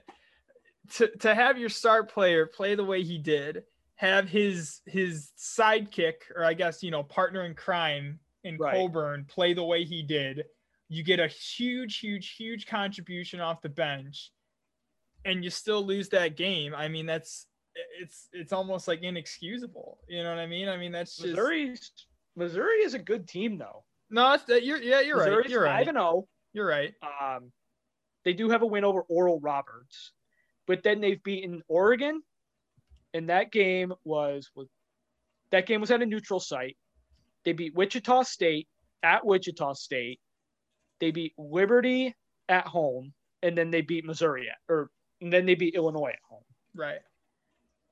to 0.96 1.08
to 1.20 1.36
have 1.36 1.58
your 1.58 1.70
star 1.70 2.04
player 2.04 2.46
play 2.46 2.76
the 2.76 2.84
way 2.84 3.04
he 3.04 3.18
did, 3.18 3.64
have 3.96 4.30
his 4.30 4.82
his 4.86 5.32
sidekick 5.38 6.14
or 6.36 6.44
I 6.44 6.54
guess 6.54 6.82
you 6.82 6.92
know 6.92 7.04
partner 7.04 7.46
in 7.46 7.56
crime 7.56 8.20
in 8.44 8.58
right. 8.58 8.76
Cockburn 8.76 9.26
play 9.26 9.54
the 9.54 9.64
way 9.64 9.84
he 9.84 10.02
did, 10.04 10.44
you 10.90 11.04
get 11.04 11.20
a 11.20 11.28
huge, 11.28 12.00
huge, 12.00 12.36
huge 12.36 12.68
contribution 12.68 13.40
off 13.40 13.62
the 13.62 13.70
bench, 13.70 14.32
and 15.26 15.44
you 15.44 15.50
still 15.50 15.86
lose 15.86 16.10
that 16.10 16.36
game. 16.38 16.74
I 16.76 16.88
mean, 16.88 17.06
that's 17.06 17.48
it's 18.00 18.28
it's 18.34 18.54
almost 18.54 18.88
like 18.88 19.02
inexcusable. 19.02 20.00
You 20.08 20.24
know 20.24 20.30
what 20.30 20.40
I 20.40 20.48
mean? 20.48 20.70
I 20.70 20.78
mean, 20.78 20.92
that's 20.92 21.16
just 21.16 21.30
Missouri's 21.30 21.92
Missouri 22.36 22.84
is 22.84 22.94
a 22.94 23.00
good 23.00 23.28
team 23.28 23.58
though. 23.58 23.84
No, 24.10 24.38
you're 24.48 24.82
yeah, 24.82 25.02
you're 25.02 25.18
Missouri's 25.18 25.46
right. 25.46 25.50
You're 25.50 25.64
right. 25.64 25.80
Five 25.80 25.88
and 25.88 25.96
zero. 25.96 26.06
Oh. 26.06 26.28
You're 26.54 26.68
right. 26.68 26.94
Um, 27.02 27.52
they 28.26 28.34
do 28.34 28.50
have 28.50 28.62
a 28.62 28.68
win 28.68 28.84
over 28.84 29.02
Oral 29.02 29.40
Roberts, 29.40 30.12
but 30.68 30.84
then 30.84 31.02
they've 31.02 31.22
beaten 31.24 31.64
Oregon, 31.68 32.22
and 33.14 33.30
that 33.30 33.52
game 33.52 33.94
was 34.04 34.50
was 34.56 34.68
that 35.52 35.66
game 35.66 35.82
was 35.82 35.92
at 35.92 36.02
a 36.02 36.06
neutral 36.06 36.40
site. 36.40 36.78
They 37.44 37.54
beat 37.54 37.76
Wichita 37.76 38.24
State 38.24 38.68
at 39.02 39.26
Wichita 39.26 39.74
State. 39.74 40.20
They 41.00 41.12
beat 41.12 41.34
Liberty 41.38 42.16
at 42.48 42.68
home, 42.68 43.14
and 43.42 43.58
then 43.58 43.72
they 43.72 43.82
beat 43.82 44.06
Missouri 44.06 44.48
at, 44.50 44.58
or 44.72 44.90
and 45.24 45.32
then 45.32 45.46
they 45.46 45.56
beat 45.56 45.76
Illinois 45.76 46.10
at 46.10 46.20
home. 46.30 46.44
Right. 46.76 47.00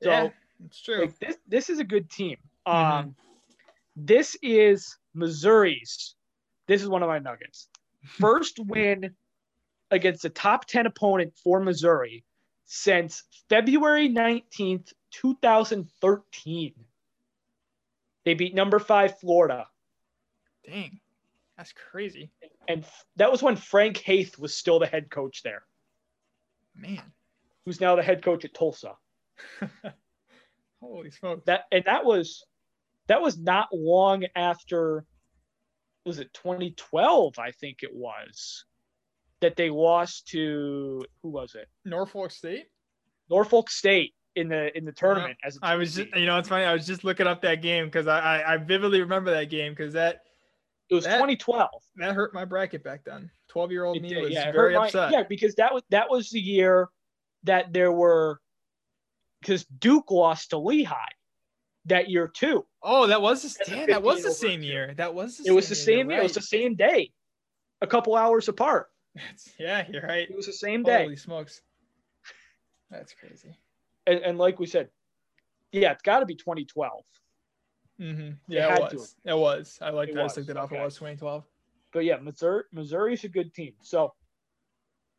So 0.03 0.09
yeah, 0.09 0.29
it's 0.65 0.81
true. 0.81 1.01
Like, 1.01 1.19
this 1.19 1.37
this 1.47 1.69
is 1.69 1.79
a 1.79 1.83
good 1.83 2.09
team. 2.09 2.37
Mm-hmm. 2.67 2.91
Um, 3.07 3.15
this 3.95 4.37
is 4.41 4.97
Missouri's. 5.13 6.15
This 6.67 6.81
is 6.81 6.89
one 6.89 7.03
of 7.03 7.09
my 7.09 7.19
nuggets. 7.19 7.67
First 8.05 8.59
win 8.59 9.15
against 9.89 10.25
a 10.25 10.29
top 10.29 10.65
10 10.65 10.85
opponent 10.85 11.33
for 11.43 11.59
Missouri 11.59 12.23
since 12.65 13.23
February 13.49 14.09
19th, 14.09 14.93
2013. 15.11 16.73
They 18.23 18.33
beat 18.33 18.55
number 18.55 18.79
five 18.79 19.19
Florida. 19.19 19.67
Dang, 20.65 20.99
that's 21.57 21.73
crazy. 21.91 22.31
And 22.67 22.85
that 23.17 23.31
was 23.31 23.43
when 23.43 23.55
Frank 23.55 23.97
Haith 23.97 24.39
was 24.39 24.55
still 24.55 24.79
the 24.79 24.85
head 24.85 25.09
coach 25.09 25.43
there. 25.43 25.63
Man, 26.75 27.11
who's 27.65 27.81
now 27.81 27.95
the 27.95 28.03
head 28.03 28.23
coach 28.23 28.45
at 28.45 28.53
Tulsa. 28.53 28.93
Holy 30.81 31.11
smokes! 31.11 31.43
That 31.45 31.65
and 31.71 31.83
that 31.85 32.05
was 32.05 32.43
that 33.07 33.21
was 33.21 33.37
not 33.37 33.69
long 33.73 34.25
after. 34.35 35.05
Was 36.03 36.17
it 36.17 36.33
2012? 36.33 37.37
I 37.37 37.51
think 37.51 37.83
it 37.83 37.93
was 37.93 38.65
that 39.41 39.55
they 39.55 39.69
lost 39.69 40.27
to 40.29 41.03
who 41.21 41.29
was 41.29 41.55
it? 41.55 41.67
Norfolk 41.85 42.31
State. 42.31 42.65
Norfolk 43.29 43.69
State 43.69 44.13
in 44.35 44.47
the 44.47 44.75
in 44.77 44.85
the 44.85 44.91
tournament 44.91 45.37
yeah. 45.41 45.47
as 45.47 45.59
I 45.61 45.75
was 45.75 45.95
just 45.95 46.15
you 46.15 46.25
know 46.25 46.37
it's 46.37 46.47
funny 46.47 46.63
I 46.63 46.73
was 46.73 46.87
just 46.87 47.03
looking 47.03 47.27
up 47.27 47.41
that 47.41 47.61
game 47.61 47.85
because 47.85 48.07
I, 48.07 48.19
I, 48.19 48.53
I 48.53 48.57
vividly 48.57 49.01
remember 49.01 49.31
that 49.31 49.49
game 49.49 49.73
because 49.73 49.93
that 49.93 50.21
it 50.89 50.95
was 50.95 51.03
that, 51.03 51.15
2012 51.15 51.69
that 51.97 52.15
hurt 52.15 52.33
my 52.33 52.45
bracket 52.45 52.83
back 52.83 53.03
then 53.03 53.29
12 53.49 53.71
year 53.71 53.83
old 53.83 54.01
me 54.01 54.07
did, 54.07 54.21
was 54.21 54.31
yeah, 54.31 54.51
very 54.51 54.75
upset 54.75 55.11
yeah 55.11 55.23
because 55.27 55.53
that 55.55 55.73
was 55.73 55.83
that 55.89 56.09
was 56.09 56.29
the 56.29 56.39
year 56.39 56.87
that 57.43 57.73
there 57.73 57.91
were 57.91 58.39
because 59.41 59.65
Duke 59.65 60.11
lost 60.11 60.51
to 60.51 60.57
Lehigh 60.57 60.95
that 61.85 62.09
year 62.09 62.27
too 62.27 62.65
oh 62.83 63.07
that 63.07 63.21
was 63.21 63.41
the, 63.41 63.63
damn, 63.65 63.87
that 63.87 64.03
was 64.03 64.21
the 64.21 64.31
same 64.31 64.61
year 64.61 64.93
that 64.97 65.15
was 65.15 65.41
it 65.43 65.51
was 65.51 65.67
the 65.67 65.75
same 65.75 66.09
year, 66.09 66.19
right. 66.19 66.19
it 66.19 66.23
was 66.23 66.35
the 66.35 66.41
same 66.41 66.75
day 66.75 67.11
a 67.81 67.87
couple 67.87 68.15
hours 68.15 68.47
apart 68.47 68.87
yeah 69.59 69.83
you're 69.91 70.03
right 70.03 70.29
it 70.29 70.35
was 70.35 70.45
the 70.45 70.53
same 70.53 70.83
day 70.83 71.05
holy 71.05 71.15
smokes 71.15 71.61
that's 72.91 73.15
crazy 73.15 73.57
and, 74.07 74.19
and 74.19 74.37
like 74.37 74.59
we 74.59 74.67
said, 74.67 74.89
yeah, 75.71 75.91
it's 75.91 76.01
got 76.01 76.19
to 76.19 76.25
be 76.25 76.35
2012. 76.35 77.03
Mm-hmm. 77.99 78.29
Yeah, 78.47 78.75
it, 78.75 78.77
it 78.77 78.93
was. 78.93 79.15
It 79.25 79.37
was. 79.37 79.79
I 79.81 79.89
like 79.91 80.13
that. 80.13 80.23
I 80.23 80.27
took 80.27 80.45
that 80.47 80.57
off. 80.57 80.71
Okay. 80.71 80.81
It 80.81 80.85
was 80.85 80.95
2012. 80.95 81.43
But 81.93 82.05
yeah, 82.05 82.17
Missouri, 82.17 82.63
Missouri's 82.71 83.23
a 83.23 83.29
good 83.29 83.53
team. 83.53 83.73
So 83.81 84.13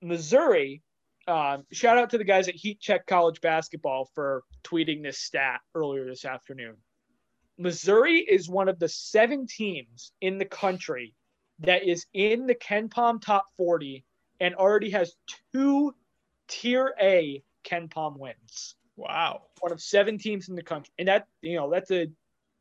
Missouri, 0.01 0.83
um, 1.27 1.65
shout 1.73 1.99
out 1.99 2.11
to 2.11 2.19
the 2.19 2.25
guys 2.25 2.49
at 2.49 2.55
Heat 2.55 2.81
Check 2.81 3.07
College 3.07 3.41
Basketball 3.41 4.11
for 4.15 4.43
tweeting 4.65 5.03
this 5.03 5.19
stat 5.19 5.61
earlier 5.75 6.05
this 6.05 6.25
afternoon. 6.25 6.77
Missouri 7.59 8.19
is 8.19 8.49
one 8.49 8.69
of 8.69 8.79
the 8.79 8.89
seven 8.89 9.47
teams 9.47 10.13
in 10.21 10.39
the 10.39 10.45
country 10.45 11.15
that 11.61 11.85
is 11.85 12.07
in 12.13 12.47
the 12.47 12.55
KenPom 12.55 13.21
top 13.21 13.47
40 13.57 14.05
and 14.41 14.55
already 14.55 14.91
has 14.91 15.15
two 15.53 15.95
tier 16.49 16.95
A 17.01 17.43
KenPom 17.65 18.19
wins. 18.19 18.75
Wow. 18.97 19.43
One 19.61 19.73
of 19.73 19.81
seven 19.81 20.19
teams 20.19 20.49
in 20.49 20.57
the 20.57 20.63
country. 20.63 20.93
And 20.99 21.09
that, 21.09 21.27
you 21.41 21.57
know, 21.57 21.71
that's 21.71 21.91
a 21.91 22.09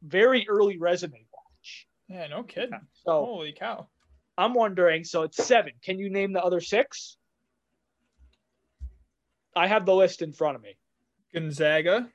very 0.04 0.48
early 0.48 0.78
resume 0.78 1.26
watch. 1.34 1.88
Yeah, 2.08 2.28
no 2.28 2.44
kidding. 2.44 2.80
So 3.06 3.26
holy 3.26 3.54
cow. 3.54 3.88
I'm 4.38 4.54
wondering, 4.54 5.04
so 5.04 5.24
it's 5.24 5.44
seven. 5.44 5.74
Can 5.84 6.00
you 6.00 6.10
name 6.10 6.34
the 6.34 6.44
other 6.44 6.62
six? 6.62 7.18
I 9.56 9.68
have 9.68 9.86
the 9.86 9.96
list 9.96 10.22
in 10.22 10.34
front 10.34 10.56
of 10.56 10.62
me. 10.62 10.78
Gonzaga. 11.34 12.10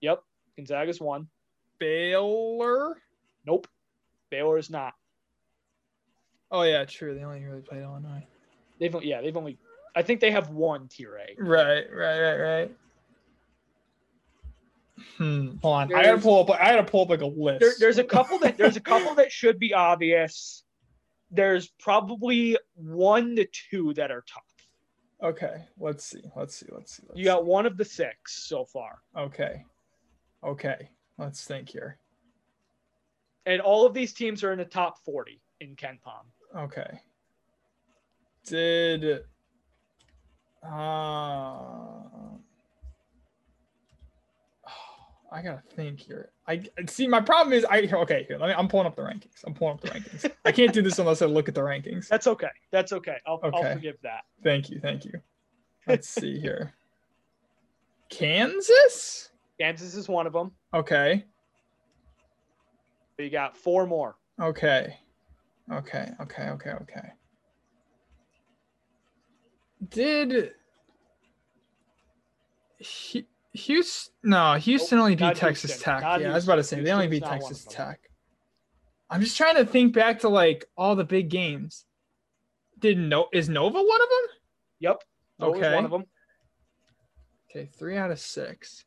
Yep. 0.00 0.22
Gonzaga's 0.56 1.00
one. 1.00 1.28
Baylor. 1.78 2.96
Nope. 3.46 3.66
Baylor 4.30 4.58
is 4.58 4.70
not. 4.70 4.94
Oh 6.50 6.62
yeah, 6.62 6.84
true. 6.84 7.14
They 7.14 7.24
only 7.24 7.42
really 7.42 7.62
played 7.62 7.82
Illinois. 7.82 8.24
They've 8.78 8.94
yeah, 9.02 9.20
they've 9.20 9.36
only 9.36 9.58
I 9.96 10.02
think 10.02 10.20
they 10.20 10.30
have 10.30 10.50
one 10.50 10.88
tier 10.88 11.16
A. 11.16 11.42
Right, 11.42 11.84
right, 11.92 12.20
right, 12.20 12.36
right. 12.36 12.76
Hmm. 15.18 15.56
Hold 15.62 15.74
on. 15.74 15.88
There's, 15.88 16.00
I 16.00 16.04
gotta 16.04 16.20
pull 16.20 16.40
up. 16.40 16.50
I 16.50 16.70
gotta 16.70 16.84
pull 16.84 17.02
up 17.02 17.08
like 17.10 17.20
a 17.20 17.26
list. 17.26 17.60
There, 17.60 17.72
there's 17.78 17.98
a 17.98 18.04
couple 18.16 18.38
that 18.40 18.56
there's 18.56 18.76
a 18.76 18.80
couple 18.80 19.14
that 19.16 19.30
should 19.32 19.58
be 19.58 19.74
obvious. 19.74 20.64
There's 21.30 21.68
probably 21.80 22.58
one 22.74 23.36
to 23.36 23.46
two 23.70 23.94
that 23.94 24.10
are 24.10 24.24
tough. 24.32 24.42
Okay. 25.22 25.64
Let's 25.78 26.04
see. 26.04 26.22
Let's 26.36 26.54
see. 26.56 26.66
Let's 26.70 26.96
see. 26.96 27.04
Let's 27.08 27.18
you 27.18 27.24
got 27.24 27.44
one 27.44 27.66
of 27.66 27.76
the 27.76 27.84
six 27.84 28.46
so 28.46 28.64
far. 28.64 28.98
Okay. 29.16 29.64
Okay. 30.42 30.90
Let's 31.18 31.44
think 31.44 31.68
here. 31.68 31.98
And 33.46 33.60
all 33.60 33.86
of 33.86 33.94
these 33.94 34.12
teams 34.12 34.42
are 34.42 34.52
in 34.52 34.58
the 34.58 34.64
top 34.64 34.98
40 35.04 35.40
in 35.60 35.76
KenPom. 35.76 36.24
Okay. 36.56 37.00
Did 38.46 39.20
uh, 40.62 40.66
I 45.32 45.42
gotta 45.42 45.62
think 45.74 46.00
here. 46.00 46.33
I 46.46 46.62
see. 46.86 47.08
My 47.08 47.20
problem 47.20 47.52
is 47.52 47.64
I 47.64 47.80
okay. 47.80 48.24
Here, 48.28 48.38
let 48.38 48.48
me. 48.48 48.54
I'm 48.54 48.68
pulling 48.68 48.86
up 48.86 48.96
the 48.96 49.02
rankings. 49.02 49.44
I'm 49.46 49.54
pulling 49.54 49.74
up 49.74 49.80
the 49.80 49.88
rankings. 49.88 50.30
I 50.44 50.52
can't 50.52 50.72
do 50.72 50.82
this 50.82 50.98
unless 50.98 51.22
I 51.22 51.26
look 51.26 51.48
at 51.48 51.54
the 51.54 51.62
rankings. 51.62 52.08
That's 52.08 52.26
okay. 52.26 52.48
That's 52.70 52.92
okay. 52.92 53.16
I'll, 53.26 53.40
okay. 53.42 53.56
I'll 53.56 53.74
forgive 53.74 53.96
that. 54.02 54.24
Thank 54.42 54.70
you. 54.70 54.78
Thank 54.80 55.04
you. 55.04 55.20
Let's 55.86 56.08
see 56.08 56.38
here. 56.38 56.74
Kansas. 58.10 59.30
Kansas 59.58 59.94
is 59.94 60.08
one 60.08 60.26
of 60.26 60.32
them. 60.32 60.52
Okay. 60.74 61.24
We 63.18 63.30
got 63.30 63.56
four 63.56 63.86
more. 63.86 64.16
Okay. 64.40 64.98
Okay. 65.72 66.10
Okay. 66.20 66.42
Okay. 66.42 66.70
Okay 66.70 67.12
did 69.90 70.52
Houston? 73.54 74.12
No, 74.24 74.54
Houston 74.54 74.98
only 74.98 75.14
beat 75.14 75.36
Texas 75.36 75.70
Houston. 75.72 75.94
Tech. 75.94 76.02
Yeah, 76.02 76.10
Houston. 76.16 76.30
I 76.30 76.34
was 76.34 76.44
about 76.44 76.56
to 76.56 76.64
say 76.64 76.76
Houston's 76.76 76.86
they 76.86 76.92
only 76.92 77.08
beat 77.08 77.24
Texas 77.24 77.64
Tech. 77.64 78.00
I'm 79.08 79.20
just 79.20 79.36
trying 79.36 79.56
to 79.56 79.64
think 79.64 79.94
back 79.94 80.20
to 80.20 80.28
like 80.28 80.66
all 80.76 80.96
the 80.96 81.04
big 81.04 81.30
games. 81.30 81.84
Did 82.80 82.98
no 82.98 83.28
is 83.32 83.48
Nova 83.48 83.80
one 83.80 84.02
of 84.02 84.08
them? 84.08 84.36
Yep. 84.80 85.04
Nova's 85.38 85.58
okay. 85.60 85.74
One 85.74 85.84
of 85.84 85.90
them. 85.90 86.04
Okay, 87.48 87.70
three 87.78 87.96
out 87.96 88.10
of 88.10 88.18
six. 88.18 88.84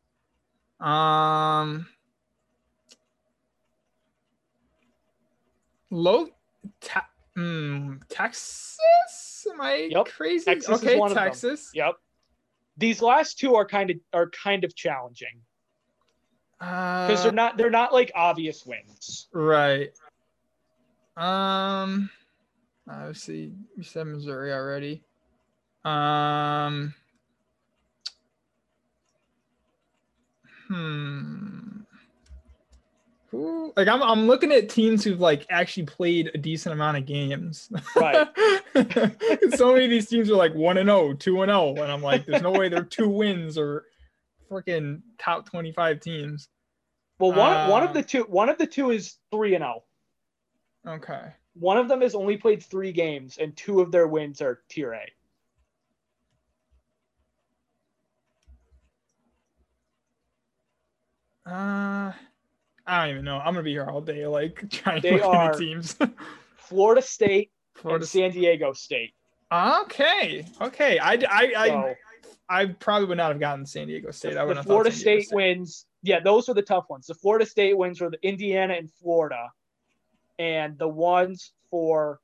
Um. 0.82 1.88
Low. 5.89 6.28
Te- 6.82 6.99
mm, 7.38 8.01
Texas? 8.09 9.47
Am 9.49 9.61
I 9.61 9.88
Yep, 9.89 10.07
crazy? 10.07 10.45
Texas 10.45 10.84
okay, 10.84 10.99
one 10.99 11.11
of 11.11 11.15
them. 11.15 11.24
Texas. 11.24 11.72
Yep. 11.74 11.95
These 12.78 13.02
last 13.02 13.40
two 13.40 13.56
are 13.56 13.66
kind 13.66 13.90
of 13.90 13.98
are 14.14 14.30
kind 14.30 14.64
of 14.64 14.76
challenging 14.76 15.42
because 16.60 17.20
Uh, 17.20 17.24
they're 17.24 17.32
not 17.32 17.58
they're 17.58 17.70
not 17.70 17.94
like 17.94 18.12
obvious 18.16 18.66
wins. 18.66 19.28
right. 19.34 19.92
Um, 21.16 22.10
obviously 22.88 23.54
you 23.76 23.84
said 23.84 24.06
Missouri 24.08 24.54
already. 24.54 25.04
Um. 25.84 26.94
Hmm. 30.68 31.66
Like 33.34 33.88
I'm 33.88 34.02
I'm 34.02 34.26
looking 34.28 34.52
at 34.52 34.70
teams 34.70 35.04
who've 35.04 35.20
like 35.20 35.46
actually 35.50 35.86
played 35.86 36.32
a 36.34 36.38
decent 36.38 36.74
amount 36.74 36.98
of 36.98 37.06
games. 37.06 37.70
Right. 37.96 38.28
so 39.56 39.74
many 39.74 39.86
of 39.86 39.92
these 39.92 40.08
teams 40.08 40.30
are 40.30 40.36
like 40.36 40.54
1 40.54 40.78
and 40.78 40.88
0, 40.88 41.14
2 41.14 41.42
and 41.42 41.50
0 41.50 41.76
and 41.76 41.92
I'm 41.92 42.02
like 42.02 42.26
there's 42.26 42.42
no 42.42 42.52
way 42.52 42.70
they're 42.70 42.84
two 42.84 43.10
wins 43.10 43.58
or 43.58 43.86
freaking 44.50 45.02
top 45.20 45.50
25 45.50 46.00
teams. 46.00 46.48
Well, 47.20 47.32
one 47.34 47.70
one 47.70 47.84
of 47.84 47.90
Um, 47.90 47.96
the 47.96 48.04
two 48.04 48.24
one 48.24 48.50
of 48.50 48.58
the 48.58 48.68
two 48.68 48.92
is 48.92 49.16
three 49.32 49.56
and 49.56 49.64
zero. 49.64 49.84
Okay. 50.88 51.34
One 51.54 51.78
of 51.78 51.88
them 51.88 52.02
has 52.02 52.14
only 52.16 52.38
played 52.38 52.64
three 52.64 52.92
games, 52.92 53.40
and 53.40 53.56
two 53.58 53.82
of 53.82 53.92
their 53.92 54.08
wins 54.08 54.42
are 54.42 54.62
tier 54.70 54.94
A. 54.94 55.12
Uh 61.50 62.14
I 62.88 63.02
don't 63.02 63.12
even 63.16 63.26
know. 63.26 63.38
I'm 63.38 63.54
gonna 63.54 63.64
be 63.64 63.72
here 63.72 63.86
all 63.86 64.02
day, 64.02 64.26
like 64.26 64.70
trying 64.72 65.02
They 65.02 65.10
to 65.12 65.16
look 65.18 65.26
are- 65.26 65.54
teams. 65.54 65.96
Florida 66.58 67.02
State 67.02 67.52
Florida. 67.76 68.04
and 68.04 68.10
San 68.10 68.32
Diego 68.32 68.74
State. 68.74 69.14
Okay, 69.52 70.46
okay. 70.62 71.00
I, 71.00 71.14
I, 71.14 71.54
I, 71.58 71.68
So 71.70 71.96
I 72.50 72.66
probably 72.66 73.08
would 73.08 73.18
not 73.18 73.30
have 73.32 73.40
gotten 73.40 73.66
San 73.66 73.88
Diego 73.88 74.12
State. 74.12 74.36
I 74.36 74.44
would 74.44 74.56
the 74.58 74.60
have 74.60 74.66
Florida 74.66 74.90
Diego 74.90 75.22
State 75.22 75.36
wins. 75.36 75.86
Yeah, 76.04 76.20
those 76.20 76.50
are 76.50 76.54
the 76.54 76.62
tough 76.62 76.86
ones. 76.90 77.08
The 77.08 77.14
Florida 77.14 77.46
State 77.46 77.78
wins 77.78 78.02
were 78.02 78.10
the 78.10 78.20
Indiana 78.28 78.74
and 78.74 78.92
Florida, 78.92 79.50
and 80.40 80.78
the 80.78 80.88
ones 80.88 81.54
for 81.70 82.20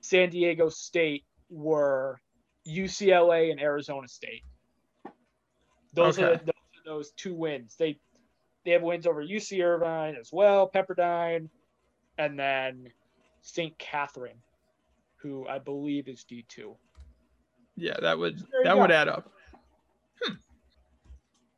San 0.00 0.30
Diego 0.30 0.68
State 0.68 1.24
were 1.50 2.20
UCLA 2.66 3.50
and 3.52 3.60
Arizona 3.60 4.08
State. 4.08 4.42
Those 5.94 6.18
are 6.18 6.26
Okay. 6.30 6.44
those, 6.44 6.54
are 6.54 6.84
those 6.84 7.10
two 7.12 7.34
wins. 7.34 7.76
They 7.78 7.98
they 8.64 8.72
have 8.72 8.82
wins 8.82 9.06
over 9.06 9.22
UC 9.24 9.64
Irvine 9.64 10.16
as 10.16 10.30
well, 10.32 10.68
Pepperdine, 10.68 11.48
and 12.18 12.38
then 12.38 12.88
St. 13.42 13.76
Katherine, 13.78 14.40
who 15.16 15.46
I 15.48 15.58
believe 15.58 16.08
is 16.08 16.24
D 16.24 16.44
two. 16.48 16.76
Yeah, 17.76 17.94
that 18.02 18.18
would 18.18 18.40
you 18.40 18.46
that 18.64 18.74
go. 18.74 18.80
would 18.80 18.90
add 18.90 19.08
up. 19.08 19.30
Hmm. 20.22 20.34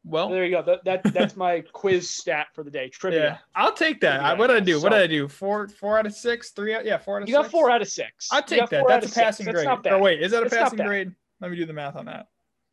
Well, 0.04 0.28
There 0.30 0.44
you 0.44 0.50
go. 0.50 0.62
That, 0.62 0.84
that 0.84 1.14
that's 1.14 1.36
my 1.36 1.60
quiz 1.72 2.08
stat 2.08 2.48
for 2.54 2.62
the 2.64 2.70
day. 2.70 2.88
Trivia. 2.88 3.22
yeah, 3.24 3.38
I'll 3.54 3.72
take 3.72 4.00
that. 4.02 4.20
I, 4.20 4.34
what 4.34 4.46
did 4.48 4.56
I 4.56 4.60
do? 4.60 4.74
What 4.76 4.92
so- 4.92 4.98
did 4.98 5.02
I 5.02 5.06
do? 5.06 5.28
Four, 5.28 5.68
four 5.68 5.98
out 5.98 6.06
of 6.06 6.14
six, 6.14 6.50
three 6.50 6.74
out. 6.74 6.84
Yeah, 6.84 6.98
four 6.98 7.16
out 7.16 7.22
of 7.24 7.28
You 7.28 7.34
six. 7.34 7.44
got 7.44 7.50
four 7.50 7.70
out 7.70 7.82
of 7.82 7.88
six. 7.88 8.28
I'll 8.32 8.42
take 8.42 8.68
that. 8.70 8.84
That's 8.86 9.06
a 9.06 9.08
six. 9.08 9.18
passing 9.24 9.46
That's 9.46 9.64
grade. 9.64 9.92
Oh 9.92 9.98
wait, 9.98 10.22
is 10.22 10.32
that 10.32 10.42
a 10.42 10.46
It's 10.46 10.54
passing 10.54 10.78
grade? 10.84 11.12
Let 11.40 11.50
me 11.50 11.56
do 11.56 11.66
the 11.66 11.72
math 11.72 11.96
on 11.96 12.04
that. 12.06 12.26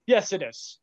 Yes, 0.06 0.32
it 0.34 0.42
is. 0.42 0.78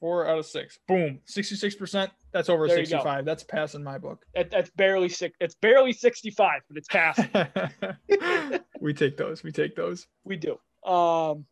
Four 0.00 0.26
out 0.28 0.38
of 0.38 0.46
six. 0.46 0.78
Boom. 0.88 1.20
Sixty-six 1.24 1.74
percent. 1.74 2.10
That's 2.34 2.48
over 2.48 2.66
There 2.66 2.76
sixty-five. 2.76 3.24
That's 3.24 3.44
a 3.44 3.46
pass 3.46 3.76
in 3.76 3.84
my 3.84 3.96
book. 3.96 4.26
It, 4.34 4.50
that's 4.50 4.68
barely 4.70 5.08
six. 5.08 5.36
It's 5.40 5.54
barely 5.54 5.92
sixty-five, 5.92 6.62
but 6.68 6.76
it's 6.76 6.88
passing. 6.88 7.30
we 8.80 8.92
take 8.92 9.16
those. 9.16 9.44
We 9.44 9.52
take 9.52 9.76
those. 9.76 10.08
we 10.24 10.36
do. 10.36 10.58
Um. 10.86 11.46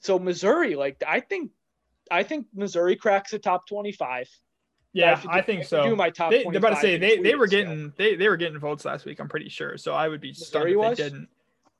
So 0.00 0.18
Missouri, 0.18 0.74
like 0.74 1.02
I 1.06 1.20
think, 1.20 1.50
I 2.10 2.22
think 2.22 2.46
Missouri 2.54 2.96
cracks 2.96 3.30
the 3.30 3.38
top 3.38 3.68
twenty-five. 3.68 4.26
Yeah, 4.94 5.20
I 5.28 5.40
do- 5.40 5.46
think 5.46 5.60
should 5.62 5.68
so. 5.68 5.88
Do 5.90 5.96
my 5.96 6.08
top. 6.08 6.30
They, 6.30 6.44
they're 6.44 6.56
about 6.56 6.70
to 6.70 6.76
say 6.76 6.96
they, 6.96 7.18
they 7.18 7.34
were 7.34 7.46
getting 7.46 7.92
they, 7.98 8.16
they 8.16 8.28
were 8.28 8.38
getting 8.38 8.58
votes 8.58 8.86
last 8.86 9.04
week. 9.04 9.20
I'm 9.20 9.28
pretty 9.28 9.50
sure. 9.50 9.76
So 9.76 9.92
I 9.92 10.08
would 10.08 10.22
be 10.22 10.32
stunned 10.32 10.70
if 10.70 10.76
was? 10.76 10.96
they 10.96 11.04
didn't. 11.04 11.28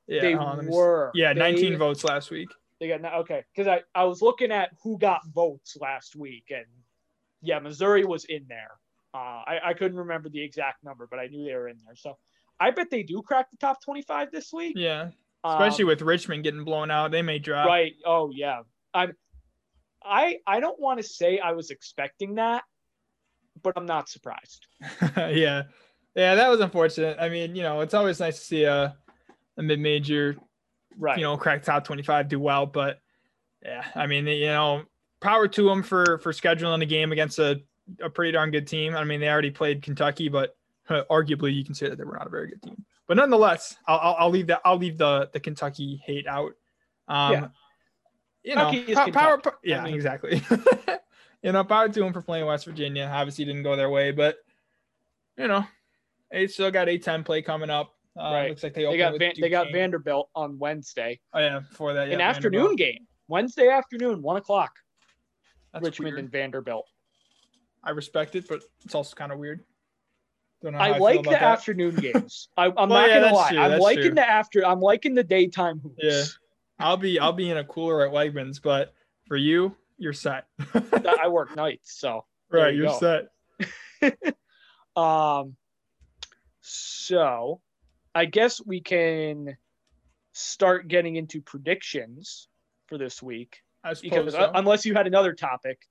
Yeah, 0.09 0.21
they 0.21 0.33
hold 0.33 0.49
on, 0.49 0.57
let 0.57 0.65
me 0.67 0.71
s- 0.71 0.77
were. 0.77 1.11
yeah, 1.15 1.33
They- 1.33 1.41
19 1.41 1.79
votes 1.79 2.05
last 2.05 2.31
week. 2.31 2.51
They 2.81 2.89
got 2.89 3.03
okay 3.21 3.45
because 3.55 3.67
I 3.67 3.83
I 3.99 4.05
was 4.05 4.21
looking 4.21 4.53
at 4.53 4.71
who 4.83 4.99
got 4.99 5.21
votes 5.33 5.75
last 5.81 6.17
week 6.17 6.45
and 6.51 6.67
yeah 7.45 7.59
Missouri 7.61 8.05
was 8.05 8.25
in 8.25 8.47
there. 8.49 8.71
Uh, 9.15 9.43
I 9.47 9.59
I 9.67 9.75
couldn't 9.75 9.99
remember 9.99 10.29
the 10.29 10.43
exact 10.43 10.83
number, 10.85 11.07
but 11.09 11.19
I 11.21 11.27
knew 11.29 11.45
they 11.45 11.55
were 11.55 11.69
in 11.69 11.77
there. 11.85 11.95
So 11.97 12.17
I 12.59 12.71
bet 12.71 12.91
they 12.91 13.03
do 13.03 13.23
crack 13.23 13.51
the 13.51 13.57
top 13.59 13.81
twenty-five 13.83 14.31
this 14.33 14.53
week. 14.53 14.75
Yeah, 14.77 15.11
Um, 15.45 15.61
especially 15.63 15.85
with 15.85 16.03
Richmond 16.03 16.43
getting 16.45 16.65
blown 16.65 16.91
out, 16.91 17.11
they 17.11 17.23
may 17.23 17.39
drop. 17.39 17.67
right. 17.67 17.93
Oh 18.05 18.31
yeah. 18.35 18.61
I'm. 18.93 19.13
I 20.03 20.39
I 20.47 20.61
don't 20.61 20.79
want 20.81 20.99
to 21.01 21.03
say 21.03 21.39
I 21.39 21.53
was 21.53 21.71
expecting 21.71 22.35
that, 22.35 22.63
but 23.63 23.73
I'm 23.77 23.87
not 23.87 24.09
surprised. 24.09 24.67
yeah, 25.17 25.63
yeah, 26.15 26.35
that 26.35 26.49
was 26.49 26.61
unfortunate. 26.61 27.17
I 27.21 27.29
mean, 27.29 27.57
you 27.57 27.63
know, 27.63 27.81
it's 27.81 27.95
always 27.95 28.21
nice 28.21 28.39
to 28.39 28.45
see 28.45 28.65
a 28.65 28.97
a 29.57 29.63
mid-major, 29.63 30.37
Right. 30.99 31.17
you 31.17 31.23
know, 31.25 31.37
crack 31.37 31.63
top 31.63 31.85
25, 31.85 32.29
do 32.29 32.39
well. 32.41 32.67
But 32.67 32.99
yeah, 33.65 33.85
I 33.95 34.07
mean, 34.07 34.27
you 34.27 34.47
know, 34.47 34.83
power 35.25 35.49
to 35.49 35.69
them 35.69 35.83
for 35.83 36.19
for 36.19 36.33
scheduling 36.33 36.83
a 36.83 36.87
game 36.87 37.11
against 37.11 37.39
a 37.41 37.61
a 38.01 38.09
pretty 38.09 38.31
darn 38.33 38.51
good 38.51 38.67
team. 38.67 38.95
I 38.95 39.03
mean, 39.05 39.21
they 39.21 39.29
already 39.29 39.51
played 39.51 39.83
Kentucky, 39.83 40.29
but 40.29 40.57
arguably 40.89 41.53
you 41.55 41.65
can 41.65 41.75
say 41.75 41.89
that 41.89 41.99
they 41.99 42.05
were 42.05 42.17
not 42.17 42.27
a 42.27 42.31
very 42.31 42.49
good 42.49 42.63
team. 42.63 42.85
But 43.07 43.17
nonetheless, 43.19 43.77
I'll, 43.87 43.99
I'll, 43.99 44.17
I'll 44.21 44.31
leave 44.31 44.47
that. 44.47 44.61
I'll 44.65 44.79
leave 44.79 44.97
the 44.99 45.29
the 45.33 45.41
Kentucky 45.41 46.01
hate 46.05 46.27
out. 46.27 46.53
Um, 47.09 47.33
Yeah. 47.33 47.47
You 48.45 48.55
know, 48.57 48.71
Kentucky 48.71 49.11
power, 49.13 49.39
Kentucky. 49.39 49.57
yeah, 49.65 49.81
I 49.81 49.85
mean- 49.85 49.95
exactly. 49.95 50.43
you 51.43 51.53
know, 51.53 51.65
power 51.65 51.89
to 51.89 52.01
them 52.01 52.13
for 52.13 52.21
playing 52.23 52.45
West 52.47 52.67
Virginia. 52.67 53.11
Obviously, 53.13 53.47
didn't 53.47 53.63
go 53.63 53.75
their 53.75 53.89
way, 53.91 54.11
but 54.13 54.37
you 55.39 55.49
know, 55.49 55.65
they 56.31 56.47
still 56.47 56.71
got 56.71 56.89
a 56.89 56.99
10 56.99 57.25
play 57.25 57.41
coming 57.43 57.71
up. 57.71 57.93
Uh, 58.19 58.23
Right. 58.33 58.49
Looks 58.51 58.63
like 58.63 58.75
they 58.75 58.85
They 58.85 58.97
got 58.99 59.19
Van, 59.19 59.33
they 59.41 59.49
got 59.49 59.73
Vanderbilt 59.73 60.29
on 60.35 60.59
Wednesday, 60.59 61.19
Oh 61.33 61.41
yeah, 61.41 61.61
before 61.61 61.93
that, 61.95 62.09
yeah, 62.09 62.15
an 62.15 62.21
afternoon 62.21 62.61
Vanderbilt. 62.77 62.79
game, 62.79 63.07
Wednesday 63.29 63.69
afternoon, 63.69 64.23
one 64.23 64.37
o'clock. 64.37 64.73
That's 65.75 65.85
Richmond 65.85 66.15
weird. 66.15 66.19
and 66.25 66.31
Vanderbilt. 66.33 66.87
I 67.83 67.91
respect 67.91 68.35
it, 68.37 68.49
but 68.49 68.63
it's 68.85 68.95
also 68.95 69.15
kind 69.15 69.31
of 69.33 69.39
weird. 69.39 69.61
How 70.65 70.71
I 70.79 70.97
like 70.97 71.23
the 71.25 71.31
that. 71.31 71.43
afternoon 71.43 71.95
games. 71.97 72.49
I, 72.57 72.67
I'm 72.69 72.75
Well, 72.75 72.87
not 72.87 73.09
yeah, 73.11 73.21
gonna 73.21 73.35
lie. 73.35 73.51
true, 73.51 73.59
I'm 73.59 73.79
liking 73.81 74.03
true. 74.05 74.15
the 74.15 74.27
after. 74.27 74.67
I'm 74.67 74.81
liking 74.81 75.15
the 75.15 75.25
daytime 75.25 75.79
hoops. 75.81 75.99
Yeah. 76.03 76.23
I'll 76.79 76.97
be 76.97 77.19
I'll 77.19 77.35
be 77.35 77.51
in 77.51 77.59
a 77.59 77.65
cooler 77.65 78.07
at 78.07 78.13
Wegmans, 78.13 78.63
but 78.63 78.95
for 79.27 79.37
you, 79.37 79.77
you're 79.99 80.15
set. 80.15 80.47
I 81.21 81.29
work 81.29 81.55
nights, 81.57 81.99
so 81.99 82.25
right, 82.51 82.73
you 82.75 82.85
you're 82.85 82.99
go. 82.99 83.27
set. 84.01 84.35
um, 84.97 85.55
so 86.63 87.61
I 88.15 88.25
guess 88.25 88.61
we 88.65 88.81
can 88.81 89.57
start 90.33 90.89
getting 90.89 91.17
into 91.17 91.43
predictions 91.43 92.49
for 92.87 92.97
this 92.97 93.23
week 93.23 93.61
I 93.85 93.93
suppose. 93.93 94.11
because 94.11 94.33
so. 94.33 94.51
unless 94.55 94.85
you 94.87 94.95
had 94.95 95.07
another 95.07 95.33
topic, 95.35 95.87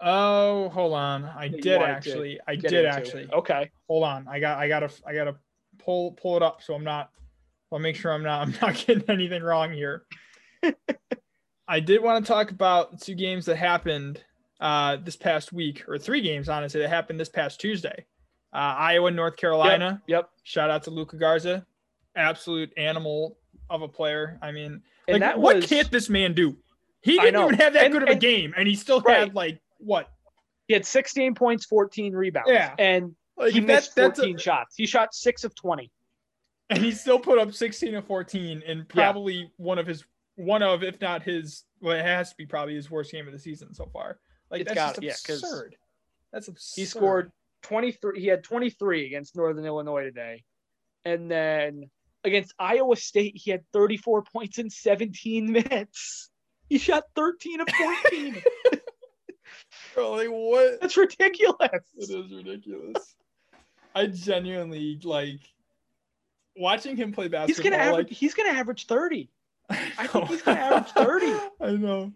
oh, 0.00 0.68
hold 0.70 0.94
on. 0.94 1.24
I 1.24 1.48
that 1.48 1.62
did 1.62 1.82
actually. 1.82 2.38
I 2.46 2.56
did 2.56 2.86
actually. 2.86 3.28
Okay, 3.32 3.70
Hold 3.88 4.04
on. 4.04 4.26
I 4.28 4.40
got 4.40 4.58
I 4.58 4.68
gotta 4.68 4.90
I 5.06 5.14
gotta 5.14 5.36
pull 5.78 6.12
pull 6.12 6.36
it 6.36 6.42
up 6.42 6.62
so 6.62 6.74
I'm 6.74 6.84
not 6.84 7.10
I'll 7.72 7.78
make 7.78 7.96
sure 7.96 8.12
I'm 8.12 8.22
not 8.22 8.42
I'm 8.42 8.54
not 8.62 8.74
getting 8.86 9.04
anything 9.08 9.42
wrong 9.42 9.72
here. 9.72 10.04
I 11.68 11.80
did 11.80 12.02
want 12.02 12.24
to 12.24 12.32
talk 12.32 12.50
about 12.50 13.00
two 13.00 13.14
games 13.14 13.46
that 13.46 13.56
happened 13.56 14.22
uh 14.60 14.96
this 15.02 15.16
past 15.16 15.52
week, 15.52 15.84
or 15.88 15.98
three 15.98 16.20
games 16.20 16.48
honestly 16.48 16.80
that 16.80 16.88
happened 16.88 17.18
this 17.18 17.28
past 17.28 17.60
Tuesday. 17.60 18.06
Uh 18.52 18.74
Iowa, 18.78 19.10
North 19.10 19.36
Carolina. 19.36 20.00
yep. 20.06 20.30
Shout 20.44 20.70
out 20.70 20.84
to 20.84 20.90
Luka 20.90 21.16
Garza. 21.16 21.66
Absolute 22.16 22.72
animal 22.76 23.36
of 23.70 23.82
a 23.82 23.88
player. 23.88 24.38
I 24.40 24.52
mean, 24.52 24.82
And 25.08 25.20
like, 25.20 25.36
what 25.36 25.62
can't 25.64 25.90
this 25.90 26.08
man 26.08 26.34
do? 26.34 26.56
He 27.04 27.18
didn't 27.18 27.40
even 27.42 27.54
have 27.54 27.74
that 27.74 27.84
And- 27.84 27.92
good 27.92 28.02
of 28.02 28.08
a 28.08 28.12
and- 28.12 28.20
game, 28.20 28.54
and 28.56 28.66
he 28.66 28.74
still 28.74 29.00
Right. 29.00 29.18
had 29.20 29.34
like 29.34 29.60
what? 29.78 30.10
he 30.66 30.72
had 30.72 30.86
16 30.86 31.34
points, 31.34 31.66
14 31.66 32.14
rebounds, 32.14 32.48
Yeah. 32.50 32.74
and 32.78 33.14
Like 33.36 33.52
he 33.52 33.60
that- 33.60 33.66
missed 33.66 33.94
that's 33.94 34.18
a- 34.18 34.22
14 34.22 34.38
shots. 34.38 34.74
He 34.76 34.86
shot 34.86 35.14
six 35.14 35.44
of 35.44 35.54
20. 35.54 35.90
and 36.70 36.78
he 36.78 36.90
still 36.92 37.18
put 37.20 37.38
up 37.38 37.52
16 37.52 37.94
and 37.94 38.06
14 38.06 38.62
in 38.62 38.86
probably 38.86 39.52
one 39.58 39.78
of 39.78 39.86
his 39.86 40.02
one 40.36 40.62
of 40.62 40.82
if 40.82 40.98
not 41.02 41.22
his 41.22 41.64
well 41.82 41.94
it 41.94 42.02
has 42.02 42.30
to 42.30 42.36
be 42.36 42.46
probably 42.46 42.74
his 42.74 42.90
worst 42.90 43.12
game 43.12 43.26
of 43.26 43.32
the 43.34 43.38
season 43.38 43.74
so 43.74 43.84
far 43.92 44.18
like 44.50 44.62
It's 44.62 44.72
that's 44.72 44.94
got- 44.94 45.02
yeah, 45.02 45.10
just 45.10 45.26
'cause 45.26 45.42
absurd 45.42 45.76
that's 46.32 46.48
absurd 46.48 46.80
He 46.80 46.86
scored 46.86 47.32
23. 47.62 48.18
He 48.20 48.26
had 48.28 48.42
23 48.42 49.04
against 49.06 49.36
Northern 49.36 49.64
Illinois 49.66 50.04
today. 50.04 50.42
And 51.04 51.30
then 51.30 51.90
against 52.24 52.54
Iowa 52.58 52.96
State, 52.96 53.36
he 53.36 53.50
had 53.50 53.64
34 53.74 54.22
points 54.22 54.58
in 54.58 54.70
17 54.70 55.52
minutes. 55.52 56.30
He 56.74 56.78
shot 56.78 57.04
13 57.14 57.60
of 57.60 57.68
14. 57.68 58.42
Bro, 59.94 60.12
like 60.12 60.28
what 60.28 60.80
That's 60.80 60.96
ridiculous. 60.96 61.70
it 61.96 62.10
is 62.10 62.32
ridiculous 62.32 63.14
i 63.94 64.06
genuinely 64.06 64.98
like 65.04 65.40
watching 66.56 66.96
him 66.96 67.12
play 67.12 67.28
basketball. 67.28 67.46
He's 67.46 67.60
gonna 67.70 67.82
average. 67.82 68.08
like, 68.08 68.16
He's 68.16 68.34
gonna 68.34 68.50
average 68.50 68.86
thirty. 68.86 69.30
I 69.70 70.06
think 70.06 70.28
he's 70.28 70.42
gonna 70.42 70.60
average 70.60 70.92
30. 70.92 71.26
I 71.60 71.70
know, 71.72 72.12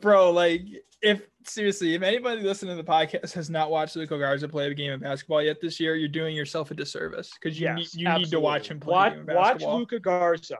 bro. 0.00 0.30
Like, 0.30 0.62
if 1.02 1.22
seriously, 1.44 1.94
if 1.94 2.02
anybody 2.02 2.42
listening 2.42 2.76
to 2.76 2.82
the 2.82 2.88
podcast 2.88 3.32
has 3.32 3.50
not 3.50 3.70
watched 3.70 3.96
Luka 3.96 4.18
Garza 4.18 4.48
play 4.48 4.70
a 4.70 4.74
game 4.74 4.92
of 4.92 5.00
basketball 5.00 5.42
yet 5.42 5.60
this 5.60 5.80
year, 5.80 5.96
you're 5.96 6.08
doing 6.08 6.36
yourself 6.36 6.70
a 6.70 6.74
disservice 6.74 7.32
because 7.40 7.58
you 7.58 7.68
need 7.74 7.82
Yes, 7.82 7.94
you 7.96 8.08
need 8.08 8.30
to 8.30 8.40
watch 8.40 8.70
him 8.70 8.78
play. 8.78 8.92
Watch, 8.92 9.12
a 9.12 9.16
game 9.16 9.28
of 9.28 9.36
watch. 9.36 9.62
Luka 9.62 9.98
Garza. 9.98 10.58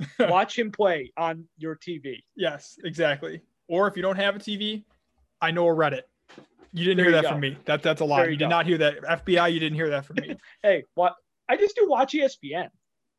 watch 0.20 0.58
him 0.58 0.70
play 0.70 1.12
on 1.16 1.44
your 1.56 1.76
TV. 1.76 2.22
Yes, 2.36 2.78
exactly. 2.84 3.40
Or 3.68 3.88
if 3.88 3.96
you 3.96 4.02
don't 4.02 4.16
have 4.16 4.36
a 4.36 4.38
TV, 4.38 4.84
I 5.40 5.50
know 5.50 5.66
a 5.66 5.74
Reddit. 5.74 6.02
You 6.72 6.84
didn't 6.84 6.98
There 6.98 7.06
hear 7.06 7.16
you 7.16 7.22
that 7.22 7.22
go. 7.22 7.28
from 7.30 7.40
me. 7.40 7.56
That 7.64 7.82
that's 7.82 8.00
a 8.00 8.04
lie. 8.04 8.24
You, 8.24 8.30
you 8.32 8.36
did 8.36 8.44
go. 8.44 8.50
not 8.50 8.66
hear 8.66 8.78
that. 8.78 9.00
FBI, 9.02 9.52
you 9.52 9.58
didn't 9.60 9.76
hear 9.76 9.90
that 9.90 10.04
from 10.04 10.16
me. 10.16 10.36
Hey, 10.62 10.84
what? 10.94 11.14
I 11.48 11.56
just 11.56 11.74
do 11.76 11.88
watch 11.88 12.12
ESPN. 12.12 12.68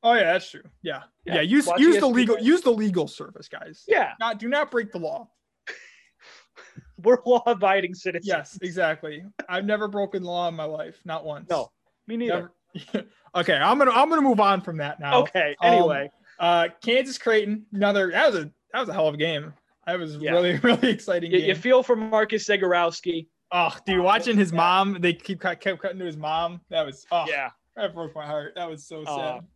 oh 0.03 0.13
yeah, 0.13 0.33
that's 0.33 0.49
true. 0.51 0.61
Yeah. 0.83 1.01
Yeah. 1.25 1.35
Yeah, 1.35 1.41
use 1.41 1.65
watch 1.67 1.79
use 1.79 1.97
the 1.97 2.07
legal 2.07 2.37
use 2.39 2.61
the 2.61 2.71
legal 2.71 3.07
service, 3.07 3.47
guys. 3.47 3.83
Yeah, 3.87 4.11
Not 4.19 4.39
do 4.39 4.47
not 4.47 4.69
break 4.71 4.91
the 4.91 4.99
law. 4.99 5.27
we're 7.03 7.17
law-abiding 7.25 7.93
citizens. 7.95 8.27
Yes, 8.27 8.57
exactly. 8.61 9.23
I've 9.47 9.65
never 9.65 9.87
broken 9.87 10.23
law 10.23 10.47
in 10.47 10.55
my 10.55 10.65
life, 10.65 10.99
not 11.05 11.25
once. 11.25 11.49
No, 11.49 11.71
me 12.07 12.17
neither. 12.17 12.51
Never. 12.93 13.07
okay, 13.35 13.55
I'm 13.55 13.77
gonna 13.79 13.91
I'm 13.91 14.09
gonna 14.09 14.21
move 14.21 14.39
on 14.39 14.61
from 14.61 14.77
that 14.77 14.99
now. 14.99 15.21
Okay. 15.21 15.55
Um, 15.61 15.73
Anyway, 15.73 16.11
Uh, 16.39 16.69
Kansas 16.81 17.17
Creighton, 17.17 17.65
another 17.73 18.11
that 18.11 18.31
was 18.31 18.43
a 18.43 18.51
that 18.73 18.79
was 18.79 18.89
a 18.89 18.93
hell 18.93 19.07
of 19.07 19.15
a 19.15 19.17
game. 19.17 19.53
That 19.85 19.99
was 19.99 20.15
Yeah. 20.17 20.31
really 20.31 20.57
really 20.63 20.89
exciting 20.89 21.31
you, 21.31 21.39
game. 21.39 21.49
you 21.49 21.55
feel 21.55 21.83
for 21.83 21.95
Marcus 21.95 22.47
Zegarowski. 22.47 23.27
oh, 23.51 23.75
dude, 23.85 23.99
watching 24.03 24.37
his 24.37 24.53
mom, 24.53 24.97
they 25.01 25.13
keep 25.13 25.41
kept 25.41 25.81
cutting 25.81 25.99
to 25.99 26.05
his 26.05 26.17
mom. 26.17 26.61
That 26.69 26.85
was 26.85 27.05
oh, 27.11 27.25
Yeah, 27.27 27.49
that 27.75 27.93
broke 27.93 28.15
my 28.15 28.25
heart. 28.25 28.53
That 28.55 28.69
was 28.69 28.85
so 28.87 29.03
sad. 29.05 29.37
Um, 29.39 29.47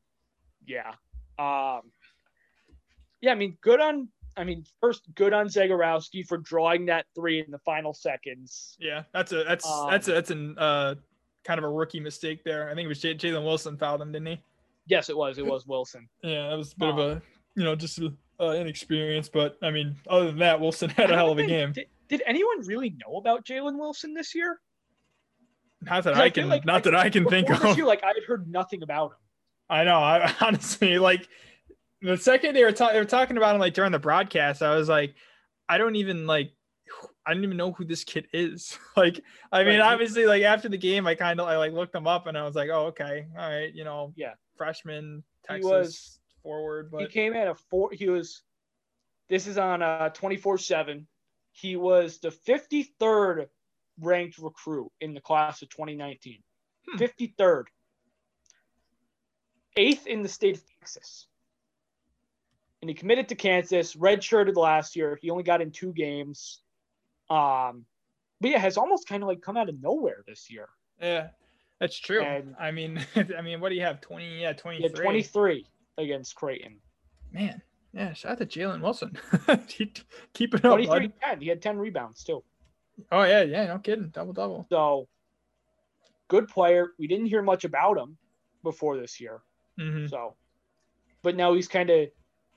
yeah. 0.65 0.91
Um, 1.39 1.81
yeah. 3.21 3.31
I 3.31 3.35
mean, 3.35 3.57
good 3.61 3.79
on. 3.79 4.09
I 4.35 4.43
mean, 4.43 4.65
first, 4.81 5.03
good 5.13 5.31
on 5.31 5.47
Zegarowski 5.47 6.25
for 6.27 6.37
drawing 6.39 6.87
that 6.87 7.05
three 7.15 7.39
in 7.39 7.51
the 7.51 7.59
final 7.59 7.93
seconds. 7.93 8.75
yeah, 8.79 9.03
that's 9.13 9.31
a 9.31 9.43
that's 9.43 9.65
um, 9.67 9.91
that's 9.91 10.07
a, 10.07 10.11
that's 10.13 10.31
an 10.31 10.57
uh 10.57 10.95
kind 11.45 11.59
of 11.59 11.63
a 11.65 11.69
rookie 11.69 11.99
mistake 11.99 12.43
there. 12.43 12.69
I 12.69 12.73
think 12.73 12.85
it 12.85 12.87
was 12.89 12.99
J- 12.99 13.13
Jalen 13.15 13.43
Wilson 13.43 13.77
fouled 13.77 14.01
him, 14.01 14.11
didn't 14.11 14.27
he? 14.27 14.41
Yes, 14.87 15.09
it 15.09 15.17
was. 15.17 15.37
It 15.37 15.45
was 15.45 15.65
Wilson. 15.65 16.07
Yeah, 16.23 16.49
that 16.49 16.57
was 16.57 16.73
a 16.73 16.75
bit 16.77 16.89
of 16.89 16.99
Um, 16.99 17.09
a 17.17 17.21
you 17.55 17.63
know 17.63 17.75
just 17.75 17.99
uh, 18.39 18.51
inexperience, 18.51 19.29
but 19.29 19.57
I 19.61 19.71
mean, 19.71 19.95
other 20.09 20.25
than 20.27 20.39
that, 20.39 20.59
Wilson 20.59 20.89
had 20.89 21.11
a 21.11 21.15
hell 21.15 21.31
of 21.31 21.37
a 21.37 21.41
think- 21.41 21.49
game. 21.49 21.71
Did, 21.73 21.87
did 22.09 22.21
anyone 22.25 22.59
really 22.65 22.89
know 23.05 23.17
about 23.17 23.45
Jalen 23.45 23.77
Wilson 23.79 24.13
this 24.13 24.35
year? 24.35 24.59
Not 25.81 26.03
that 26.03 26.13
'Cause 26.13 26.19
I 26.21 26.29
feel 26.29 26.43
can, 26.43 26.49
like- 26.49 26.65
not 26.65 26.73
like, 26.75 26.83
that 26.85 26.95
I 26.95 27.09
can 27.09 27.25
think 27.25 27.49
of. 27.49 27.61
This 27.61 27.77
year, 27.77 27.85
like 27.85 28.03
I 28.03 28.07
had 28.07 28.23
heard 28.27 28.47
nothing 28.49 28.83
about 28.83 29.11
him. 29.11 29.17
I 29.69 29.83
know. 29.83 29.97
I 29.99 30.33
honestly 30.41 30.97
like 30.99 31.27
the 32.01 32.17
second 32.17 32.55
they 32.55 32.63
were 32.63 32.71
ta- 32.71 32.91
they 32.91 32.99
were 32.99 33.05
talking 33.05 33.37
about 33.37 33.55
him 33.55 33.61
like 33.61 33.73
during 33.73 33.91
the 33.91 33.99
broadcast. 33.99 34.61
I 34.61 34.75
was 34.75 34.89
like, 34.89 35.15
I 35.69 35.77
don't 35.77 35.95
even 35.95 36.27
like, 36.27 36.51
I 37.25 37.31
didn't 37.31 37.45
even 37.45 37.57
know 37.57 37.71
who 37.71 37.85
this 37.85 38.03
kid 38.03 38.27
is. 38.33 38.77
like, 38.97 39.19
I 39.51 39.63
mean, 39.63 39.79
Right. 39.79 39.93
obviously, 39.93 40.25
like 40.25 40.43
after 40.43 40.67
the 40.69 40.77
game, 40.77 41.07
I 41.07 41.15
kind 41.15 41.39
of 41.39 41.47
I 41.47 41.57
like 41.57 41.71
looked 41.73 41.95
him 41.95 42.07
up 42.07 42.27
and 42.27 42.37
I 42.37 42.43
was 42.43 42.55
like, 42.55 42.69
oh 42.69 42.87
okay, 42.87 43.25
all 43.37 43.49
right, 43.49 43.73
you 43.73 43.83
know, 43.83 44.13
Yeah. 44.15 44.33
freshman 44.57 45.23
He 45.41 45.47
Texas 45.47 45.69
was- 45.69 46.19
forward, 46.43 46.91
he 46.99 47.07
came 47.07 47.33
in 47.33 47.47
a 47.47 47.55
four. 47.55 47.89
He 47.91 48.09
was. 48.09 48.41
This 49.29 49.47
is 49.47 49.57
on 49.57 49.81
uh 49.81 50.09
twenty 50.09 50.35
four 50.35 50.57
seven. 50.57 51.07
He 51.53 51.75
was 51.77 52.19
the 52.19 52.29
fifty 52.31 52.83
third 52.99 53.47
ranked 53.99 54.37
recruit 54.37 54.91
in 54.99 55.13
the 55.13 55.21
class 55.21 55.61
of 55.61 55.69
twenty 55.69 55.95
nineteen. 55.95 56.43
Hmm. 56.89 56.97
Fifty 56.97 57.33
third. 57.37 57.69
Eighth 59.77 60.05
in 60.07 60.21
the 60.21 60.29
state 60.29 60.57
of 60.57 60.63
Texas. 60.79 61.27
And 62.81 62.89
he 62.89 62.93
committed 62.93 63.29
to 63.29 63.35
Kansas, 63.35 63.95
redshirted 63.95 64.55
last 64.57 64.95
year. 64.97 65.17
He 65.21 65.29
only 65.29 65.43
got 65.43 65.61
in 65.61 65.71
two 65.71 65.93
games. 65.93 66.59
Um, 67.29 67.85
but 68.41 68.51
yeah, 68.51 68.57
has 68.59 68.77
almost 68.77 69.07
kind 69.07 69.23
of 69.23 69.27
like 69.29 69.41
come 69.41 69.57
out 69.57 69.69
of 69.69 69.81
nowhere 69.81 70.23
this 70.27 70.49
year. 70.49 70.69
yeah, 71.01 71.29
that's 71.79 71.97
true. 71.99 72.21
And- 72.21 72.55
I 72.59 72.71
mean, 72.71 73.03
I 73.37 73.41
mean, 73.41 73.59
what 73.61 73.69
do 73.69 73.75
you 73.75 73.81
have? 73.81 74.01
Twenty? 74.01 74.41
Yeah, 74.41 74.53
twenty 74.53 74.77
He 74.77 74.83
had 74.83 74.95
three. 74.95 75.03
23 75.05 75.65
against 75.97 76.35
Creighton. 76.35 76.79
Man, 77.31 77.61
yeah, 77.93 78.13
shout 78.13 78.33
out 78.33 78.37
to 78.39 78.45
Jalen 78.45 78.81
Wilson. 78.81 79.17
Keep 79.67 80.53
it 80.55 80.65
up, 80.65 80.73
23 80.73 81.07
bud. 81.07 81.13
10. 81.21 81.41
He 81.41 81.47
had 81.47 81.61
10 81.61 81.77
rebounds 81.77 82.23
too. 82.23 82.43
Oh 83.11 83.23
yeah, 83.23 83.41
yeah, 83.41 83.65
no 83.67 83.79
kidding, 83.79 84.09
double 84.09 84.33
double. 84.33 84.67
So 84.69 85.07
good 86.27 86.47
player. 86.47 86.89
We 86.99 87.07
didn't 87.07 87.25
hear 87.27 87.41
much 87.41 87.63
about 87.63 87.97
him 87.97 88.17
before 88.63 88.97
this 88.97 89.19
year. 89.19 89.41
hmm 89.79 90.05
So, 90.07 90.35
but 91.23 91.35
now 91.35 91.53
he's 91.53 91.67
kind 91.67 91.89
of 91.89 92.09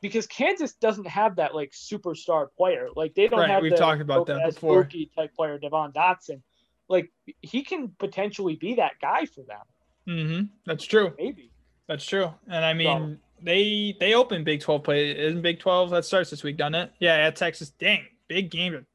because 0.06 0.26
Kansas 0.26 0.72
doesn't 0.74 1.06
have 1.06 1.36
that 1.36 1.54
like 1.54 1.72
superstar 1.72 2.48
player. 2.56 2.88
Like 2.94 3.14
they 3.14 3.28
don't 3.28 3.40
Right, 3.40 3.50
have 3.50 3.62
we've 3.62 3.72
the 3.72 3.76
talked 3.78 4.00
about 4.00 4.26
that 4.26 4.44
before. 4.54 4.78
Rookie 4.78 5.10
type 5.16 5.34
player, 5.34 5.58
Devon 5.58 5.92
Dotson. 5.92 6.42
Like 6.88 7.10
he 7.40 7.62
can 7.62 7.88
potentially 7.98 8.56
be 8.56 8.74
that 8.76 8.92
guy 9.00 9.26
for 9.26 9.42
them. 9.42 9.64
hmm 10.06 10.42
That's 10.64 10.84
true. 10.84 11.12
Maybe. 11.18 11.50
That's 11.88 12.04
true. 12.04 12.32
And 12.48 12.64
I 12.64 12.72
mean, 12.74 13.18
they 13.42 13.96
they 14.00 14.14
open 14.14 14.44
Big 14.44 14.60
Twelve 14.60 14.82
play. 14.84 15.16
Isn't 15.16 15.42
Big 15.42 15.60
Twelve 15.60 15.90
that 15.90 16.04
starts 16.04 16.30
this 16.30 16.42
week, 16.42 16.56
doesn't 16.56 16.74
it? 16.74 16.92
Yeah, 17.00 17.14
at 17.14 17.36
Texas. 17.36 17.70
Dang, 17.70 18.04
big 18.28 18.50
game. 18.50 18.86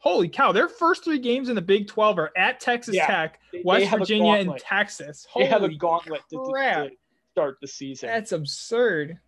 Holy 0.00 0.28
cow! 0.28 0.52
Their 0.52 0.68
first 0.68 1.02
three 1.02 1.18
games 1.18 1.48
in 1.48 1.56
the 1.56 1.62
Big 1.62 1.88
Twelve 1.88 2.18
are 2.18 2.30
at 2.36 2.60
Texas 2.60 2.94
Yeah, 2.94 3.06
Tech, 3.06 3.40
They, 3.52 3.62
West 3.64 3.90
Virginia, 3.90 4.34
and. 4.34 4.56
Texas. 4.58 5.26
They 5.36 5.46
have 5.46 5.62
a 5.62 5.66
Holy 5.66 5.76
gauntlet 5.76 6.20
to, 6.30 6.36
to- 6.36 6.50
crap. 6.52 6.86
to 6.88 6.90
start 7.32 7.58
the 7.60 7.66
season. 7.66 8.08
That's 8.08 8.30
absurd. 8.32 9.18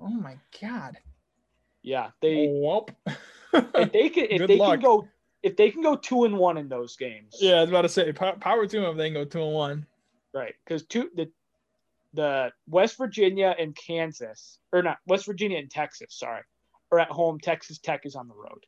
Oh 0.00 0.08
my 0.08 0.36
god. 0.60 0.98
yeah, 1.82 2.10
they 2.20 2.48
Whoop. 2.50 2.90
if 3.52 3.92
they 3.92 4.08
can 4.08 4.24
if 4.30 4.38
Good 4.38 4.48
they 4.50 4.56
luck. 4.58 4.72
can 4.74 4.80
go 4.80 5.08
if 5.42 5.56
they 5.56 5.70
can 5.70 5.82
go 5.82 5.96
two 5.96 6.24
and 6.24 6.36
one 6.38 6.56
in 6.58 6.68
those 6.68 6.96
games. 6.96 7.36
yeah, 7.40 7.56
I 7.56 7.60
was 7.60 7.70
about 7.70 7.82
to 7.82 7.88
say 7.88 8.12
pow- 8.12 8.32
power 8.36 8.66
to 8.66 8.80
them. 8.80 8.90
if 8.90 8.96
They 8.96 9.06
can 9.08 9.14
go 9.14 9.24
two 9.24 9.42
and 9.42 9.52
one. 9.54 9.86
Right, 10.34 10.54
because 10.64 10.84
two 10.84 11.10
the 11.14 11.30
the 12.14 12.50
West 12.68 12.96
Virginia 12.98 13.54
and 13.58 13.74
Kansas, 13.76 14.58
or 14.72 14.82
not 14.82 14.98
West 15.06 15.26
Virginia 15.26 15.58
and 15.58 15.70
Texas, 15.70 16.14
sorry, 16.18 16.42
are 16.90 16.98
at 16.98 17.10
home. 17.10 17.38
Texas 17.38 17.78
Tech 17.78 18.06
is 18.06 18.16
on 18.16 18.28
the 18.28 18.34
road. 18.34 18.64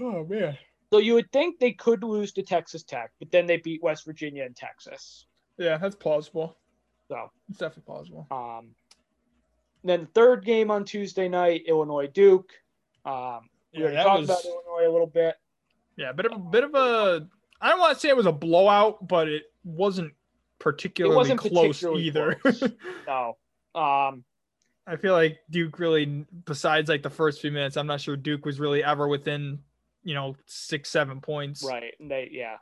Oh 0.00 0.24
man. 0.26 0.56
So 0.90 0.98
you 0.98 1.14
would 1.14 1.30
think 1.32 1.58
they 1.58 1.72
could 1.72 2.02
lose 2.02 2.32
to 2.32 2.42
Texas 2.42 2.82
Tech, 2.82 3.10
but 3.18 3.30
then 3.30 3.46
they 3.46 3.58
beat 3.58 3.82
West 3.82 4.06
Virginia 4.06 4.44
and 4.44 4.56
Texas. 4.56 5.26
Yeah, 5.58 5.76
that's 5.76 5.94
plausible. 5.96 6.56
So, 7.08 7.30
It's 7.50 7.58
definitely 7.58 7.82
plausible. 7.84 8.26
um, 8.30 8.68
then 9.88 10.06
third 10.14 10.44
game 10.44 10.70
on 10.70 10.84
Tuesday 10.84 11.28
night, 11.28 11.62
Illinois 11.66 12.06
Duke. 12.08 12.50
Um, 13.04 13.48
we 13.74 13.80
Yeah, 13.82 13.86
already 13.86 13.96
talked 13.96 14.20
was 14.20 14.28
about 14.30 14.44
Illinois 14.44 14.88
a 14.88 14.92
little 14.92 15.06
bit. 15.06 15.36
yeah, 15.96 16.12
bit 16.12 16.26
of 16.26 16.32
a 16.32 16.38
bit 16.38 16.64
of 16.64 16.74
a. 16.74 17.26
I 17.60 17.70
don't 17.70 17.80
want 17.80 17.94
to 17.94 18.00
say 18.00 18.08
it 18.08 18.16
was 18.16 18.26
a 18.26 18.32
blowout, 18.32 19.06
but 19.08 19.28
it 19.28 19.44
wasn't 19.64 20.12
particularly 20.58 21.14
it 21.14 21.16
wasn't 21.18 21.40
close 21.40 21.78
particularly 21.80 22.02
either. 22.04 22.34
close. 22.36 22.62
No, 23.06 23.36
um, 23.74 24.24
I 24.86 24.96
feel 24.96 25.12
like 25.12 25.38
Duke 25.50 25.78
really, 25.78 26.24
besides 26.44 26.88
like 26.88 27.02
the 27.02 27.10
first 27.10 27.40
few 27.40 27.50
minutes, 27.52 27.76
I'm 27.76 27.86
not 27.86 28.00
sure 28.00 28.16
Duke 28.16 28.44
was 28.46 28.58
really 28.60 28.82
ever 28.82 29.06
within, 29.08 29.58
you 30.02 30.14
know, 30.14 30.36
six, 30.46 30.88
seven 30.88 31.20
points. 31.20 31.62
right. 31.64 31.94
They, 32.00 32.28
yeah. 32.32 32.56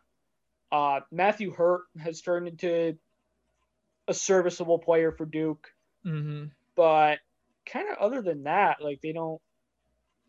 Uh, 0.72 1.01
Matthew 1.12 1.53
Hurt 1.53 1.83
has 2.03 2.20
turned 2.20 2.49
into 2.49 2.97
a 4.09 4.14
serviceable 4.14 4.79
player 4.79 5.12
for 5.12 5.24
Duke, 5.27 5.68
Mm-hmm. 6.05 6.47
But 6.77 7.18
kind 7.64 7.89
of 7.91 7.99
other 7.99 8.22
than 8.22 8.45
that, 8.45 8.81
like 8.81 9.01
they 9.03 9.12
don't 9.12 9.41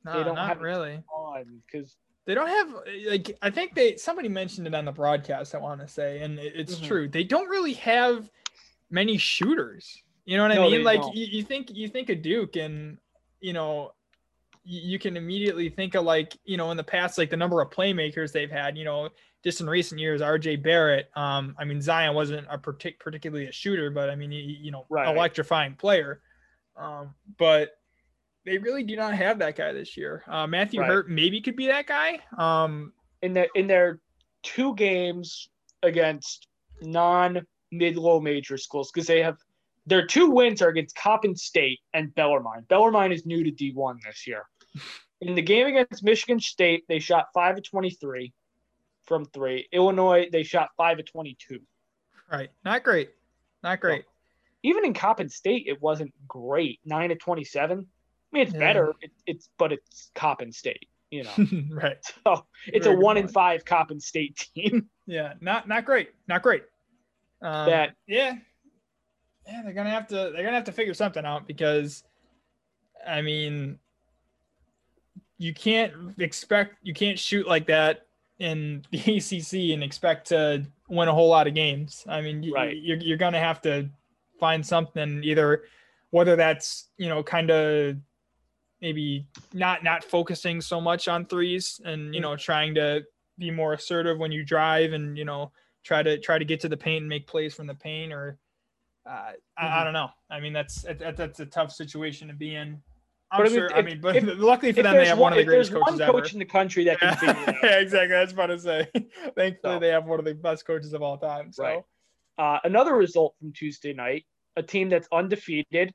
No, 0.03 0.23
don't 0.23 0.35
not 0.35 0.47
have- 0.47 0.61
really. 0.61 1.03
on 1.13 1.61
because 1.65 1.95
They 2.25 2.33
don't 2.35 2.47
have 2.49 2.73
like 3.05 3.37
I 3.41 3.49
think 3.49 3.73
they 3.75 3.95
somebody 3.95 4.27
mentioned 4.27 4.67
it 4.67 4.73
on 4.75 4.83
the 4.85 4.91
broadcast. 4.91 5.55
I 5.55 5.59
want 5.59 5.79
to 5.81 5.87
say, 5.87 6.21
and 6.21 6.37
it- 6.39 6.53
it's 6.55 6.75
Mhm. 6.79 6.87
true. 6.87 7.07
They 7.07 7.23
don't 7.23 7.47
really 7.47 7.73
have 7.73 8.29
many 8.89 9.17
shooters. 9.17 10.01
You 10.25 10.35
know 10.35 10.43
what 10.43 10.51
I 10.51 10.59
mean? 10.69 10.83
Like 10.83 11.01
you, 11.13 11.25
you 11.25 11.43
think 11.43 11.69
you 11.71 11.87
think 11.87 12.09
of 12.09 12.21
Duke, 12.21 12.57
and 12.57 12.97
you 13.39 13.53
know 13.53 13.93
you, 14.65 14.81
you 14.91 14.99
can 14.99 15.15
immediately 15.15 15.69
think 15.69 15.95
of 15.95 16.03
like 16.03 16.37
you 16.43 16.57
know 16.57 16.71
in 16.71 16.75
the 16.77 16.83
past 16.83 17.17
like 17.17 17.29
the 17.29 17.37
number 17.37 17.61
of 17.61 17.69
playmakers 17.69 18.33
they've 18.33 18.51
had. 18.51 18.77
You 18.77 18.83
know, 18.83 19.09
just 19.43 19.61
in 19.61 19.69
recent 19.69 20.01
years, 20.01 20.21
R.J. 20.21 20.57
Barrett. 20.57 21.09
Um, 21.15 21.55
I 21.57 21.63
mean 21.63 21.81
Zion 21.81 22.13
wasn't 22.13 22.45
a 22.49 22.57
partic- 22.57 22.99
particularly 22.99 23.45
a 23.47 23.53
shooter, 23.53 23.89
but 23.89 24.09
I 24.09 24.15
mean 24.15 24.33
you, 24.33 24.41
you 24.41 24.71
know 24.71 24.85
Right. 24.89 25.07
electrifying 25.15 25.75
player. 25.75 26.21
Um, 26.77 27.13
but 27.37 27.71
they 28.45 28.57
really 28.57 28.83
do 28.83 28.95
not 28.95 29.13
have 29.13 29.39
that 29.39 29.55
guy 29.55 29.73
this 29.73 29.97
year. 29.97 30.23
Uh, 30.27 30.47
Matthew 30.47 30.79
Right. 30.79 30.89
Hurt 30.89 31.09
maybe 31.09 31.41
could 31.41 31.55
be 31.55 31.67
that 31.67 31.87
guy. 31.87 32.19
Um, 32.37 32.93
in 33.21 33.33
their 33.33 33.47
in 33.55 33.67
their 33.67 33.99
two 34.43 34.75
games 34.75 35.49
against 35.83 36.47
non 36.81 37.45
mid 37.71 37.97
low 37.97 38.19
major 38.19 38.57
schools 38.57 38.91
because 38.91 39.07
they 39.07 39.21
have 39.21 39.37
their 39.85 40.05
two 40.05 40.29
wins 40.29 40.61
are 40.61 40.69
against 40.69 40.95
Coppin 40.95 41.35
State 41.35 41.79
and 41.93 42.13
Bellarmine. 42.13 42.65
Bellarmine 42.67 43.11
is 43.11 43.25
new 43.25 43.43
to 43.43 43.51
D1 43.51 44.01
this 44.05 44.27
year. 44.27 44.43
In 45.21 45.33
the 45.33 45.41
game 45.41 45.67
against 45.67 46.03
Michigan 46.03 46.39
State, 46.39 46.83
they 46.87 46.99
shot 46.99 47.27
five 47.33 47.57
of 47.57 47.63
twenty 47.63 47.89
three 47.89 48.33
from 49.05 49.25
three. 49.25 49.67
Illinois, 49.71 50.27
they 50.31 50.43
shot 50.43 50.69
five 50.77 50.99
of 50.99 51.05
twenty 51.05 51.35
two. 51.39 51.59
right, 52.31 52.51
not 52.63 52.83
great, 52.83 53.09
not 53.63 53.79
great. 53.79 54.05
Even 54.67 54.85
in 54.85 54.93
Coppin 54.93 55.29
State, 55.29 55.65
it 55.67 55.81
wasn't 55.81 56.13
great. 56.27 56.79
Nine 56.85 57.09
to 57.09 57.15
twenty-seven. 57.15 57.79
I 57.79 58.35
mean, 58.35 58.43
it's 58.43 58.53
Yeah. 58.53 58.59
better. 58.59 58.93
It, 59.01 59.11
it's 59.25 59.49
but 59.57 59.71
it's 59.71 60.11
Coppin 60.15 60.51
State. 60.51 60.87
You 61.11 61.23
know, 61.23 61.31
right. 61.71 61.97
so 62.25 62.45
it's 62.67 62.85
Very 62.85 62.97
a 62.97 62.99
one 62.99 63.17
in 63.17 63.27
five 63.27 63.63
Coppin 63.65 63.99
State 63.99 64.47
team. 64.55 64.89
Yeah, 65.09 65.35
not 65.39 65.69
not 65.69 65.85
great, 65.85 66.09
not 66.27 66.41
great. 66.43 66.63
Um, 67.41 67.69
That- 67.69 67.95
yeah, 68.07 68.35
yeah, 69.47 69.61
they're 69.63 69.71
gonna 69.71 69.89
have 69.89 70.05
to 70.07 70.15
they're 70.15 70.43
gonna 70.43 70.51
have 70.57 70.65
to 70.65 70.73
figure 70.73 70.93
something 70.93 71.23
out 71.23 71.47
because, 71.47 72.03
I 73.07 73.21
mean, 73.21 73.79
you 75.37 75.53
can't 75.53 75.93
expect 76.19 76.75
you 76.83 76.93
can't 76.93 77.17
shoot 77.17 77.47
like 77.47 77.67
that 77.67 78.05
in 78.39 78.83
the 78.91 78.97
ACC 78.99 79.73
and 79.73 79.81
expect 79.81 80.27
to 80.27 80.65
win 80.89 81.07
a 81.07 81.13
whole 81.13 81.29
lot 81.29 81.47
of 81.47 81.53
games. 81.53 82.03
I 82.07 82.19
mean, 82.21 82.43
you, 82.43 82.53
Right. 82.53 82.75
you're 82.75 82.97
you're 82.97 83.17
gonna 83.17 83.39
have 83.39 83.61
to 83.61 83.89
find 84.39 84.65
something 84.65 85.23
either, 85.23 85.63
whether 86.11 86.35
that's 86.35 86.89
you 86.97 87.09
know 87.09 87.23
kind 87.23 87.49
of 87.51 87.95
maybe 88.81 89.27
not 89.53 89.83
not 89.83 90.03
focusing 90.03 90.61
so 90.61 90.79
much 90.79 91.07
on 91.07 91.25
threes 91.25 91.81
and 91.85 92.13
you 92.13 92.21
know 92.21 92.35
trying 92.35 92.75
to 92.75 93.03
be 93.37 93.51
more 93.51 93.73
assertive 93.73 94.17
when 94.19 94.31
you 94.31 94.43
drive 94.43 94.93
and 94.93 95.17
you 95.17 95.25
know 95.25 95.51
try 95.83 96.03
to 96.03 96.17
try 96.19 96.37
to 96.37 96.45
get 96.45 96.59
to 96.59 96.69
the 96.69 96.77
paint 96.77 97.01
and 97.01 97.09
make 97.09 97.27
plays 97.27 97.53
from 97.53 97.67
the 97.67 97.73
paint 97.75 98.13
or 98.13 98.37
uh, 99.05 99.09
I, 99.09 99.33
I 99.57 99.63
Mhm. 99.65 99.83
don't 99.85 99.93
know. 99.93 100.09
I 100.29 100.39
mean 100.39 100.53
that's 100.53 100.81
that, 100.83 101.15
that's 101.17 101.39
a 101.39 101.45
tough 101.45 101.71
situation 101.71 102.27
to 102.27 102.33
be 102.33 102.55
in. 102.55 102.81
I'm 103.31 103.39
But 103.43 103.47
I 103.47 103.49
mean, 103.49 103.55
sure. 103.59 103.75
I 103.75 103.81
mean, 103.81 103.99
but 104.01 104.15
if- 104.15 104.23
luckily 104.37 104.71
for 104.73 104.83
them, 104.83 104.95
they 104.95 105.05
have 105.05 105.17
one, 105.17 105.31
one 105.31 105.33
of 105.33 105.37
the 105.37 105.41
if 105.41 105.47
greatest 105.47 105.71
coaches 105.71 105.93
one 105.93 106.01
ever. 106.01 106.11
coach 106.13 106.33
in 106.33 106.39
the 106.39 106.45
country 106.45 106.85
that 106.85 106.99
can 106.99 107.15
figure 107.17 107.35
it 107.43 107.49
out. 107.49 107.55
yeah, 107.63 107.79
exactly. 107.79 108.09
That's 108.09 108.31
about 108.31 108.47
to 108.47 108.59
say. 108.59 108.89
Thankfully, 109.35 109.57
So. 109.75 109.79
they 109.79 109.89
have 109.89 110.05
one 110.05 110.19
of 110.19 110.25
the 110.25 110.33
best 110.33 110.65
coaches 110.65 110.93
of 110.93 111.01
all 111.01 111.17
time. 111.17 111.51
So 111.51 111.63
Right. 111.63 111.83
Uh, 112.37 112.59
another 112.63 112.93
result 112.95 113.35
from 113.39 113.51
Tuesday 113.53 113.93
night: 113.93 114.25
a 114.55 114.63
team 114.63 114.89
that's 114.89 115.07
undefeated, 115.11 115.93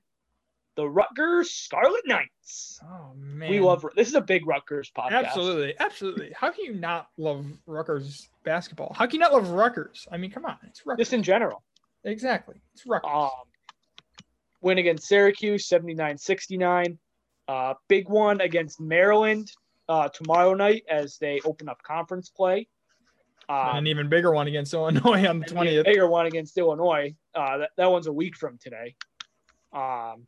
the 0.77 0.89
Rutgers 0.89 1.51
Scarlet 1.51 2.03
Knights. 2.07 2.81
oh 2.85 3.13
man, 3.17 3.51
We 3.51 3.61
love 3.61 3.85
this 3.95 4.09
is 4.09 4.15
a 4.15 4.21
big 4.21 4.47
Rutgers 4.47 4.91
podcast. 4.97 5.27
Absolutely, 5.27 5.75
absolutely. 5.79 6.33
How 6.35 6.51
can 6.51 6.65
you 6.65 6.75
not 6.75 7.09
love 7.17 7.47
Rutgers 7.67 8.29
basketball? 8.45 8.95
How 8.97 9.07
can 9.07 9.15
you 9.15 9.21
not 9.21 9.33
love 9.33 9.51
Rutgers? 9.51 10.07
I 10.11 10.17
mean, 10.17 10.31
come 10.31 10.45
on, 10.45 10.57
it's 10.67 10.85
Rutgers. 10.87 11.07
Just 11.07 11.13
in 11.13 11.23
general. 11.23 11.63
exactly, 12.05 12.57
it's 12.75 12.87
Rutgers. 12.87 13.11
Um, 13.13 13.31
win 14.61 14.79
against 14.79 15.07
Syracuse, 15.09 15.69
79-69. 15.69 16.97
Uh, 17.49 17.75
big 17.89 18.09
one 18.09 18.41
against 18.41 18.81
Maryland 18.81 19.51
uh, 19.89 20.09
tomorrow 20.09 20.55
night 20.55 20.85
as 20.89 21.19
they 21.19 21.41
open 21.45 21.69
up 21.69 21.83
conference 21.83 22.31
play. 22.31 22.69
Um, 23.49 23.77
an 23.79 23.87
even 23.87 24.09
bigger 24.09 24.33
one 24.33 24.47
against 24.47 24.73
Illinois 24.75 25.27
on 25.27 25.41
the 25.41 25.47
twentieth. 25.47 25.85
bigger 25.85 26.07
one 26.09 26.27
against 26.27 26.57
Illinois. 26.57 27.15
Uh, 27.35 27.59
that, 27.59 27.71
that 27.77 27.91
one's 27.91 28.07
a 28.07 28.13
week 28.13 28.37
from 28.37 28.59
today. 28.59 28.95
Um, 29.73 30.25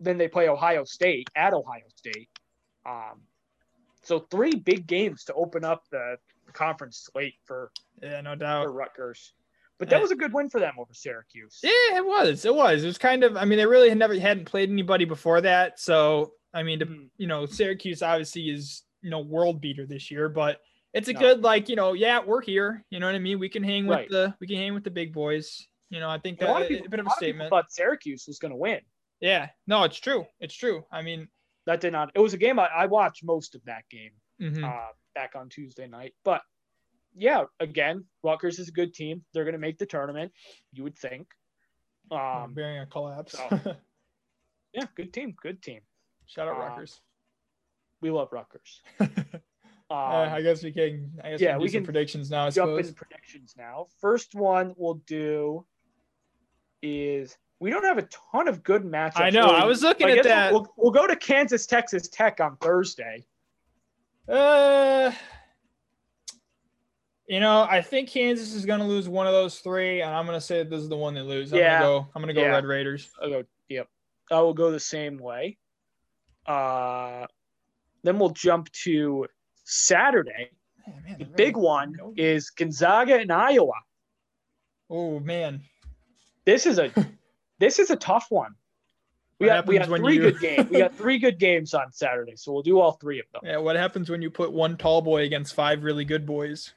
then 0.00 0.18
they 0.18 0.28
play 0.28 0.48
Ohio 0.48 0.84
State 0.84 1.28
at 1.36 1.52
Ohio 1.54 1.84
State. 1.94 2.28
Um, 2.84 3.22
so 4.02 4.20
three 4.30 4.54
big 4.54 4.86
games 4.86 5.24
to 5.24 5.34
open 5.34 5.64
up 5.64 5.84
the 5.90 6.16
conference 6.52 7.08
slate 7.12 7.34
for, 7.44 7.70
Yeah, 8.02 8.20
no 8.20 8.34
doubt 8.34 8.66
for. 8.66 8.72
Rutgers. 8.72 9.32
But 9.78 9.90
that 9.90 10.00
was 10.00 10.10
a 10.10 10.16
good 10.16 10.32
win 10.32 10.48
for 10.48 10.58
them 10.58 10.74
over 10.78 10.94
Syracuse. 10.94 11.60
Yeah, 11.62 11.98
it 11.98 12.04
was. 12.06 12.44
It 12.46 12.54
was. 12.54 12.82
It 12.82 12.86
was 12.86 12.96
kind 12.98 13.22
of. 13.24 13.36
I 13.36 13.44
mean, 13.44 13.58
they 13.58 13.66
really 13.66 13.90
had 13.90 13.98
never 13.98 14.18
hadn't 14.18 14.46
played 14.46 14.70
anybody 14.70 15.04
before 15.04 15.40
that. 15.42 15.78
So 15.78 16.32
I 16.54 16.62
mean, 16.62 16.78
to, 16.78 16.86
Mhm. 16.86 17.08
you 17.18 17.26
know, 17.26 17.44
Syracuse 17.44 18.02
obviously 18.02 18.48
is 18.48 18.84
you 19.02 19.10
know 19.10 19.20
world 19.20 19.60
beater 19.60 19.84
this 19.86 20.10
year, 20.10 20.28
but 20.30 20.60
it's 20.96 21.08
a 21.08 21.12
No. 21.12 21.20
good 21.20 21.42
like 21.42 21.68
you 21.68 21.76
know 21.76 21.92
yeah 21.92 22.20
we're 22.24 22.40
here. 22.42 22.84
You 22.90 22.98
know 23.00 23.06
what 23.06 23.14
I 23.14 23.18
mean? 23.20 23.38
We 23.38 23.48
can 23.48 23.62
hang 23.62 23.86
with 23.86 23.96
Right. 23.98 24.08
the 24.10 24.34
we 24.40 24.46
can 24.46 24.56
hang 24.56 24.74
with 24.74 24.82
the 24.84 24.90
big 24.90 25.12
boys. 25.12 25.66
You 25.90 26.00
know, 26.00 26.10
I 26.10 26.18
think 26.18 26.42
A 26.42 26.46
lot 26.46 26.60
that 26.60 26.72
of 26.72 26.86
a, 26.86 26.88
bit 26.88 26.98
of 27.00 27.06
a 27.06 27.08
lot 27.10 27.16
statement. 27.18 27.50
but 27.50 27.70
Syracuse 27.70 28.24
was 28.26 28.40
going 28.40 28.50
to 28.50 28.56
win. 28.56 28.80
yeah, 29.20 29.50
no, 29.68 29.84
it's 29.84 29.98
true. 29.98 30.26
It's 30.40 30.54
true. 30.54 30.84
I 30.90 31.02
mean, 31.02 31.28
That 31.66 31.80
did 31.80 31.92
not. 31.92 32.10
It 32.14 32.20
was 32.20 32.34
a 32.34 32.38
game 32.38 32.58
I, 32.58 32.66
I 32.66 32.86
watched 32.86 33.22
most 33.24 33.54
of 33.54 33.62
that 33.66 33.84
game 33.88 34.10
mhm. 34.42 34.64
uh, 34.64 34.90
back 35.14 35.34
on 35.36 35.48
Tuesday 35.48 35.86
night. 35.86 36.14
But 36.24 36.42
yeah, 37.14 37.44
again, 37.60 38.04
Rutgers 38.24 38.58
is 38.58 38.68
a 38.68 38.72
good 38.72 38.94
team. 38.94 39.24
They're 39.32 39.44
going 39.44 39.54
to 39.60 39.60
make 39.60 39.78
the 39.78 39.86
tournament. 39.86 40.32
You 40.72 40.82
would 40.84 40.98
think. 40.98 41.28
Um, 42.10 42.52
bearing 42.54 42.78
a 42.80 42.86
collapse. 42.86 43.32
so- 43.32 43.76
yeah, 44.72 44.84
good 44.96 45.12
team. 45.12 45.34
Good 45.40 45.62
team. 45.62 45.80
Shout 46.26 46.48
out 46.48 46.56
um, 46.56 46.60
Rutgers. 46.62 47.00
We 48.00 48.10
love 48.10 48.32
Rutgers. 48.32 48.82
Uh, 49.90 49.94
Um, 49.94 50.32
I 50.32 50.42
guess 50.42 50.62
we 50.62 50.72
can. 50.72 51.12
I 51.22 51.30
guess 51.30 51.40
yeah, 51.40 51.52
we 51.52 51.52
can 51.54 51.62
we 51.62 51.68
some 51.68 51.72
can 51.80 51.84
predictions 51.84 52.30
now. 52.30 52.46
I 52.46 52.50
jump 52.50 52.70
suppose. 52.70 52.88
into 52.88 52.94
predictions 52.94 53.54
now. 53.56 53.86
First 54.00 54.34
one 54.34 54.74
we'll 54.76 55.00
do 55.06 55.64
is 56.82 57.36
we 57.60 57.70
don't 57.70 57.84
have 57.84 57.98
a 57.98 58.08
ton 58.32 58.48
of 58.48 58.62
good 58.62 58.82
matchups. 58.82 59.20
I 59.20 59.30
know. 59.30 59.46
really. 59.46 59.56
I 59.60 59.64
was 59.64 59.82
looking 59.82 60.08
I 60.08 60.16
at 60.16 60.24
that. 60.24 60.52
We'll, 60.52 60.66
we'll 60.76 60.90
go 60.90 61.06
to 61.06 61.16
Kansas, 61.16 61.66
Texas 61.66 62.08
Tech 62.08 62.40
on 62.40 62.56
Thursday. 62.56 63.24
Uh, 64.28 65.12
you 67.28 67.40
know, 67.40 67.62
I 67.68 67.80
think 67.80 68.08
Kansas 68.08 68.54
is 68.54 68.66
going 68.66 68.80
to 68.80 68.86
lose 68.86 69.08
one 69.08 69.26
of 69.26 69.32
those 69.32 69.58
three, 69.60 70.00
and 70.02 70.14
I'm 70.14 70.26
going 70.26 70.36
to 70.36 70.44
say 70.44 70.62
this 70.64 70.80
is 70.80 70.88
the 70.88 70.96
one 70.96 71.14
they 71.14 71.20
lose. 71.22 71.52
I'm 71.52 71.58
Yeah. 71.58 71.80
going 71.80 72.00
to 72.02 72.04
go. 72.04 72.10
I'm 72.14 72.22
going 72.22 72.34
to 72.34 72.40
go 72.40 72.46
Yeah. 72.46 72.54
Red 72.54 72.64
Raiders. 72.66 73.08
I'll 73.22 73.28
go. 73.30 73.44
Yep. 73.68 73.88
I 74.30 74.40
will 74.40 74.54
go 74.54 74.70
the 74.70 74.80
same 74.80 75.16
way. 75.18 75.58
Uh, 76.46 77.26
then 78.04 78.18
we'll 78.18 78.30
jump 78.30 78.70
to 78.72 79.26
Saturday. 79.66 80.50
Man, 80.86 81.02
man, 81.04 81.18
The 81.18 81.24
they're 81.24 81.34
big 81.34 81.56
really- 81.56 81.66
one 81.66 81.94
is 82.16 82.50
Gonzaga 82.50 83.18
and 83.18 83.30
Iowa. 83.32 83.72
Oh 84.88 85.18
man, 85.20 85.60
This 86.44 86.64
is 86.66 86.78
a 86.78 86.90
this 87.58 87.78
is 87.78 87.90
a 87.90 87.96
tough 87.96 88.26
one. 88.30 88.54
We 89.38 89.48
What 89.48 89.54
got 89.54 89.66
we 89.66 89.78
got 89.78 89.88
three 89.88 90.14
you- 90.14 90.20
good 90.20 90.40
games. 90.40 90.70
We 90.70 90.78
got 90.78 90.94
three 91.02 91.18
good 91.18 91.38
games 91.38 91.74
on 91.74 91.90
Saturday, 91.92 92.36
so 92.36 92.52
we'll 92.52 92.62
do 92.62 92.78
all 92.80 92.92
three 92.92 93.18
of 93.20 93.26
them. 93.32 93.42
yeah. 93.44 93.56
What 93.58 93.76
happens 93.76 94.08
when 94.08 94.22
you 94.22 94.30
put 94.30 94.52
one 94.52 94.76
tall 94.76 95.02
boy 95.02 95.22
against 95.24 95.54
five 95.54 95.82
really 95.84 96.04
good 96.04 96.24
boys? 96.24 96.72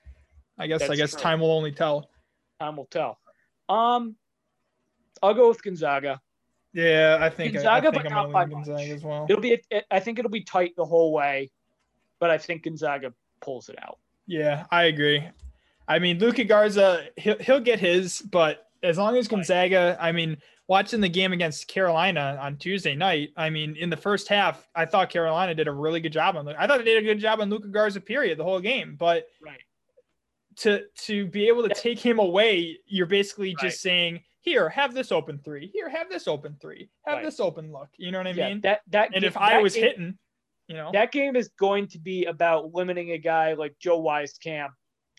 I 0.58 0.68
guess. 0.68 0.82
I 0.90 0.96
guess 0.96 1.12
true. 1.12 1.22
time 1.22 1.40
will 1.40 1.52
only 1.52 1.72
tell. 1.72 2.10
Time 2.60 2.76
will 2.76 2.88
tell. 2.88 3.18
Um, 3.70 4.16
I'll 5.24 5.34
go 5.36 5.48
with 5.48 5.64
Gonzaga. 5.64 6.20
Yeah, 6.74 7.18
I 7.22 7.30
think. 7.30 7.56
I- 7.56 7.60
I, 7.60 7.64
Gonzaga, 7.82 7.92
think 7.92 8.04
but 8.04 8.12
I'm 8.12 8.16
not 8.16 8.32
by 8.34 8.46
lean 8.46 8.60
much. 8.60 8.90
As 8.90 9.04
well. 9.04 9.26
It'll 9.30 9.42
be. 9.42 9.62
I 9.92 10.00
think 10.02 10.20
it'll 10.20 10.32
be 10.32 10.44
tight 10.44 10.74
the 10.76 10.84
whole 10.86 11.14
way, 11.14 11.52
but 12.20 12.30
I 12.30 12.38
think 12.38 12.64
Gonzaga 12.64 13.14
pulls 13.42 13.70
it 13.70 13.76
out. 13.82 14.00
Yeah, 14.28 14.66
I 14.72 14.84
agree. 14.84 15.28
I 15.88 15.98
mean, 16.00 16.20
Luka 16.20 16.44
Garza, 16.44 17.08
he'll, 17.18 17.38
he'll 17.40 17.60
get 17.60 17.80
his, 17.80 18.22
but 18.22 18.68
as 18.84 18.98
long 18.98 19.18
as 19.18 19.28
Gonzaga, 19.28 19.98
I 20.00 20.12
mean, 20.12 20.38
watching 20.68 21.02
the 21.02 21.10
game 21.10 21.34
against 21.34 21.68
Carolina 21.68 22.38
on 22.40 22.58
Tuesday 22.58 22.96
night, 22.96 23.30
I 23.36 23.50
mean, 23.50 23.76
in 23.76 23.90
the 23.90 23.98
first 23.98 24.28
half, 24.28 24.68
I 24.76 24.86
thought 24.86 25.10
Carolina 25.10 25.56
did 25.56 25.68
a 25.68 25.72
really 25.72 26.00
good 26.00 26.14
job 26.14 26.36
on. 26.38 26.48
I 26.48 26.68
thought 26.68 26.78
they 26.78 26.84
did 26.84 27.04
a 27.04 27.08
good 27.08 27.20
job 27.20 27.42
on 27.42 27.50
Luka 27.50 27.70
Garza, 27.70 28.00
period, 28.02 28.38
the 28.38 28.44
whole 28.44 28.60
game. 28.60 28.96
But 29.00 29.26
Right. 29.42 29.62
to 30.58 30.84
to 31.06 31.26
be 31.28 31.48
able 31.48 31.68
to 31.68 31.74
take 31.74 32.00
him 32.00 32.20
away, 32.20 32.78
you're 32.86 33.06
basically 33.08 33.56
Right. 33.56 33.66
just 33.66 33.82
saying, 33.82 34.24
"Here, 34.42 34.70
have 34.70 34.94
this 34.94 35.12
open 35.12 35.40
three. 35.40 35.68
Here, 35.74 35.90
have 35.90 36.10
this 36.10 36.28
open 36.28 36.56
three. 36.62 36.90
Have 37.06 37.16
Right. 37.18 37.26
this 37.26 37.40
open 37.40 37.72
look." 37.72 37.90
You 37.98 38.12
know 38.12 38.20
what 38.20 38.28
I 38.28 38.32
yeah. 38.32 38.50
mean? 38.50 38.62
That 38.62 38.82
that. 38.90 39.16
and 39.16 39.24
if 39.24 39.38
I 39.38 39.58
was 39.60 39.74
game- 39.74 39.84
hitting, 39.84 40.18
you 40.70 40.76
know, 40.76 40.92
that 40.94 41.12
game 41.12 41.36
is 41.36 41.50
going 41.60 41.88
to 41.88 42.00
be 42.00 42.26
about 42.26 42.74
limiting 42.74 43.12
a 43.12 43.18
guy 43.18 43.54
like 43.56 43.76
Joe 43.80 44.02
Wieskamp, 44.02 44.70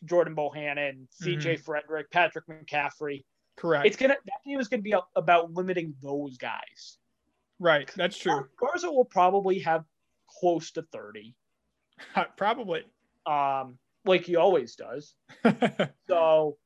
Jordan 0.04 0.34
Bohannon, 0.34 1.06
C.J. 1.10 1.54
Mm-hmm. 1.56 1.62
Frederick, 1.62 2.10
Patrick 2.10 2.46
McCaffrey. 2.46 3.24
correct, 3.58 3.86
It's 3.86 3.96
gonna 3.96 4.16
that 4.24 4.44
game 4.46 4.58
is 4.60 4.68
gonna 4.68 4.80
be 4.82 4.94
about 5.16 5.52
limiting 5.52 5.94
those 6.02 6.38
guys. 6.38 6.96
right? 7.58 7.90
That's 7.96 8.16
true. 8.16 8.46
Garza 8.58 8.90
will 8.90 9.04
probably 9.04 9.58
have 9.58 9.84
close 10.40 10.70
to 10.72 10.82
thirty, 10.92 11.34
Probably. 12.36 12.84
um, 13.26 13.76
like 14.06 14.22
he 14.24 14.36
always 14.36 14.76
does. 14.76 15.14
So 16.08 16.56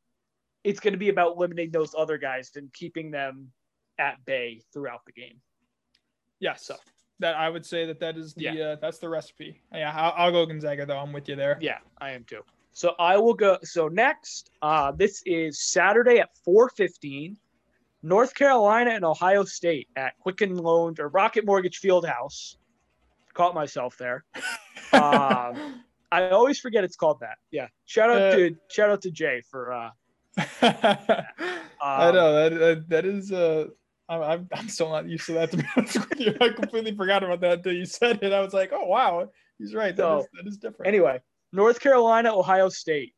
it's 0.62 0.80
going 0.80 0.92
to 0.94 0.98
be 0.98 1.08
about 1.10 1.36
limiting 1.36 1.70
those 1.70 1.94
other 1.98 2.16
guys 2.16 2.50
and 2.56 2.72
keeping 2.72 3.10
them 3.10 3.50
at 3.98 4.24
bay 4.24 4.62
throughout 4.72 5.00
the 5.04 5.12
game. 5.12 5.40
Yes. 6.40 6.64
So- 6.66 6.76
that 7.20 7.36
I 7.36 7.48
would 7.48 7.64
say 7.64 7.86
that 7.86 8.00
that 8.00 8.16
is 8.16 8.34
the 8.34 8.42
Yeah. 8.44 8.52
uh, 8.64 8.76
that's 8.80 8.98
the 8.98 9.08
recipe. 9.08 9.60
Yeah, 9.72 9.92
I'll, 9.94 10.14
I'll 10.16 10.32
go 10.32 10.46
Gonzaga 10.46 10.84
though. 10.86 10.98
I'm 10.98 11.12
with 11.12 11.28
you 11.28 11.36
there. 11.36 11.58
Yeah, 11.60 11.78
I 12.00 12.10
am 12.10 12.24
too. 12.24 12.40
So 12.72 12.94
I 12.98 13.16
will 13.16 13.34
go. 13.34 13.58
So 13.62 13.86
next, 13.88 14.50
uh, 14.62 14.90
this 14.92 15.22
is 15.26 15.62
Saturday 15.62 16.18
at 16.18 16.30
4:15, 16.46 17.36
North 18.02 18.34
Carolina 18.34 18.90
and 18.90 19.04
Ohio 19.04 19.44
State 19.44 19.88
at 19.96 20.18
Quicken 20.18 20.56
Loan 20.56 20.94
or 20.98 21.08
Rocket 21.08 21.46
Mortgage 21.46 21.80
Fieldhouse. 21.80 22.56
Caught 23.32 23.54
myself 23.54 23.96
there. 23.98 24.24
Um, 24.92 25.82
I 26.12 26.28
always 26.30 26.60
forget 26.60 26.84
it's 26.84 26.94
called 26.94 27.18
that. 27.20 27.38
Yeah. 27.50 27.66
Shout 27.86 28.10
out 28.10 28.20
Uh, 28.22 28.36
to 28.36 28.56
shout 28.70 28.90
out 28.90 29.02
to 29.02 29.10
Jay 29.10 29.42
for. 29.50 29.72
Uh, 29.72 29.90
I 30.62 32.08
Um, 32.08 32.14
know 32.14 32.32
that 32.34 32.58
that, 32.58 32.88
that 32.90 33.04
is 33.04 33.32
uh 33.32 33.66
I'm, 34.08 34.22
I'm 34.22 34.48
I'm 34.52 34.68
still 34.68 34.90
not 34.90 35.08
used 35.08 35.26
to 35.26 35.32
that 35.34 35.50
to 35.52 35.56
be 35.58 35.64
honest 35.76 36.08
with 36.08 36.20
you. 36.20 36.36
I 36.40 36.50
completely 36.50 36.94
forgot 36.94 37.22
about 37.24 37.40
that 37.40 37.58
until 37.58 37.72
you 37.72 37.86
said 37.86 38.18
it. 38.22 38.32
I 38.32 38.40
was 38.40 38.52
like, 38.54 38.70
oh 38.72 38.86
wow, 38.86 39.30
he's 39.58 39.74
right. 39.74 39.96
That 39.96 40.02
So, 40.02 40.18
is 40.20 40.26
that 40.34 40.46
is 40.48 40.56
different. 40.58 40.88
anyway, 40.88 41.20
North 41.52 41.80
Carolina, 41.80 42.36
Ohio 42.36 42.68
State. 42.68 43.14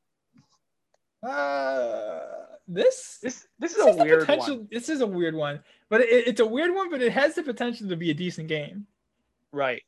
Uh, 1.23 2.21
this 2.69 3.19
This 3.23 3.47
this 3.59 3.73
is 3.73 3.77
this 3.79 3.85
a 3.85 3.87
has 3.89 3.97
weird 3.97 4.21
potential. 4.21 4.57
one. 4.59 4.69
This 4.71 4.89
is 4.89 5.01
a 5.01 5.07
weird 5.07 5.35
one, 5.35 5.61
but 5.89 6.01
it, 6.03 6.29
it's 6.29 6.41
a 6.41 6.47
weird 6.47 6.75
one, 6.75 6.91
but 6.91 7.03
it 7.03 7.13
has 7.13 7.35
the 7.35 7.43
potential 7.43 7.89
to 7.89 7.97
be 7.97 8.11
a 8.11 8.15
decent 8.15 8.49
game. 8.49 8.87
Right. 9.53 9.83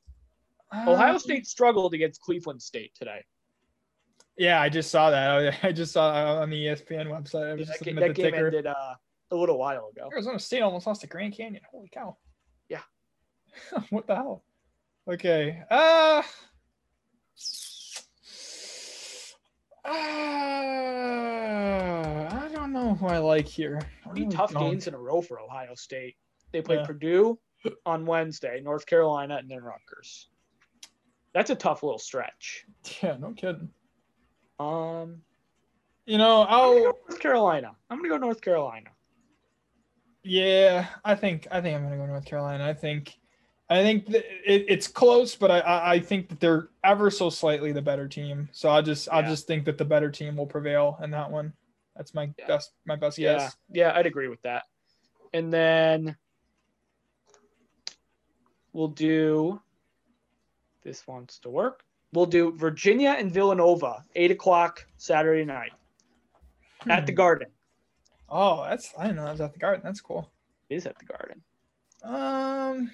Ohio 0.75 1.13
Um, 1.15 1.19
State 1.19 1.47
struggled 1.47 1.95
against 1.95 2.21
Cleveland 2.21 2.61
State 2.63 2.93
today. 2.95 3.25
Yeah, 4.37 4.61
I 4.61 4.69
just 4.69 4.91
saw 4.91 5.11
that. 5.11 5.55
I 5.65 5.73
just 5.73 5.93
saw 5.93 6.41
on 6.41 6.51
the 6.51 6.67
ESPN 6.67 7.07
website. 7.07 7.51
I 7.51 7.55
was 7.55 7.67
that 7.69 7.73
just 7.79 7.85
ga- 7.85 7.91
looking 7.93 7.97
at 7.99 8.01
that 8.01 8.09
the 8.17 8.23
game 8.23 8.33
ticker. 8.33 8.47
ended 8.47 8.67
uh, 8.67 8.95
a 9.31 9.37
little 9.37 9.59
while 9.59 9.89
ago. 9.95 10.09
Arizona 10.13 10.39
State 10.39 10.63
almost 10.63 10.87
lost 10.87 11.01
to 11.03 11.07
Grand 11.07 11.35
Canyon. 11.37 11.63
Holy 11.71 11.89
cow. 11.89 12.17
Yeah. 12.69 12.81
what 13.91 14.07
the 14.07 14.15
hell? 14.17 14.43
Okay. 15.09 15.63
Uh 15.71 16.23
uh, 21.09 22.29
I 22.31 22.49
don't 22.53 22.73
know 22.73 22.95
who 22.95 23.07
I 23.07 23.19
like 23.19 23.47
here. 23.47 23.81
Three 24.05 24.23
really 24.23 24.35
tough 24.35 24.53
don't. 24.53 24.63
games 24.71 24.87
in 24.87 24.95
a 24.95 24.99
row 24.99 25.21
for 25.23 25.41
Ohio 25.41 25.75
State. 25.75 26.17
They 26.53 26.63
play 26.63 26.77
Yeah. 26.77 26.87
Purdue 26.87 27.39
on 27.85 28.07
Wednesday, 28.07 28.61
North 28.63 28.87
Carolina, 28.87 29.37
and 29.37 29.51
then 29.51 29.63
Rutgers. 29.63 30.29
That's 31.35 31.51
a 31.51 31.55
tough 31.55 31.83
little 31.83 31.99
stretch. 31.99 32.65
Yeah, 33.03 33.17
no 33.19 33.33
kidding. 33.33 33.69
Um, 34.59 35.23
You 36.07 36.19
know, 36.19 36.43
I'll 36.43 36.83
North 36.83 37.21
Carolina. 37.21 37.73
I'm 37.91 37.99
gonna 37.99 38.09
go 38.09 38.17
North 38.17 38.41
Carolina. 38.41 38.91
Yeah, 40.29 40.87
I 41.05 41.15
think 41.15 41.47
I 41.51 41.61
think 41.61 41.77
I'm 41.77 41.83
gonna 41.85 41.97
go 41.97 42.07
North 42.07 42.25
Carolina. 42.25 42.67
I 42.67 42.75
think 42.75 43.19
I 43.71 43.83
think 43.83 44.07
th- 44.07 44.25
it, 44.47 44.65
it's 44.69 44.87
close, 44.87 45.35
but 45.35 45.51
I, 45.51 45.61
I 45.61 45.93
I 45.95 46.01
think 46.01 46.29
that 46.29 46.41
they're 46.41 46.69
ever 46.85 47.11
so 47.11 47.31
slightly 47.31 47.73
the 47.73 47.83
better 47.83 48.07
team. 48.09 48.49
So 48.53 48.69
I 48.71 48.83
just 48.83 49.09
I 49.11 49.23
just 49.23 49.47
think 49.47 49.65
that 49.65 49.79
the 49.79 49.85
better 49.85 50.11
team 50.11 50.37
will 50.37 50.47
prevail 50.47 50.99
in 51.03 51.11
that 51.13 51.31
one. 51.31 51.53
That's 51.97 52.15
my 52.15 52.31
Yeah. 52.39 52.47
best 52.47 52.73
my 52.87 52.97
best 52.97 53.19
Yeah, 53.19 53.39
guess. 53.39 53.57
yeah, 53.73 53.93
I'd 53.95 54.07
agree 54.07 54.29
with 54.29 54.43
that. 54.43 54.65
And 55.33 55.53
then 55.53 56.17
we'll 58.73 58.89
do 58.89 59.61
this 60.85 61.07
wants 61.07 61.39
to 61.41 61.51
work. 61.51 61.85
We'll 62.13 62.27
do 62.27 62.53
Virginia 62.57 63.15
and 63.19 63.31
Villanova, 63.33 64.05
eight 64.15 64.31
o'clock 64.31 64.87
Saturday 64.97 65.45
night 65.45 65.73
at 66.89 67.05
the 67.07 67.13
Hmm. 67.13 67.17
Garden. 67.17 67.49
Oh, 68.29 68.65
that's 68.69 68.93
I 68.99 69.05
didn't 69.05 69.17
know 69.17 69.25
that 69.25 69.33
was 69.33 69.41
at 69.41 69.53
the 69.53 69.59
Garden. 69.59 69.83
That's 69.85 70.01
cool. 70.01 70.31
It 70.69 70.77
is 70.77 70.87
at 70.87 70.99
the 70.99 71.05
Garden. 71.05 71.43
Um, 72.05 72.91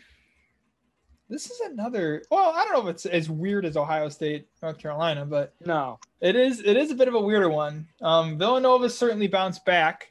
this 1.28 1.50
is 1.50 1.60
another. 1.60 2.22
Well, 2.30 2.52
I 2.54 2.64
don't 2.64 2.74
know 2.74 2.88
if 2.88 2.94
it's 2.94 3.06
as 3.06 3.28
weird 3.28 3.64
as 3.64 3.76
Ohio 3.76 4.08
State, 4.08 4.46
North 4.62 4.78
Carolina, 4.78 5.24
but 5.24 5.54
No, 5.64 5.98
it 6.20 6.36
is. 6.36 6.60
It 6.60 6.76
is 6.76 6.90
a 6.90 6.94
bit 6.94 7.08
of 7.08 7.14
a 7.14 7.20
weirder 7.20 7.50
one. 7.50 7.88
Um, 8.00 8.38
Villanova 8.38 8.88
certainly 8.88 9.26
bounced 9.26 9.64
back, 9.64 10.10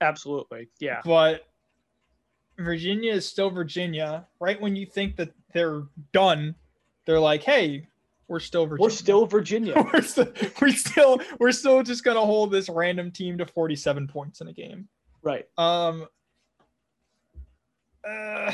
absolutely. 0.00 0.68
Yeah, 0.78 1.00
but 1.04 1.46
Virginia 2.58 3.12
is 3.12 3.26
still 3.26 3.50
Virginia. 3.50 4.26
Right 4.40 4.60
when 4.60 4.76
you 4.76 4.86
think 4.86 5.16
that 5.16 5.32
they're 5.52 5.82
done, 6.12 6.54
they're 7.04 7.20
like, 7.20 7.42
"Hey, 7.42 7.88
we're 8.28 8.40
still 8.40 8.66
Virginia. 8.66 8.82
we're 8.84 8.90
still 8.90 9.26
Virginia. 9.26 9.74
we're 9.92 10.02
still, 10.02 10.32
we're 10.60 10.70
still, 10.72 11.20
we're 11.40 11.52
still 11.52 11.82
just 11.82 12.04
gonna 12.04 12.20
hold 12.20 12.50
this 12.52 12.68
random 12.68 13.10
team 13.10 13.38
to 13.38 13.46
47 13.46 14.06
points 14.08 14.40
in 14.40 14.48
a 14.48 14.52
game." 14.52 14.88
right. 15.22 15.46
Um. 15.58 16.06
Uh, 18.08 18.52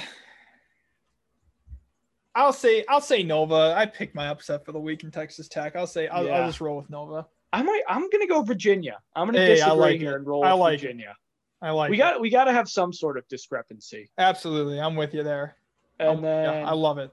I'll 2.35 2.53
say 2.53 2.85
I'll 2.89 3.01
say 3.01 3.22
Nova. 3.22 3.75
I 3.77 3.87
picked 3.87 4.14
my 4.14 4.29
upset 4.29 4.64
for 4.64 4.72
the 4.72 4.81
week 4.81 5.05
in 5.05 5.11
Texas 5.11 5.47
Tech. 5.49 5.77
I'll 5.77 5.87
say 5.87 6.09
I'll, 6.09 6.25
Yeah. 6.25 6.39
I'll 6.41 6.47
just 6.49 6.61
roll 6.61 6.77
with 6.79 6.91
Nova. 6.91 7.27
I 7.53 7.62
might. 7.62 7.83
I'm 7.89 8.09
gonna 8.11 8.27
go 8.27 8.43
Virginia. 8.43 8.99
I'm 9.14 9.29
gonna 9.29 9.39
Hey, 9.39 9.53
I 9.53 9.55
disagree 9.66 9.77
like 9.81 10.01
here 10.01 10.12
it. 10.12 10.16
and 10.16 10.27
roll 10.27 10.43
I 10.45 10.53
with 10.53 10.61
like 10.61 10.75
it. 10.79 10.83
Virginia. 10.83 11.14
I 11.62 11.70
like. 11.70 11.91
we 11.91 11.97
it. 11.97 11.99
got. 11.99 12.20
We 12.20 12.31
got 12.31 12.45
to 12.45 12.53
have 12.53 12.68
some 12.68 12.93
sort 12.93 13.16
of 13.16 13.27
discrepancy. 13.29 14.11
absolutely. 14.18 14.81
I'm 14.81 14.97
with 14.97 15.14
you 15.14 15.22
there. 15.22 15.57
And 16.01 16.09
I'm- 16.09 16.22
then, 16.22 16.45
yeah, 16.62 16.68
I 16.68 16.72
love 16.72 16.99
it. 16.99 17.11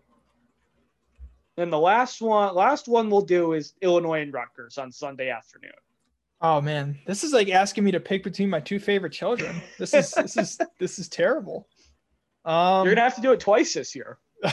Then 1.57 1.69
the 1.69 1.79
last 1.79 2.21
one. 2.21 2.53
Last 2.55 2.87
one 2.87 3.09
we'll 3.09 3.21
do 3.21 3.53
is 3.53 3.73
Illinois 3.81 4.21
and 4.21 4.33
Rutgers 4.33 4.77
on 4.77 4.91
Sunday 4.91 5.29
afternoon. 5.29 5.71
Oh 6.41 6.59
man, 6.61 6.97
this 7.05 7.23
is 7.23 7.33
like 7.33 7.49
asking 7.49 7.83
me 7.83 7.91
to 7.91 7.99
pick 7.99 8.23
between 8.23 8.49
my 8.49 8.59
two 8.59 8.79
favorite 8.79 9.11
children. 9.11 9.61
This 9.77 9.93
is 9.93 10.11
this 10.11 10.37
is 10.37 10.59
this 10.79 10.97
is 10.99 11.07
terrible. 11.09 11.67
Um, 12.45 12.85
You're 12.85 12.95
gonna 12.95 13.03
have 13.03 13.15
to 13.15 13.21
do 13.21 13.31
it 13.33 13.39
twice 13.39 13.73
this 13.73 13.95
year. 13.95 14.17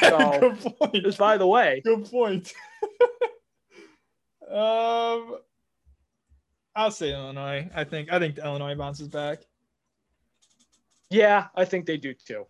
So- 0.00 0.38
good 0.40 0.58
point. 0.78 1.04
Just 1.04 1.18
by 1.18 1.36
the 1.36 1.46
way, 1.46 1.80
Good 1.84 2.04
point. 2.10 2.52
um, 4.50 5.36
I'll 6.74 6.90
say 6.90 7.12
Illinois. 7.12 7.68
I 7.74 7.84
think 7.84 8.12
I 8.12 8.18
think 8.18 8.38
Illinois 8.38 8.74
bounces 8.74 9.08
back. 9.08 9.40
yeah, 11.10 11.46
I 11.54 11.64
think 11.64 11.86
they 11.86 11.96
do 11.96 12.12
too. 12.14 12.46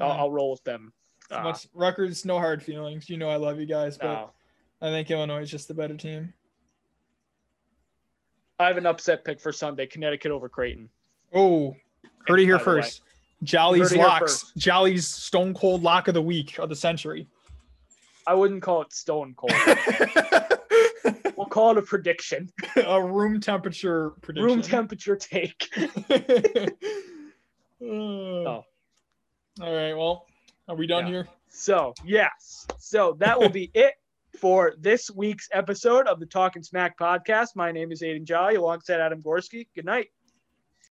I'll. 0.00 0.10
I'll 0.12 0.30
roll 0.30 0.50
with 0.52 0.64
them. 0.64 0.92
Uh, 1.34 1.42
Much, 1.42 1.66
Rutgers, 1.74 2.24
no 2.24 2.38
hard 2.38 2.62
feelings. 2.62 3.08
You 3.08 3.16
know 3.16 3.28
I 3.28 3.36
love 3.36 3.58
you 3.58 3.66
guys, 3.66 3.98
but 3.98 4.06
no. 4.06 4.30
I 4.80 4.90
think 4.90 5.10
Illinois 5.10 5.42
is 5.42 5.50
just 5.50 5.68
the 5.68 5.74
better 5.74 5.96
team. 5.96 6.32
I 8.58 8.66
have 8.66 8.76
an 8.76 8.86
upset 8.86 9.24
pick 9.24 9.40
for 9.40 9.52
Sunday: 9.52 9.86
Connecticut 9.86 10.30
over 10.30 10.48
Creighton. 10.48 10.88
Oh, 11.32 11.74
heard 12.26 12.40
it 12.40 12.44
here 12.44 12.58
By 12.58 12.64
the 12.64 12.70
way. 12.70 12.82
first. 12.82 13.02
Jolly's 13.42 13.82
Heard 13.82 13.92
it 13.92 13.96
here 13.96 14.06
locks. 14.06 14.52
Jolly's 14.56 15.06
stone 15.06 15.54
cold 15.54 15.82
lock 15.82 16.08
of 16.08 16.14
the 16.14 16.22
week 16.22 16.58
of 16.58 16.68
the 16.68 16.76
century. 16.76 17.26
I 18.26 18.34
wouldn't 18.34 18.62
call 18.62 18.82
it 18.82 18.92
stone 18.92 19.34
cold. 19.36 19.52
we'll 21.36 21.46
call 21.46 21.72
it 21.72 21.78
a 21.78 21.82
prediction. 21.82 22.50
a 22.76 23.02
room 23.02 23.40
temperature 23.40 24.10
prediction. 24.22 24.46
Room 24.46 24.62
temperature 24.62 25.16
take. 25.16 25.68
oh. 27.82 28.64
All 29.60 29.60
right. 29.60 29.94
Well, 29.94 30.26
are 30.68 30.76
we 30.76 30.86
done 30.86 31.06
Yeah. 31.06 31.12
here? 31.12 31.28
So, 31.48 31.94
yes. 32.04 32.66
So 32.78 33.16
that 33.20 33.38
will 33.38 33.48
be 33.48 33.70
it 33.74 33.94
for 34.40 34.74
this 34.78 35.10
week's 35.10 35.48
episode 35.52 36.06
of 36.06 36.18
the 36.20 36.26
Talking 36.26 36.62
Smack 36.62 36.98
podcast. 36.98 37.48
My 37.54 37.70
name 37.72 37.92
is 37.92 38.02
Aiden 38.02 38.24
Jolly 38.24 38.56
alongside 38.56 39.00
Adam 39.00 39.22
Gorski. 39.22 39.66
Good 39.74 39.84
night. 39.84 40.08